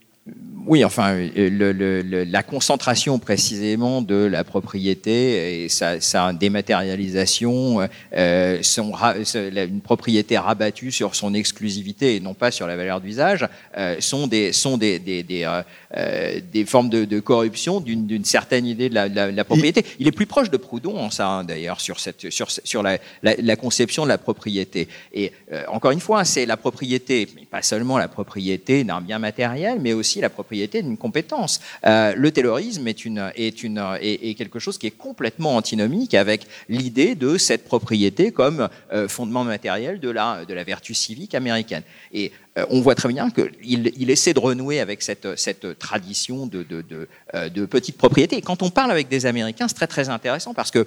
Oui, 0.64 0.84
enfin, 0.84 1.16
le, 1.16 2.22
la 2.22 2.42
concentration 2.44 3.18
précisément 3.18 4.00
de 4.00 4.14
la 4.14 4.44
propriété 4.44 5.64
et 5.64 5.68
sa, 5.68 6.32
dématérialisation, 6.32 7.88
euh, 8.16 8.58
son, 8.62 8.92
une 8.94 9.80
propriété 9.80 10.38
rabattue 10.38 10.92
sur 10.92 11.16
son 11.16 11.34
exclusivité 11.34 12.14
et 12.14 12.20
non 12.20 12.34
pas 12.34 12.52
sur 12.52 12.68
la 12.68 12.76
valeur 12.76 13.00
d'usage, 13.00 13.48
euh, 13.76 13.96
sont 13.98 14.28
des, 14.28 14.52
sont 14.52 14.76
des, 14.76 15.00
des, 15.00 15.24
des, 15.24 15.62
euh, 15.96 16.40
des 16.52 16.64
formes 16.64 16.90
de, 16.90 17.20
corruption 17.20 17.80
d'une 17.80 18.24
certaine 18.24 18.66
idée 18.66 18.88
de 18.88 18.94
la, 18.94 19.44
propriété. 19.44 19.84
Il 19.98 20.06
est 20.06 20.12
plus 20.12 20.26
proche 20.26 20.50
de 20.50 20.56
Proudhon, 20.56 21.10
ça, 21.10 21.26
hein, 21.28 21.44
d'ailleurs, 21.44 21.80
sur, 21.80 21.98
cette, 21.98 22.30
sur, 22.30 22.48
sur 22.48 22.84
la, 22.84 22.98
la, 23.22 23.56
conception 23.56 24.04
de 24.04 24.08
la 24.08 24.18
propriété. 24.18 24.86
Et 25.12 25.32
encore 25.66 25.90
une 25.90 26.00
fois, 26.00 26.24
c'est 26.24 26.46
la 26.46 26.56
propriété, 26.56 27.28
mais 27.34 27.46
pas 27.50 27.62
seulement 27.62 27.98
la 27.98 28.08
propriété 28.08 28.84
d'un 28.84 29.00
bien 29.00 29.18
matériel, 29.18 29.78
mais 29.80 29.92
aussi 29.92 30.11
la 30.20 30.30
propriété 30.30 30.82
d'une 30.82 30.96
compétence. 30.96 31.60
Euh, 31.86 32.14
le 32.16 32.30
terrorisme 32.30 32.86
est, 32.88 33.04
une, 33.04 33.30
est, 33.36 33.62
une, 33.62 33.82
est, 34.00 34.34
quelque 34.34 34.58
chose 34.58 34.78
qui 34.78 34.86
est 34.86 34.96
complètement 34.96 35.56
antinomique 35.56 36.14
avec 36.14 36.46
l'idée 36.68 37.14
de 37.14 37.38
cette 37.38 37.64
propriété 37.64 38.32
comme 38.32 38.68
euh, 38.92 39.08
fondement 39.08 39.44
matériel 39.44 40.00
de 40.00 40.10
la, 40.10 40.44
de 40.44 40.54
la 40.54 40.64
vertu 40.64 40.94
civique 40.94 41.34
américaine. 41.34 41.82
Et 42.12 42.32
euh, 42.58 42.66
on 42.70 42.80
voit 42.80 42.94
très 42.94 43.08
bien 43.08 43.30
qu'il 43.30 43.92
il 43.96 44.10
essaie 44.10 44.34
de 44.34 44.38
renouer 44.38 44.80
avec 44.80 45.02
cette, 45.02 45.38
cette 45.38 45.78
tradition 45.78 46.46
de, 46.46 46.62
de, 46.62 46.82
de, 46.82 47.08
de, 47.48 47.66
petite 47.66 47.96
propriété. 47.96 48.36
Et 48.36 48.42
quand 48.42 48.62
on 48.62 48.70
parle 48.70 48.90
avec 48.90 49.08
des 49.08 49.26
Américains, 49.26 49.68
c'est 49.68 49.74
très 49.74 49.86
très 49.86 50.08
intéressant 50.08 50.52
parce 50.52 50.70
que 50.70 50.86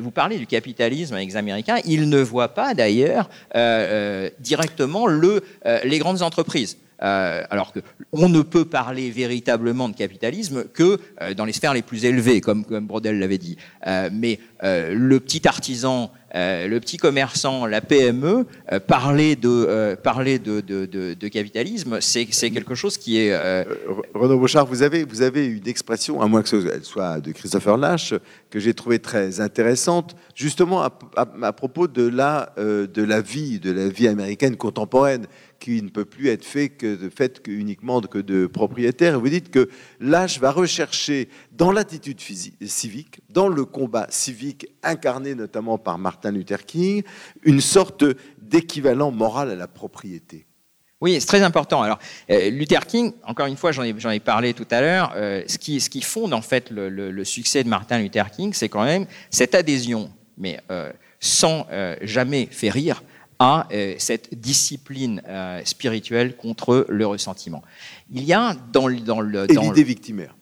vous 0.00 0.10
parlez 0.10 0.36
du 0.38 0.46
capitalisme 0.46 1.14
avec 1.14 1.28
les 1.28 1.36
Américains, 1.36 1.78
ils 1.86 2.08
ne 2.08 2.20
voient 2.20 2.54
pas 2.54 2.74
d'ailleurs 2.74 3.30
directement 4.40 5.06
le, 5.06 5.42
les 5.84 5.98
grandes 5.98 6.22
entreprises. 6.22 6.76
Euh, 7.02 7.42
alors 7.50 7.74
qu'on 7.74 8.28
ne 8.28 8.40
peut 8.40 8.64
parler 8.64 9.10
véritablement 9.10 9.90
de 9.90 9.94
capitalisme 9.94 10.64
que 10.64 10.98
euh, 11.20 11.34
dans 11.34 11.44
les 11.44 11.52
sphères 11.52 11.74
les 11.74 11.82
plus 11.82 12.06
élevées, 12.06 12.40
comme, 12.40 12.64
comme 12.64 12.86
Brodel 12.86 13.18
l'avait 13.18 13.36
dit. 13.38 13.58
Euh, 13.86 14.08
mais 14.12 14.38
le 14.62 15.18
petit 15.18 15.46
artisan, 15.46 16.10
le 16.34 16.78
petit 16.78 16.96
commerçant, 16.96 17.66
la 17.66 17.82
PME, 17.82 18.46
parler 18.86 19.36
de 19.36 19.94
capitalisme, 21.28 21.98
c'est 22.00 22.50
quelque 22.50 22.74
chose 22.74 22.96
qui 22.96 23.18
est. 23.18 23.36
Renaud 24.14 24.38
Bouchard, 24.38 24.66
vous 24.66 24.82
avez 24.82 25.46
une 25.46 25.68
expression, 25.68 26.22
à 26.22 26.26
moins 26.26 26.42
que 26.42 26.48
ce 26.48 26.82
soit 26.82 27.20
de 27.20 27.32
Christopher 27.32 27.76
Lash, 27.76 28.14
que 28.50 28.58
j'ai 28.58 28.72
trouvée 28.72 28.98
très 28.98 29.40
intéressante, 29.40 30.16
justement 30.34 30.82
à, 30.82 31.52
propos 31.52 31.86
de 31.86 32.08
la 32.08 33.20
vie 33.20 34.08
américaine 34.08 34.56
contemporaine, 34.56 35.26
qui 35.66 35.82
ne 35.82 35.88
peut 35.88 36.04
plus 36.04 36.28
être 36.28 36.44
fait 36.44 36.68
que 36.68 36.94
de 36.94 37.08
fait 37.08 37.42
que, 37.42 37.50
uniquement 37.50 38.00
que 38.00 38.18
de 38.18 38.46
propriétaires. 38.46 39.18
vous 39.18 39.28
dites 39.28 39.50
que 39.50 39.68
l'âge 39.98 40.38
va 40.38 40.52
rechercher 40.52 41.28
dans 41.50 41.72
l'attitude 41.72 42.20
civique, 42.20 43.18
dans 43.30 43.48
le 43.48 43.64
combat 43.64 44.06
civique 44.08 44.68
incarné 44.84 45.34
notamment 45.34 45.76
par 45.76 45.98
Martin 45.98 46.30
Luther 46.30 46.64
King, 46.66 47.02
une 47.42 47.60
sorte 47.60 48.04
d'équivalent 48.40 49.10
moral 49.10 49.50
à 49.50 49.56
la 49.56 49.66
propriété. 49.66 50.46
Oui, 51.00 51.16
c'est 51.20 51.26
très 51.26 51.42
important. 51.42 51.82
Alors, 51.82 51.98
euh, 52.30 52.48
Luther 52.50 52.86
King, 52.86 53.12
encore 53.24 53.46
une 53.46 53.56
fois, 53.56 53.72
j'en 53.72 53.82
ai, 53.82 54.20
parlé 54.20 54.54
tout 54.54 54.68
à 54.70 54.80
l'heure, 54.80 55.14
euh, 55.16 55.42
ce, 55.48 55.58
qui, 55.58 55.80
ce, 55.80 55.90
qui, 55.90 56.00
fonde 56.00 56.32
en 56.32 56.42
fait 56.42 56.70
le, 56.70 56.88
le, 56.88 57.24
succès 57.24 57.64
de 57.64 57.68
Martin 57.68 57.98
Luther 57.98 58.30
King, 58.30 58.52
c'est 58.52 58.68
quand 58.68 58.84
même 58.84 59.06
cette 59.30 59.56
adhésion, 59.56 60.12
mais 60.38 60.60
euh, 60.70 60.92
sans 61.18 61.66
jamais 62.02 62.46
faire 62.52 62.74
rire, 62.74 63.02
à 63.38 63.68
cette 63.98 64.38
discipline 64.38 65.22
spirituelle 65.64 66.36
contre 66.36 66.86
le 66.88 67.06
ressentiment. 67.06 67.62
Il 68.10 68.24
y 68.24 68.32
a 68.32 68.56
dans, 68.72 68.90
dans 68.90 69.20
le... 69.20 69.46
Dans 69.46 69.62
l'idée 69.62 69.84
victimaire. 69.84 70.34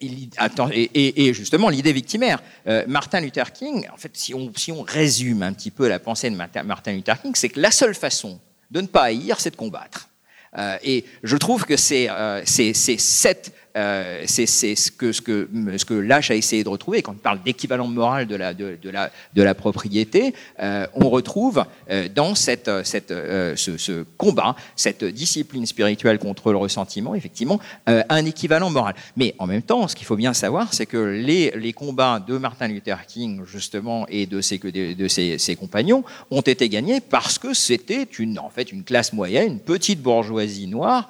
Il, 0.00 0.28
attends, 0.36 0.68
et, 0.70 0.90
et, 0.94 1.32
justement, 1.32 1.70
l'idée 1.70 1.94
victimaire. 1.94 2.42
Martin 2.86 3.20
Luther 3.20 3.50
King, 3.52 3.88
en 3.90 3.96
fait, 3.96 4.10
si 4.14 4.34
on, 4.34 4.52
si 4.54 4.72
on, 4.72 4.82
résume 4.82 5.42
un 5.42 5.54
petit 5.54 5.70
peu 5.70 5.88
la 5.88 5.98
pensée 5.98 6.28
de 6.28 6.36
Martin 6.36 6.92
Luther 6.92 7.20
King, 7.22 7.32
c'est 7.34 7.48
que 7.48 7.60
la 7.60 7.70
seule 7.70 7.94
façon 7.94 8.38
de 8.70 8.80
ne 8.80 8.86
pas 8.86 9.04
haïr, 9.04 9.40
c'est 9.40 9.50
de 9.50 9.56
combattre. 9.56 10.08
Euh, 10.56 10.78
et 10.82 11.04
je 11.22 11.36
trouve 11.36 11.64
que 11.64 11.76
c'est 11.76 12.08
euh, 12.08 12.42
cette 12.44 13.52
euh, 13.76 14.22
c'est 14.26 14.46
ce 14.46 14.90
que, 14.90 15.12
ce, 15.12 16.32
a 16.32 16.34
essayé 16.34 16.64
de 16.64 16.68
retrouver. 16.68 17.02
Quand 17.02 17.12
on 17.12 17.16
parle 17.16 17.42
d'équivalent 17.42 17.86
moral 17.86 18.26
de 18.26 19.42
la, 19.42 19.54
propriété, 19.54 20.34
euh, 20.60 20.86
on 20.94 21.08
retrouve 21.08 21.64
euh, 21.90 22.08
dans 22.08 22.34
ce, 22.34 24.04
combat, 24.16 24.56
cette 24.74 25.04
discipline 25.04 25.66
spirituelle 25.66 26.18
contre 26.18 26.50
le 26.50 26.58
ressentiment, 26.58 27.14
effectivement, 27.14 27.60
un 27.86 28.24
équivalent 28.24 28.70
moral. 28.70 28.94
Mais 29.16 29.34
en 29.38 29.46
même 29.46 29.62
temps, 29.62 29.86
ce 29.88 29.94
qu'il 29.94 30.06
faut 30.06 30.16
bien 30.16 30.34
savoir, 30.34 30.72
c'est 30.72 30.86
que 30.86 30.96
les, 30.96 31.72
combats 31.72 32.20
de 32.26 32.38
Martin 32.38 32.68
Luther 32.68 33.06
King, 33.06 33.42
justement, 33.44 34.06
et 34.08 34.26
de 34.26 34.40
ses, 34.40 35.56
compagnons, 35.58 36.04
ont 36.30 36.40
été 36.40 36.68
gagnés 36.68 37.00
parce 37.00 37.38
que 37.38 37.54
c'était 37.54 38.08
en 38.38 38.50
fait, 38.50 38.72
une 38.72 38.82
classe 38.82 39.12
moyenne, 39.12 39.52
une 39.52 39.60
petite 39.60 40.02
bourgeoisie 40.02 40.66
noire, 40.66 41.08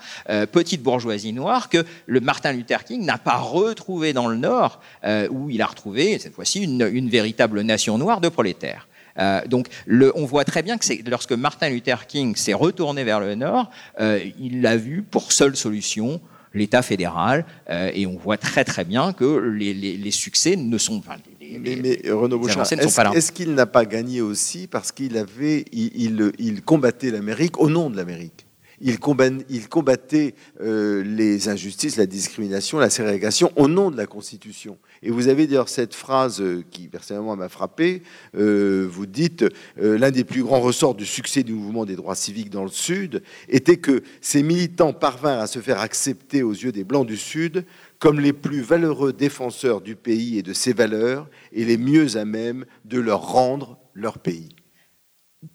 petite 0.52 0.82
bourgeoisie 0.82 1.32
noire 1.32 1.68
que 1.68 1.84
le 2.06 2.20
Martin 2.20 2.47
Luther 2.52 2.84
King 2.84 3.04
n'a 3.04 3.18
pas 3.18 3.36
retrouvé 3.36 4.12
dans 4.12 4.28
le 4.28 4.36
Nord, 4.36 4.80
euh, 5.04 5.28
où 5.30 5.50
il 5.50 5.62
a 5.62 5.66
retrouvé, 5.66 6.18
cette 6.18 6.34
fois-ci, 6.34 6.62
une, 6.62 7.08
véritable 7.08 7.60
nation 7.62 7.98
noire 7.98 8.20
de 8.20 8.28
prolétaires. 8.28 8.88
Euh, 9.18 9.44
donc, 9.46 9.68
le, 9.86 10.12
on 10.16 10.24
voit 10.24 10.44
très 10.44 10.62
bien 10.62 10.78
que 10.78 10.84
c'est 10.84 11.02
lorsque 11.08 11.32
Martin 11.32 11.70
Luther 11.70 12.06
King 12.06 12.36
s'est 12.36 12.54
retourné 12.54 13.04
vers 13.04 13.20
le 13.20 13.34
Nord, 13.34 13.70
euh, 14.00 14.20
il 14.38 14.62
l'a 14.62 14.76
vu 14.76 15.02
pour 15.02 15.32
seule 15.32 15.56
solution 15.56 16.20
l'État 16.54 16.80
fédéral, 16.80 17.44
et 17.68 18.06
on 18.06 18.16
voit 18.16 18.38
très 18.38 18.64
très 18.64 18.84
bien 18.84 19.12
que 19.12 19.38
les, 19.54 20.10
succès 20.10 20.56
ne 20.56 20.78
sont 20.78 21.02
pas. 21.02 21.18
mais, 21.40 22.00
Renaud 22.10 22.38
Bouchard, 22.38 22.66
est-ce 23.14 23.32
qu'il 23.32 23.54
n'a 23.54 23.66
pas 23.66 23.84
gagné 23.84 24.22
aussi 24.22 24.66
parce 24.66 24.90
qu'il 24.90 25.18
avait, 25.18 25.66
il 25.72 26.62
combattait 26.64 27.10
l'Amérique 27.10 27.60
au 27.60 27.68
nom 27.68 27.90
de 27.90 27.98
l'Amérique? 27.98 28.47
Il, 28.80 28.98
combattait 28.98 30.34
euh, 30.60 31.02
les 31.02 31.48
injustices, 31.48 31.96
la 31.96 32.06
discrimination, 32.06 32.78
la 32.78 32.90
ségrégation 32.90 33.52
au 33.56 33.68
nom 33.68 33.90
de 33.90 33.96
la 33.96 34.06
Constitution. 34.06 34.78
Et 35.02 35.10
vous 35.10 35.28
avez 35.28 35.46
d'ailleurs 35.46 35.68
cette 35.68 35.94
phrase 35.94 36.40
euh, 36.40 36.64
qui 36.70 36.88
personnellement 36.88 37.36
m'a 37.36 37.48
frappé. 37.48 38.02
Euh, 38.36 38.86
vous 38.90 39.06
dites 39.06 39.44
l'un 39.76 40.10
des 40.10 40.24
plus 40.24 40.42
grands 40.42 40.60
ressorts 40.60 40.94
du 40.94 41.06
succès 41.06 41.42
du 41.42 41.52
mouvement 41.52 41.84
des 41.84 41.96
droits 41.96 42.14
civiques 42.14 42.50
dans 42.50 42.64
le 42.64 42.70
Sud 42.70 43.22
était 43.48 43.76
que 43.76 44.02
ces 44.20 44.42
militants 44.42 44.92
parvinrent 44.92 45.40
à 45.40 45.46
se 45.46 45.60
faire 45.60 45.80
accepter 45.80 46.42
aux 46.42 46.52
yeux 46.52 46.72
des 46.72 46.84
Blancs 46.84 47.06
du 47.06 47.16
Sud 47.16 47.64
comme 47.98 48.20
les 48.20 48.32
plus 48.32 48.60
valeureux 48.60 49.12
défenseurs 49.12 49.80
du 49.80 49.96
pays 49.96 50.38
et 50.38 50.42
de 50.42 50.52
ses 50.52 50.72
valeurs 50.72 51.28
et 51.52 51.64
les 51.64 51.76
mieux 51.76 52.16
à 52.16 52.24
même 52.24 52.64
de 52.84 53.00
leur 53.00 53.22
rendre 53.22 53.78
leur 53.94 54.18
pays. 54.18 54.54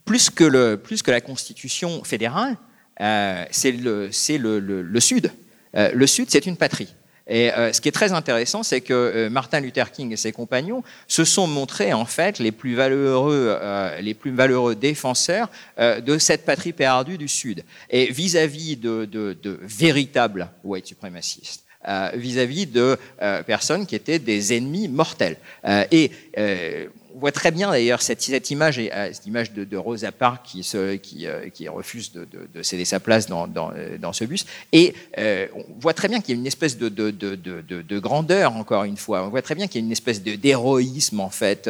Plus 0.06 0.30
que 0.30 1.12
la 1.12 1.22
Constitution 1.22 2.04
fédérale, 2.04 2.58
euh, 3.02 3.46
c'est 3.52 3.72
le, 3.72 4.12
Sud. 4.12 5.32
Euh, 5.76 5.92
le 5.94 6.08
Sud, 6.08 6.30
c'est 6.30 6.46
une 6.46 6.58
patrie. 6.58 6.94
Et 7.26 7.54
euh, 7.54 7.72
ce 7.72 7.80
qui 7.80 7.88
est 7.88 7.94
très 7.94 8.12
intéressant, 8.12 8.64
c'est 8.64 8.82
que 8.82 9.30
Martin 9.30 9.62
Luther 9.62 9.92
King 9.92 10.12
et 10.12 10.18
ses 10.18 10.34
compagnons 10.34 10.84
se 11.08 11.24
sont 11.24 11.48
montrés 11.48 11.94
en 11.94 12.06
fait 12.06 12.38
les 12.40 12.52
plus 12.52 12.76
valeureux, 12.76 13.58
les 14.02 14.14
plus 14.14 14.32
valeureux 14.32 14.76
défenseurs 14.76 15.50
de 15.80 16.18
cette 16.18 16.44
patrie 16.44 16.74
perdue 16.74 17.18
du 17.18 17.30
Sud. 17.30 17.64
Et 17.90 18.12
vis-à-vis 18.12 18.76
de, 18.76 19.58
véritables 19.62 20.50
white 20.66 20.88
suprémacistes, 20.88 21.64
vis-à-vis 22.14 22.66
de 22.68 22.98
personnes 23.48 23.86
qui 23.86 23.96
étaient 23.96 24.20
des 24.20 24.58
ennemis 24.58 24.90
mortels. 24.90 25.38
et 25.92 26.12
on 27.16 27.20
voit 27.20 27.32
très 27.32 27.52
bien 27.52 27.70
d'ailleurs 27.70 28.02
cette, 28.02 28.50
image, 28.50 28.80
euh, 28.80 29.10
cette 29.12 29.26
image 29.26 29.52
de, 29.52 29.78
Rosa 29.78 30.12
Parks 30.12 30.44
qui, 30.44 30.62
qui, 31.02 31.28
euh, 31.28 31.50
qui 31.50 31.68
refuse 31.68 32.12
de, 32.12 32.62
céder 32.62 32.86
sa 32.86 33.00
place 33.00 33.28
dans, 33.28 33.50
euh, 33.76 33.98
ce 34.14 34.26
bus. 34.26 34.46
Et 34.72 34.94
on 35.18 35.66
voit 35.80 35.94
très 35.94 36.08
bien 36.08 36.22
qu'il 36.22 36.36
y 36.36 36.38
a 36.38 36.40
une 36.40 36.48
espèce 36.48 36.78
de, 36.78 38.00
grandeur, 38.00 38.56
encore 38.56 38.84
une 38.84 38.98
fois. 38.98 39.24
On 39.24 39.30
voit 39.30 39.42
très 39.42 39.56
bien 39.56 39.68
qu'il 39.68 39.82
y 39.82 39.84
a 39.84 39.86
une 39.86 39.92
espèce 39.92 40.22
d'héroïsme, 40.22 41.20
en 41.20 41.30
fait, 41.30 41.70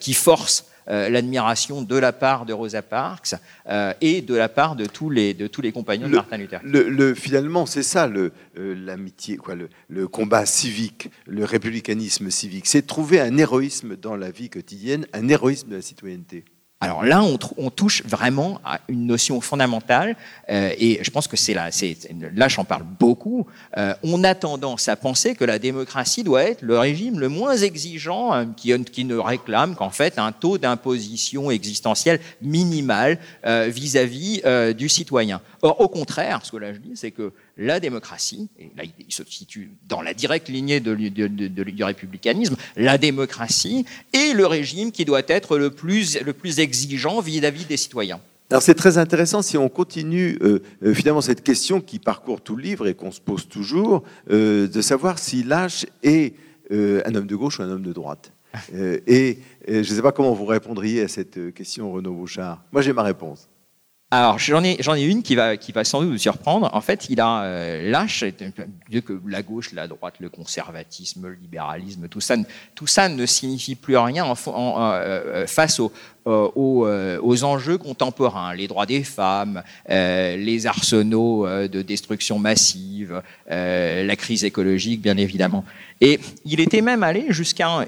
qui 0.00 0.14
force 0.14 0.64
euh, 0.64 0.69
l'admiration 0.86 1.82
de 1.82 1.96
la 1.96 2.12
part 2.12 2.46
de 2.46 2.52
Rosa 2.52 2.82
Parks 2.82 3.34
euh, 3.68 3.92
et 4.00 4.22
de 4.22 4.34
la 4.34 4.48
part 4.48 4.76
de 4.76 4.86
tous 4.86 5.10
les, 5.10 5.34
de 5.34 5.46
tous 5.46 5.60
les 5.60 5.72
compagnons 5.72 6.08
de 6.08 6.14
Martin 6.14 6.38
Luther 6.38 6.60
King. 6.60 6.70
Le, 6.70 7.14
finalement, 7.14 7.66
c'est 7.66 7.82
ça 7.82 8.08
euh, 8.08 8.30
l'amitié, 8.56 9.36
quoi, 9.36 9.54
le, 9.54 10.08
combat 10.08 10.46
civique, 10.46 11.10
le 11.26 11.44
républicanisme 11.44 12.30
civique. 12.30 12.66
C'est 12.66 12.86
trouver 12.86 13.20
un 13.20 13.36
héroïsme 13.36 13.96
dans 13.96 14.16
la 14.16 14.30
vie 14.30 14.50
quotidienne, 14.50 15.06
un 15.12 15.28
héroïsme 15.28 15.68
de 15.68 15.76
la 15.76 15.82
citoyenneté. 15.82 16.44
Alors 16.82 17.04
là, 17.04 17.22
on, 17.22 17.68
touche 17.68 18.02
vraiment 18.06 18.58
à 18.64 18.80
une 18.88 19.06
notion 19.06 19.42
fondamentale, 19.42 20.16
euh, 20.48 20.72
et 20.78 20.98
je 21.02 21.10
pense 21.10 21.28
que 21.28 21.36
c'est 21.36 21.52
là, 21.52 21.68
là 22.34 22.48
j'en 22.48 22.64
parle 22.64 22.84
beaucoup. 22.98 23.46
Euh, 23.76 23.92
on 24.02 24.24
a 24.24 24.34
tendance 24.34 24.88
à 24.88 24.96
penser 24.96 25.34
que 25.34 25.44
la 25.44 25.58
démocratie 25.58 26.24
doit 26.24 26.42
être 26.42 26.62
le 26.62 26.78
régime 26.78 27.20
le 27.20 27.28
moins 27.28 27.54
exigeant, 27.54 28.32
euh, 28.32 28.44
qui, 28.56 28.72
qui, 28.84 29.04
ne 29.04 29.16
réclame 29.16 29.74
qu'en 29.74 29.90
fait 29.90 30.18
un 30.18 30.32
taux 30.32 30.56
d'imposition 30.56 31.50
existentielle 31.50 32.18
minimal 32.40 33.18
vis-à-républicanisme 33.44 34.70
-vis, 34.70 34.74
du 34.74 34.88
citoyen. 34.88 35.42
Or, 35.60 35.82
au 35.82 35.88
contraire, 35.88 36.40
ce 36.44 36.50
que 36.52 36.56
là 36.56 36.72
je 36.72 36.78
dis, 36.78 36.92
c'est 36.94 37.10
que 37.10 37.34
la 37.56 37.80
démocratie, 37.80 38.48
et 38.58 38.70
là 38.76 38.84
il 38.84 39.12
se 39.12 39.22
situe 39.24 39.72
dans 39.88 40.02
la 40.02 40.14
directe 40.14 40.48
lignée 40.48 40.80
de, 40.80 40.94
du 40.94 41.84
républicanisme, 41.84 42.56
la 42.76 42.98
démocratie 42.98 43.84
est 44.12 44.34
le 44.34 44.46
régime 44.46 44.92
qui 44.92 45.04
doit 45.04 45.22
être 45.28 45.58
le 45.58 45.70
plus, 45.70 46.20
le 46.20 46.32
plus 46.32 46.60
exigeant 46.60 47.20
vis-à-vis 47.20 47.64
des 47.64 47.76
citoyens. 47.76 48.20
Alors 48.50 48.62
c'est 48.62 48.74
très 48.74 48.98
intéressant 48.98 49.42
si 49.42 49.56
on 49.56 49.68
continue 49.68 50.36
euh, 50.42 50.60
euh, 50.82 50.92
finalement 50.92 51.20
cette 51.20 51.44
question 51.44 51.80
qui 51.80 52.00
parcourt 52.00 52.40
tout 52.40 52.56
le 52.56 52.62
livre 52.64 52.88
et 52.88 52.94
qu'on 52.94 53.12
se 53.12 53.20
pose 53.20 53.48
toujours, 53.48 54.02
euh, 54.30 54.66
de 54.66 54.80
savoir 54.80 55.20
si 55.20 55.44
Lâche 55.44 55.86
est 56.02 56.34
un 56.72 57.14
homme 57.16 57.26
de 57.26 57.34
gauche 57.34 57.58
ou 57.58 57.62
un 57.62 57.70
homme 57.70 57.82
de 57.82 57.92
droite. 57.92 58.32
et 58.72 59.38
je 59.66 59.78
ne 59.78 59.82
sais 59.82 60.02
pas 60.02 60.12
comment 60.12 60.34
vous 60.34 60.44
répondriez 60.44 61.02
à 61.02 61.08
cette 61.08 61.52
question, 61.52 61.90
Renaud 61.92 62.14
Bouchard. 62.14 62.62
Moi 62.70 62.80
j'ai 62.80 62.92
ma 62.92 63.02
réponse. 63.02 63.48
Alors 64.12 64.40
j'en 64.40 64.64
ai, 64.64 64.76
j'en 64.80 64.96
ai 64.96 65.04
une 65.04 65.22
qui 65.22 65.36
va, 65.36 65.56
qui 65.56 65.70
va 65.70 65.84
sans 65.84 66.00
doute 66.02 66.10
vous 66.10 66.18
surprendre. 66.18 66.68
En 66.72 66.80
fait, 66.80 67.06
il 67.10 67.20
a 67.20 67.44
euh, 67.44 67.90
lâche, 67.92 68.24
mieux 68.90 69.02
que 69.02 69.20
la 69.24 69.42
gauche, 69.42 69.72
la 69.72 69.86
droite, 69.86 70.14
le 70.18 70.28
conservatisme, 70.28 71.28
le 71.28 71.34
libéralisme, 71.34 72.08
tout 72.08 72.20
ça, 72.20 72.34
tout 72.74 72.88
ça 72.88 73.08
ne 73.08 73.24
signifie 73.24 73.76
plus 73.76 73.96
rien 73.96 74.24
en, 74.24 74.34
en, 74.46 74.90
euh, 74.94 75.46
face 75.46 75.78
aux, 75.78 75.92
aux, 76.24 76.88
aux, 77.22 77.44
enjeux 77.44 77.78
contemporains, 77.78 78.52
les 78.52 78.66
droits 78.66 78.84
des 78.84 79.04
femmes, 79.04 79.62
euh, 79.88 80.36
les 80.36 80.66
arsenaux 80.66 81.46
de 81.46 81.82
destruction 81.82 82.40
massive, 82.40 83.22
la 83.48 84.16
crise 84.16 84.42
écologique, 84.42 85.00
bien 85.00 85.16
évidemment. 85.16 85.64
Et 86.00 86.18
il 86.44 86.58
était 86.58 86.82
même 86.82 87.04
allé 87.04 87.26
jusqu'à 87.28 87.86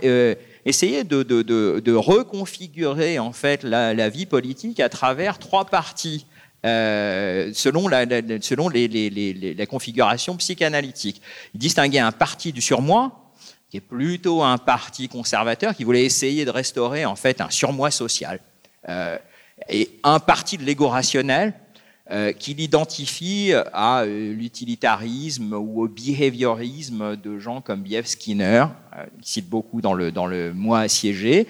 essayer 0.64 1.04
de, 1.04 1.22
de, 1.22 1.42
de, 1.42 1.92
reconfigurer 1.92 3.18
en 3.18 3.32
fait 3.32 3.62
la, 3.62 4.08
vie 4.08 4.26
politique 4.26 4.80
à 4.80 4.88
travers 4.88 5.38
trois 5.38 5.64
parties. 5.64 6.26
Euh, 6.64 7.50
selon, 7.54 7.88
la, 7.88 8.06
selon 8.40 8.68
les, 8.68 8.86
les, 8.86 9.10
les, 9.10 9.54
la 9.54 9.66
configuration 9.66 10.36
psychanalytique. 10.36 11.20
Il 11.54 11.58
un 11.98 12.12
parti 12.12 12.52
du 12.52 12.60
surmoi, 12.60 13.32
qui 13.68 13.78
est 13.78 13.80
plutôt 13.80 14.44
un 14.44 14.58
parti 14.58 15.08
conservateur, 15.08 15.74
qui 15.74 15.82
voulait 15.82 16.04
essayer 16.04 16.44
de 16.44 16.50
restaurer 16.50 17.04
en 17.04 17.16
fait 17.16 17.40
un 17.40 17.50
surmoi 17.50 17.90
social, 17.90 18.38
euh, 18.88 19.18
et 19.68 19.98
un 20.04 20.20
parti 20.20 20.56
de 20.56 20.62
l'ego 20.62 20.88
rationnel, 20.88 21.54
qu'il 22.38 22.60
identifie 22.60 23.52
à 23.72 24.04
l'utilitarisme 24.04 25.54
ou 25.54 25.82
au 25.82 25.88
behaviorisme 25.88 27.16
de 27.16 27.38
gens 27.38 27.60
comme 27.60 27.82
B.F. 27.82 28.06
Skinner, 28.06 28.66
qui 29.22 29.32
cite 29.32 29.48
beaucoup 29.48 29.80
dans 29.80 29.94
le, 29.94 30.12
dans 30.12 30.26
le 30.26 30.52
mois 30.52 30.80
assiégé, 30.80 31.46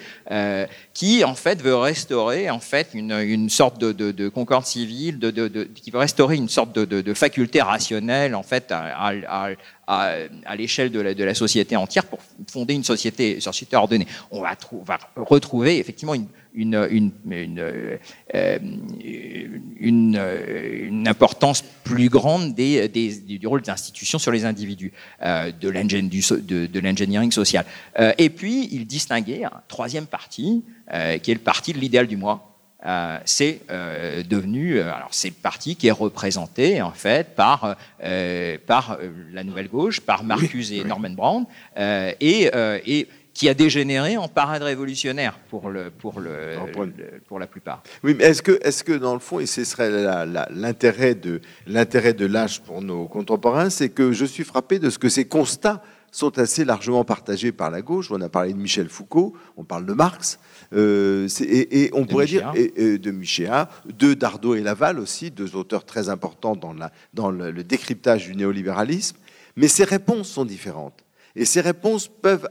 qui 0.95 1.25
en 1.25 1.35
fait 1.35 1.61
veut 1.61 1.75
restaurer 1.75 2.51
en 2.51 2.61
fait 2.61 2.89
une, 2.95 3.13
une 3.13 3.51
sorte 3.51 3.81
de, 3.81 3.93
de, 3.93 4.13
de 4.13 4.29
concorde 4.29 4.65
civile, 4.65 5.19
de, 5.19 5.65
qui 5.75 5.91
veut 5.91 5.99
restaurer 5.99 6.37
une 6.37 6.49
sorte 6.49 6.73
de, 6.73 7.15
faculté 7.15 7.61
rationnelle 7.61 8.35
en 8.35 8.43
fait 8.43 8.71
à, 8.71 9.13
à, 9.29 9.51
à, 9.87 10.57
l'échelle 10.57 10.91
de 10.91 11.01
la, 11.01 11.15
de 11.15 11.25
la 11.25 11.35
société 11.35 11.77
entière 11.77 12.05
pour 12.05 12.21
fonder 12.51 12.75
une 12.75 12.85
société, 12.85 13.41
société 13.41 13.77
ordonnée. 13.77 14.07
On 14.31 14.41
va, 14.43 14.57
va 14.85 14.99
retrouver 15.17 15.79
effectivement 15.79 16.15
une, 16.15 16.27
une, 16.55 16.87
une, 16.91 17.13
une, 17.31 17.59
euh, 17.61 18.59
une, 19.81 20.21
une, 20.21 21.09
importance 21.09 21.63
plus 21.85 22.09
grande 22.09 22.55
des, 22.55 22.89
des, 22.89 23.15
du 23.15 23.47
rôle 23.47 23.63
des 23.63 23.71
institutions 23.71 24.19
sur 24.19 24.31
les 24.31 24.45
individus, 24.45 24.93
euh, 25.23 25.51
de 25.53 26.81
l'engineering 26.81 27.33
social. 27.33 27.65
Euh, 27.99 28.13
et 28.19 28.31
puis, 28.31 28.69
il 28.73 28.87
distinguait 28.87 29.45
un 29.45 29.63
troisième 29.69 30.07
parti, 30.07 30.65
euh, 30.93 31.19
qui 31.19 31.31
est 31.31 31.35
le 31.35 31.41
parti 31.41 31.73
de 31.73 31.79
l'idéal 31.79 32.07
du 32.07 32.17
moi. 32.17 32.49
C'est 33.25 33.61
devenu, 34.29 34.81
alors 34.81 35.11
c'est 35.13 35.29
le 35.29 35.35
parti 35.41 35.77
qui 35.77 35.87
est 35.87 35.93
représenté 35.93 36.83
en 36.83 36.91
fait 36.91 37.37
par 37.37 37.77
par 38.67 38.99
la 39.33 39.45
Nouvelle 39.45 39.69
Gauche, 39.69 40.01
par 40.01 40.25
Marcus 40.25 40.73
et 40.73 40.83
Norman 40.83 41.11
Brown, 41.11 41.45
et, 41.79 42.51
et 42.85 43.07
qui 43.35 43.49
a 43.49 43.55
dégénéré 43.55 44.17
en 44.17 44.29
parade 44.29 44.63
révolutionnaire 44.63 45.39
pour, 45.49 45.71
le, 45.71 45.91
pour, 45.91 46.21
le, 46.21 46.57
pour 47.27 47.39
la 47.39 47.47
plupart. 47.47 47.83
Oui, 48.03 48.15
mais 48.17 48.25
est-ce 48.25 48.43
que, 48.43 48.59
est 48.63 48.83
que 48.83 48.93
dans 48.93 49.15
le 49.15 49.21
fond, 49.21 49.41
et 49.41 49.47
ce 49.47 49.65
serait 49.65 49.91
l'intérêt 50.51 51.15
de 51.15 51.41
l'intérêt 51.67 52.13
de 52.13 52.27
l'âge 52.27 52.61
pour 52.61 52.83
nos 52.83 53.07
contemporains, 53.07 53.71
c'est 53.71 53.89
que 53.89 54.13
je 54.13 54.25
suis 54.25 54.45
frappé 54.45 54.79
de 54.79 54.91
ce 54.91 54.99
que 54.99 55.09
ces 55.09 55.25
constats 55.25 55.83
sont 56.11 56.39
assez 56.39 56.67
largement 56.67 57.05
partagés 57.05 57.53
par 57.53 57.71
la 57.71 57.81
gauche. 57.81 58.11
On 58.11 58.21
a 58.21 58.29
parlé 58.29 58.53
de 58.53 58.59
Michel 58.59 58.89
Foucault, 58.91 59.33
on 59.57 59.65
parle 59.65 59.87
de 59.87 59.95
Marx, 59.95 60.39
euh, 60.75 61.27
et, 61.41 61.91
on 61.95 62.05
pourrait 62.05 62.27
dire 62.27 62.53
et, 62.55 62.99
de 62.99 63.11
Michéa, 63.11 63.71
de 63.87 64.13
Dardot 64.13 64.55
et 64.55 64.61
Laval 64.61 64.99
aussi, 64.99 65.31
deux 65.31 65.57
auteurs 65.57 65.87
très 65.87 66.11
importants 66.11 66.55
dans, 66.55 66.75
la, 66.75 66.93
dans 67.15 67.31
le 67.31 67.65
décryptage 67.65 68.27
du 68.27 68.37
néolibéralisme. 68.37 69.17
Mais 69.57 69.69
ces 69.69 69.85
réponses 69.85 70.29
sont 70.29 70.45
différentes. 70.45 71.03
Et 71.35 71.45
ces 71.45 71.61
réponses 71.61 72.09
peuvent, 72.09 72.49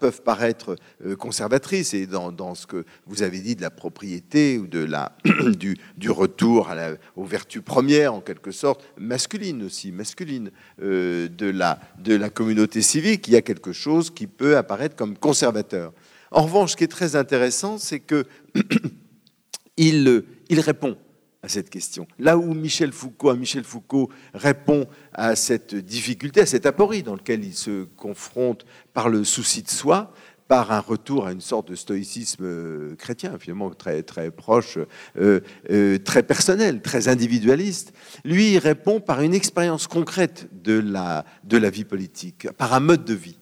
peuvent 0.00 0.22
paraître 0.22 0.76
euh, 1.04 1.14
conservatrices, 1.14 1.94
et 1.94 2.06
dans, 2.06 2.32
dans, 2.32 2.54
ce 2.54 2.66
que 2.66 2.84
vous 3.06 3.22
avez 3.22 3.40
dit 3.40 3.54
de 3.54 3.62
la 3.62 3.70
propriété 3.70 4.58
ou 4.58 4.66
de 4.66 4.80
la, 4.80 5.16
du, 5.58 5.76
du, 5.96 6.10
retour 6.10 6.70
aux 7.16 7.24
vertus 7.24 7.62
premières, 7.62 8.14
en 8.14 8.20
quelque 8.20 8.50
sorte, 8.50 8.84
masculines 8.98 9.62
aussi, 9.62 9.92
masculines, 9.92 10.50
euh, 10.82 11.28
de, 11.28 11.46
la, 11.46 11.78
de 11.98 12.14
la 12.14 12.30
communauté 12.30 12.82
civique, 12.82 13.28
il 13.28 13.34
y 13.34 13.36
a 13.36 13.42
quelque 13.42 13.72
chose 13.72 14.10
qui 14.10 14.26
peut 14.26 14.56
apparaître 14.56 14.96
comme 14.96 15.16
conservateur. 15.16 15.92
En 16.30 16.42
revanche, 16.42 16.72
ce 16.72 16.76
qui 16.76 16.84
est 16.84 16.88
très 16.88 17.14
intéressant, 17.14 17.78
c'est 17.78 18.00
que 18.00 18.24
il, 19.76 20.24
il 20.48 20.60
répond 20.60 20.96
à 21.44 21.48
cette 21.48 21.68
question. 21.68 22.06
Là 22.18 22.38
où 22.38 22.54
Michel 22.54 22.92
Foucault, 22.92 24.10
répond 24.32 24.86
à 25.12 25.36
cette 25.36 25.74
difficulté, 25.74 26.40
à 26.40 26.46
cette 26.46 26.64
aporie 26.64 27.02
dans 27.02 27.14
lequel 27.14 27.44
il 27.44 27.52
se 27.52 27.84
confronte 27.84 28.64
par 28.94 29.10
le 29.10 29.24
souci 29.24 29.62
de 29.62 29.68
soi, 29.68 30.10
par 30.48 30.72
un 30.72 30.80
retour 30.80 31.26
à 31.26 31.32
une 31.32 31.42
sorte 31.42 31.68
de 31.68 31.74
stoïcisme 31.74 32.44
euh, 32.44 32.96
chrétien, 32.96 33.38
finalement 33.38 33.70
très, 33.70 34.02
très 34.02 34.30
proche, 34.30 34.78
euh, 35.18 35.40
euh, 35.70 35.98
très 35.98 36.22
personnel, 36.22 36.80
très 36.80 37.08
individualiste. 37.08 37.92
Lui, 38.24 38.52
il 38.52 38.58
répond 38.58 39.00
par 39.00 39.20
une 39.20 39.34
expérience 39.34 39.86
concrète 39.86 40.48
de 40.52 40.78
la, 40.78 41.26
de 41.44 41.58
la 41.58 41.68
vie 41.68 41.84
politique, 41.84 42.50
par 42.52 42.72
un 42.72 42.80
mode 42.80 43.04
de 43.04 43.14
vie. 43.14 43.38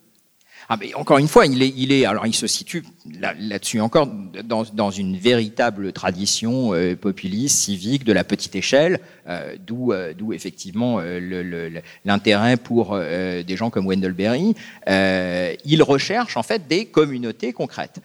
Ah, 0.74 0.78
encore 0.94 1.18
une 1.18 1.28
fois, 1.28 1.44
il 1.44 1.92
est, 1.92 2.06
alors 2.06 2.26
il 2.26 2.34
se 2.34 2.46
situe 2.46 2.82
là-dessus 3.20 3.82
encore 3.82 4.08
dans, 4.42 4.90
une 4.90 5.18
véritable 5.18 5.92
tradition 5.92 6.72
euh, 6.72 6.96
populiste, 6.96 7.58
civique, 7.58 8.04
de 8.04 8.12
la 8.14 8.24
petite 8.24 8.56
échelle, 8.56 9.00
euh, 9.28 9.54
d'où, 9.60 9.92
euh, 9.92 10.14
d'où 10.16 10.32
effectivement 10.32 10.98
l'intérêt 12.06 12.56
pour 12.56 12.96
des 12.96 13.54
gens 13.54 13.68
comme 13.68 13.86
Wendell 13.86 14.14
Berry. 14.14 14.54
il 14.86 15.82
recherche 15.82 16.38
en 16.38 16.42
fait 16.42 16.66
des 16.66 16.86
communautés 16.86 17.52
concrètes 17.52 18.00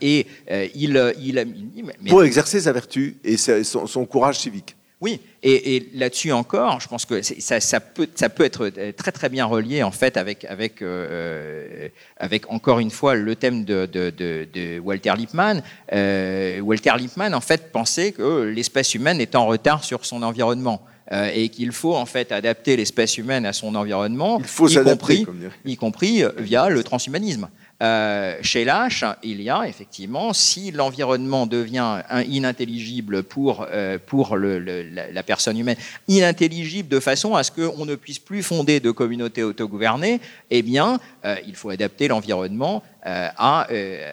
et 0.00 0.26
il, 0.74 1.14
il, 1.20 1.86
pour 2.08 2.24
exercer 2.24 2.62
sa 2.62 2.72
vertu 2.72 3.18
et 3.22 3.36
son 3.36 4.04
courage 4.04 4.40
civique. 4.40 4.74
Oui, 5.00 5.18
et, 5.42 5.88
là-dessus 5.94 6.30
encore, 6.30 6.78
je 6.80 6.86
pense 6.88 7.06
que 7.06 7.22
ça, 7.22 7.80
peut, 7.80 8.06
ça, 8.14 8.28
peut, 8.28 8.44
être 8.44 8.68
très 8.92 9.12
très 9.12 9.30
bien 9.30 9.46
relié 9.46 9.82
en 9.82 9.90
fait 9.90 10.18
avec, 10.18 10.44
avec, 10.44 10.82
euh, 10.82 11.88
avec 12.18 12.50
encore 12.50 12.80
une 12.80 12.90
fois 12.90 13.14
le 13.14 13.34
thème 13.34 13.64
de, 13.64 13.86
de, 13.86 14.78
Walter 14.78 15.14
Lippmann. 15.16 15.62
Euh, 15.92 16.60
Walter 16.60 16.92
Lippmann 16.98 17.34
en 17.34 17.40
fait 17.40 17.72
pensait 17.72 18.12
que 18.12 18.42
l'espèce 18.42 18.94
humaine 18.94 19.22
est 19.22 19.34
en 19.34 19.46
retard 19.46 19.84
sur 19.84 20.04
son 20.04 20.22
environnement. 20.22 20.82
Euh, 21.12 21.28
et 21.34 21.48
qu'il 21.48 21.72
faut 21.72 21.96
en 21.96 22.06
fait 22.06 22.30
adapter 22.30 22.76
l'espèce 22.76 23.18
humaine 23.18 23.44
à 23.44 23.52
son 23.52 23.74
environnement, 23.74 24.38
Il 24.38 24.44
faut 24.44 24.68
y, 24.68 24.76
compris, 24.76 25.26
y 25.64 25.76
compris 25.76 26.22
via 26.38 26.68
le 26.68 26.84
transhumanisme. 26.84 27.48
Euh, 27.82 28.36
chez 28.42 28.64
l'H, 28.64 29.04
il 29.22 29.40
y 29.40 29.48
a 29.48 29.66
effectivement, 29.66 30.34
si 30.34 30.70
l'environnement 30.70 31.46
devient 31.46 32.02
inintelligible 32.28 33.22
pour, 33.22 33.66
euh, 33.70 33.98
pour 34.04 34.36
la, 34.36 35.22
personne 35.22 35.56
humaine, 35.56 35.78
inintelligible 36.06 36.88
de 36.88 37.00
façon 37.00 37.34
à 37.34 37.42
ce 37.42 37.50
qu'on 37.50 37.86
ne 37.86 37.94
puisse 37.94 38.18
plus 38.18 38.42
fonder 38.42 38.80
de 38.80 38.90
communautés 38.90 39.42
autogouvernées, 39.42 40.20
eh 40.50 40.60
bien, 40.62 41.00
euh, 41.24 41.36
il 41.46 41.56
faut 41.56 41.70
adapter 41.70 42.08
l'environnement 42.08 42.82
à, 43.02 43.70
euh, 43.70 44.12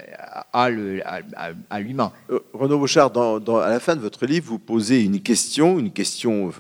à, 0.54 0.70
à 1.70 1.80
l'humain. 1.80 2.12
Renaud 2.54 2.80
Bouchard, 2.80 3.12
à 3.18 3.70
la 3.70 3.80
fin 3.80 3.96
de 3.96 4.02
votre 4.02 4.26
livre, 4.26 4.48
vous 4.48 4.60
posez 4.60 5.04
une 5.04 5.22
question, 5.22 5.80
une 5.80 5.92
question 5.92 6.52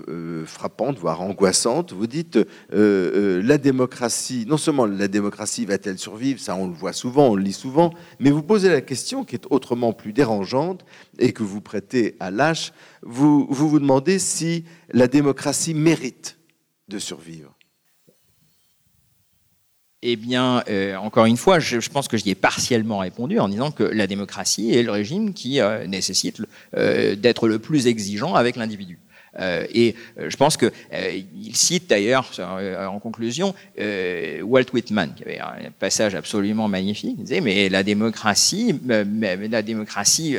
frappante, 0.45 0.97
voire 0.99 1.21
angoissante. 1.21 1.93
Vous 1.93 2.07
dites 2.07 2.39
la 2.71 3.57
démocratie, 3.57 4.45
non 4.47 4.57
seulement 4.57 4.85
la 4.85 5.07
démocratie 5.07 5.65
va-t-elle 5.65 5.97
survivre, 5.97 6.39
ça 6.39 6.55
on 6.55 6.67
le 6.67 6.73
voit 6.73 6.93
souvent, 6.93 7.29
on 7.29 7.35
le 7.35 7.43
lit 7.43 7.53
souvent, 7.53 7.93
mais 8.19 8.31
vous 8.31 8.43
posez 8.43 8.69
la 8.69 8.81
question 8.81 9.23
qui 9.23 9.35
est 9.35 9.45
autrement 9.49 9.93
plus 9.93 10.13
dérangeante 10.13 10.85
et 11.19 11.33
que 11.33 11.43
vous 11.43 11.61
prêtez 11.61 12.15
à 12.19 12.31
lâche. 12.31 12.73
Vous 13.01 13.47
vous 13.49 13.79
demandez 13.79 14.19
si 14.19 14.65
la 14.91 15.07
démocratie 15.07 15.73
mérite 15.73 16.37
de 16.87 16.99
survivre. 16.99 17.56
Eh 20.03 20.15
bien, 20.15 20.63
euh, 20.69 20.95
encore 20.97 21.25
une 21.25 21.37
fois, 21.37 21.57
je, 21.57 21.89
pense 21.89 22.07
que 22.07 22.17
j'y 22.17 22.29
ai 22.29 22.35
partiellement 22.35 22.99
répondu 22.99 23.39
en 23.39 23.49
disant 23.49 23.71
que 23.71 23.83
la 23.83 24.05
démocratie 24.05 24.75
est 24.75 24.83
le 24.83 24.91
régime 24.91 25.33
qui 25.33 25.59
euh, 25.59 25.87
nécessite 25.87 26.39
euh, 26.75 27.15
d'être 27.15 27.47
le 27.47 27.57
plus 27.57 27.87
exigeant 27.87 28.35
avec 28.35 28.57
l'individu. 28.57 28.99
et 29.39 29.93
je 30.17 30.35
pense 30.35 30.57
que 30.57 30.71
il 30.91 31.55
cite 31.55 31.87
d'ailleurs 31.87 32.31
en 32.89 32.99
conclusion 32.99 33.53
Walt 33.77 34.69
Whitman, 34.73 35.13
qui 35.15 35.23
avait 35.23 35.39
un 35.39 35.71
passage 35.77 36.15
absolument 36.15 36.67
magnifique. 36.67 37.15
Il 37.19 37.23
disait 37.25 37.41
mais 37.41 37.69
la 37.69 37.83
démocratie, 37.83 38.79
la 38.87 39.61
démocratie 39.61 40.37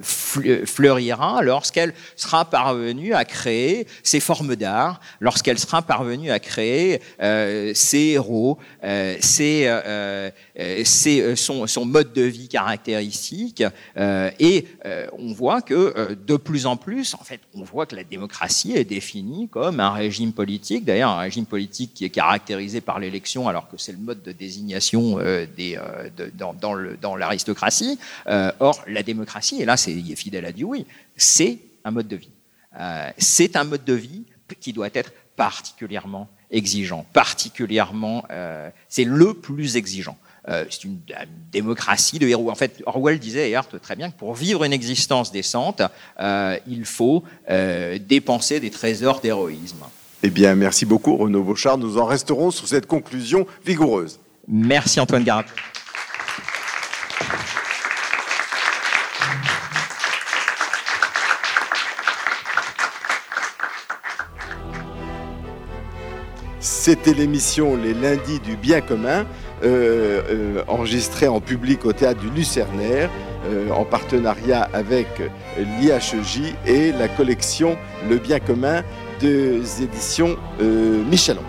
fleurira 0.00 1.42
lorsqu'elle 1.42 1.94
sera 2.16 2.44
parvenue 2.44 3.14
à 3.14 3.24
créer 3.24 3.86
ses 4.02 4.20
formes 4.20 4.56
d'art, 4.56 5.00
lorsqu'elle 5.20 5.58
sera 5.58 5.82
parvenue 5.82 6.30
à 6.30 6.38
créer 6.40 7.00
euh, 7.22 7.72
ses 7.74 8.14
héros, 8.14 8.58
euh, 8.82 9.16
ses, 9.20 9.64
euh, 9.66 10.30
euh 10.58 10.84
son, 11.36 11.66
son, 11.66 11.84
mode 11.84 12.12
de 12.12 12.22
vie 12.22 12.48
caractéristique. 12.48 13.62
Euh, 13.96 14.30
et 14.40 14.66
on 15.18 15.32
voit 15.32 15.62
que 15.62 16.14
de 16.14 16.36
plus 16.36 16.66
en 16.66 16.76
plus, 16.76 17.14
en 17.14 17.24
fait, 17.24 17.40
on 17.54 17.62
voit 17.62 17.86
que 17.86 17.96
la 17.96 18.04
démocratie 18.04 18.72
est 18.72 18.84
définie 18.84 19.48
comme 19.48 19.80
un 19.80 19.90
régime 19.90 20.32
politique, 20.32 20.84
d'ailleurs 20.84 21.10
un 21.10 21.20
régime 21.20 21.46
politique 21.46 21.92
qui 21.94 22.04
est 22.04 22.10
caractérisé 22.10 22.80
par 22.80 22.98
l'élection, 22.98 23.48
alors 23.48 23.68
que 23.68 23.76
c'est 23.76 23.92
le 23.92 23.98
mode 23.98 24.22
de 24.22 24.32
désignation 24.32 25.18
des, 25.56 25.78
de, 26.16 26.30
dans, 26.34 26.54
dans 26.54 27.16
l'aristocratie. 27.16 27.98
or, 28.60 28.82
la 28.86 29.02
démocratie, 29.02 29.62
et 29.62 29.64
là, 29.64 29.76
il 29.92 30.10
est 30.10 30.16
fidèle 30.16 30.44
à 30.44 30.52
Dieu, 30.52 30.66
oui, 30.66 30.86
c'est 31.16 31.58
un 31.84 31.90
mode 31.90 32.08
de 32.08 32.16
vie. 32.16 32.30
Euh, 32.80 33.10
c'est 33.18 33.56
un 33.56 33.64
mode 33.64 33.84
de 33.84 33.94
vie 33.94 34.24
qui 34.60 34.72
doit 34.72 34.88
être 34.92 35.12
particulièrement 35.36 36.28
exigeant, 36.50 37.04
particulièrement, 37.12 38.24
euh, 38.30 38.70
c'est 38.88 39.04
le 39.04 39.34
plus 39.34 39.76
exigeant. 39.76 40.16
Euh, 40.48 40.64
c'est 40.68 40.84
une, 40.84 40.98
démocratie 41.50 42.18
de 42.18 42.28
héros. 42.28 42.50
En 42.50 42.54
fait, 42.54 42.82
Orwell 42.86 43.18
disait, 43.18 43.50
et 43.50 43.58
très 43.80 43.96
bien, 43.96 44.10
que 44.10 44.16
pour 44.16 44.34
vivre 44.34 44.64
une 44.64 44.72
existence 44.72 45.32
décente, 45.32 45.82
il 46.66 46.84
faut 46.84 47.24
dépenser 47.48 48.60
des 48.60 48.70
trésors 48.70 49.20
d'héroïsme. 49.20 49.84
Eh 50.22 50.30
bien, 50.30 50.54
merci 50.54 50.84
beaucoup, 50.84 51.16
Renaud 51.16 51.42
Bouchard. 51.42 51.78
Nous 51.78 51.98
en 51.98 52.06
resterons 52.06 52.50
sur 52.50 52.68
cette 52.68 52.86
conclusion 52.86 53.46
vigoureuse. 53.64 54.18
Merci, 54.48 55.00
Antoine 55.00 55.24
Garat. 55.24 55.44
C'était 66.86 67.14
l'émission 67.14 67.78
Les 67.78 67.94
lundis 67.94 68.40
du 68.40 68.58
bien 68.58 68.82
commun, 68.82 69.24
enregistrée 70.68 71.28
en 71.28 71.40
public 71.40 71.86
au 71.86 71.94
théâtre 71.94 72.20
du 72.20 72.28
Lucernaire, 72.28 73.08
en 73.74 73.86
partenariat 73.86 74.68
avec 74.74 75.06
l'IHJ 75.56 76.52
et 76.66 76.92
la 76.92 77.08
collection 77.08 77.78
Le 78.10 78.18
bien 78.18 78.38
commun 78.38 78.82
des 79.18 79.82
éditions 79.82 80.36
Michelon. 80.60 81.40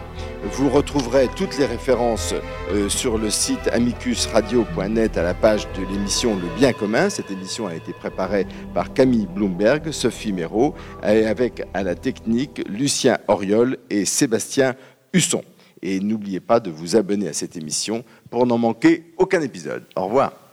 Vous 0.51 0.69
retrouverez 0.69 1.27
toutes 1.35 1.57
les 1.57 1.65
références 1.65 2.35
euh, 2.71 2.87
sur 2.87 3.17
le 3.17 3.31
site 3.31 3.67
amicusradio.net 3.73 5.17
à 5.17 5.23
la 5.23 5.33
page 5.33 5.67
de 5.73 5.83
l'émission 5.91 6.35
Le 6.35 6.47
Bien 6.59 6.71
commun. 6.71 7.09
Cette 7.09 7.31
émission 7.31 7.65
a 7.65 7.73
été 7.73 7.93
préparée 7.93 8.45
par 8.73 8.93
Camille 8.93 9.25
Bloomberg, 9.25 9.91
Sophie 9.91 10.33
Méraud, 10.33 10.75
et 11.03 11.25
avec 11.25 11.63
à 11.73 11.81
la 11.81 11.95
technique 11.95 12.63
Lucien 12.69 13.17
Oriol 13.27 13.77
et 13.89 14.05
Sébastien 14.05 14.75
Et 15.81 15.99
n'oubliez 15.99 16.39
pas 16.39 16.59
de 16.59 16.71
vous 16.71 16.95
abonner 16.95 17.27
à 17.27 17.33
cette 17.33 17.55
émission 17.57 18.03
pour 18.29 18.45
n'en 18.47 18.57
manquer 18.57 19.13
aucun 19.17 19.41
épisode. 19.41 19.83
Au 19.95 20.05
revoir. 20.05 20.44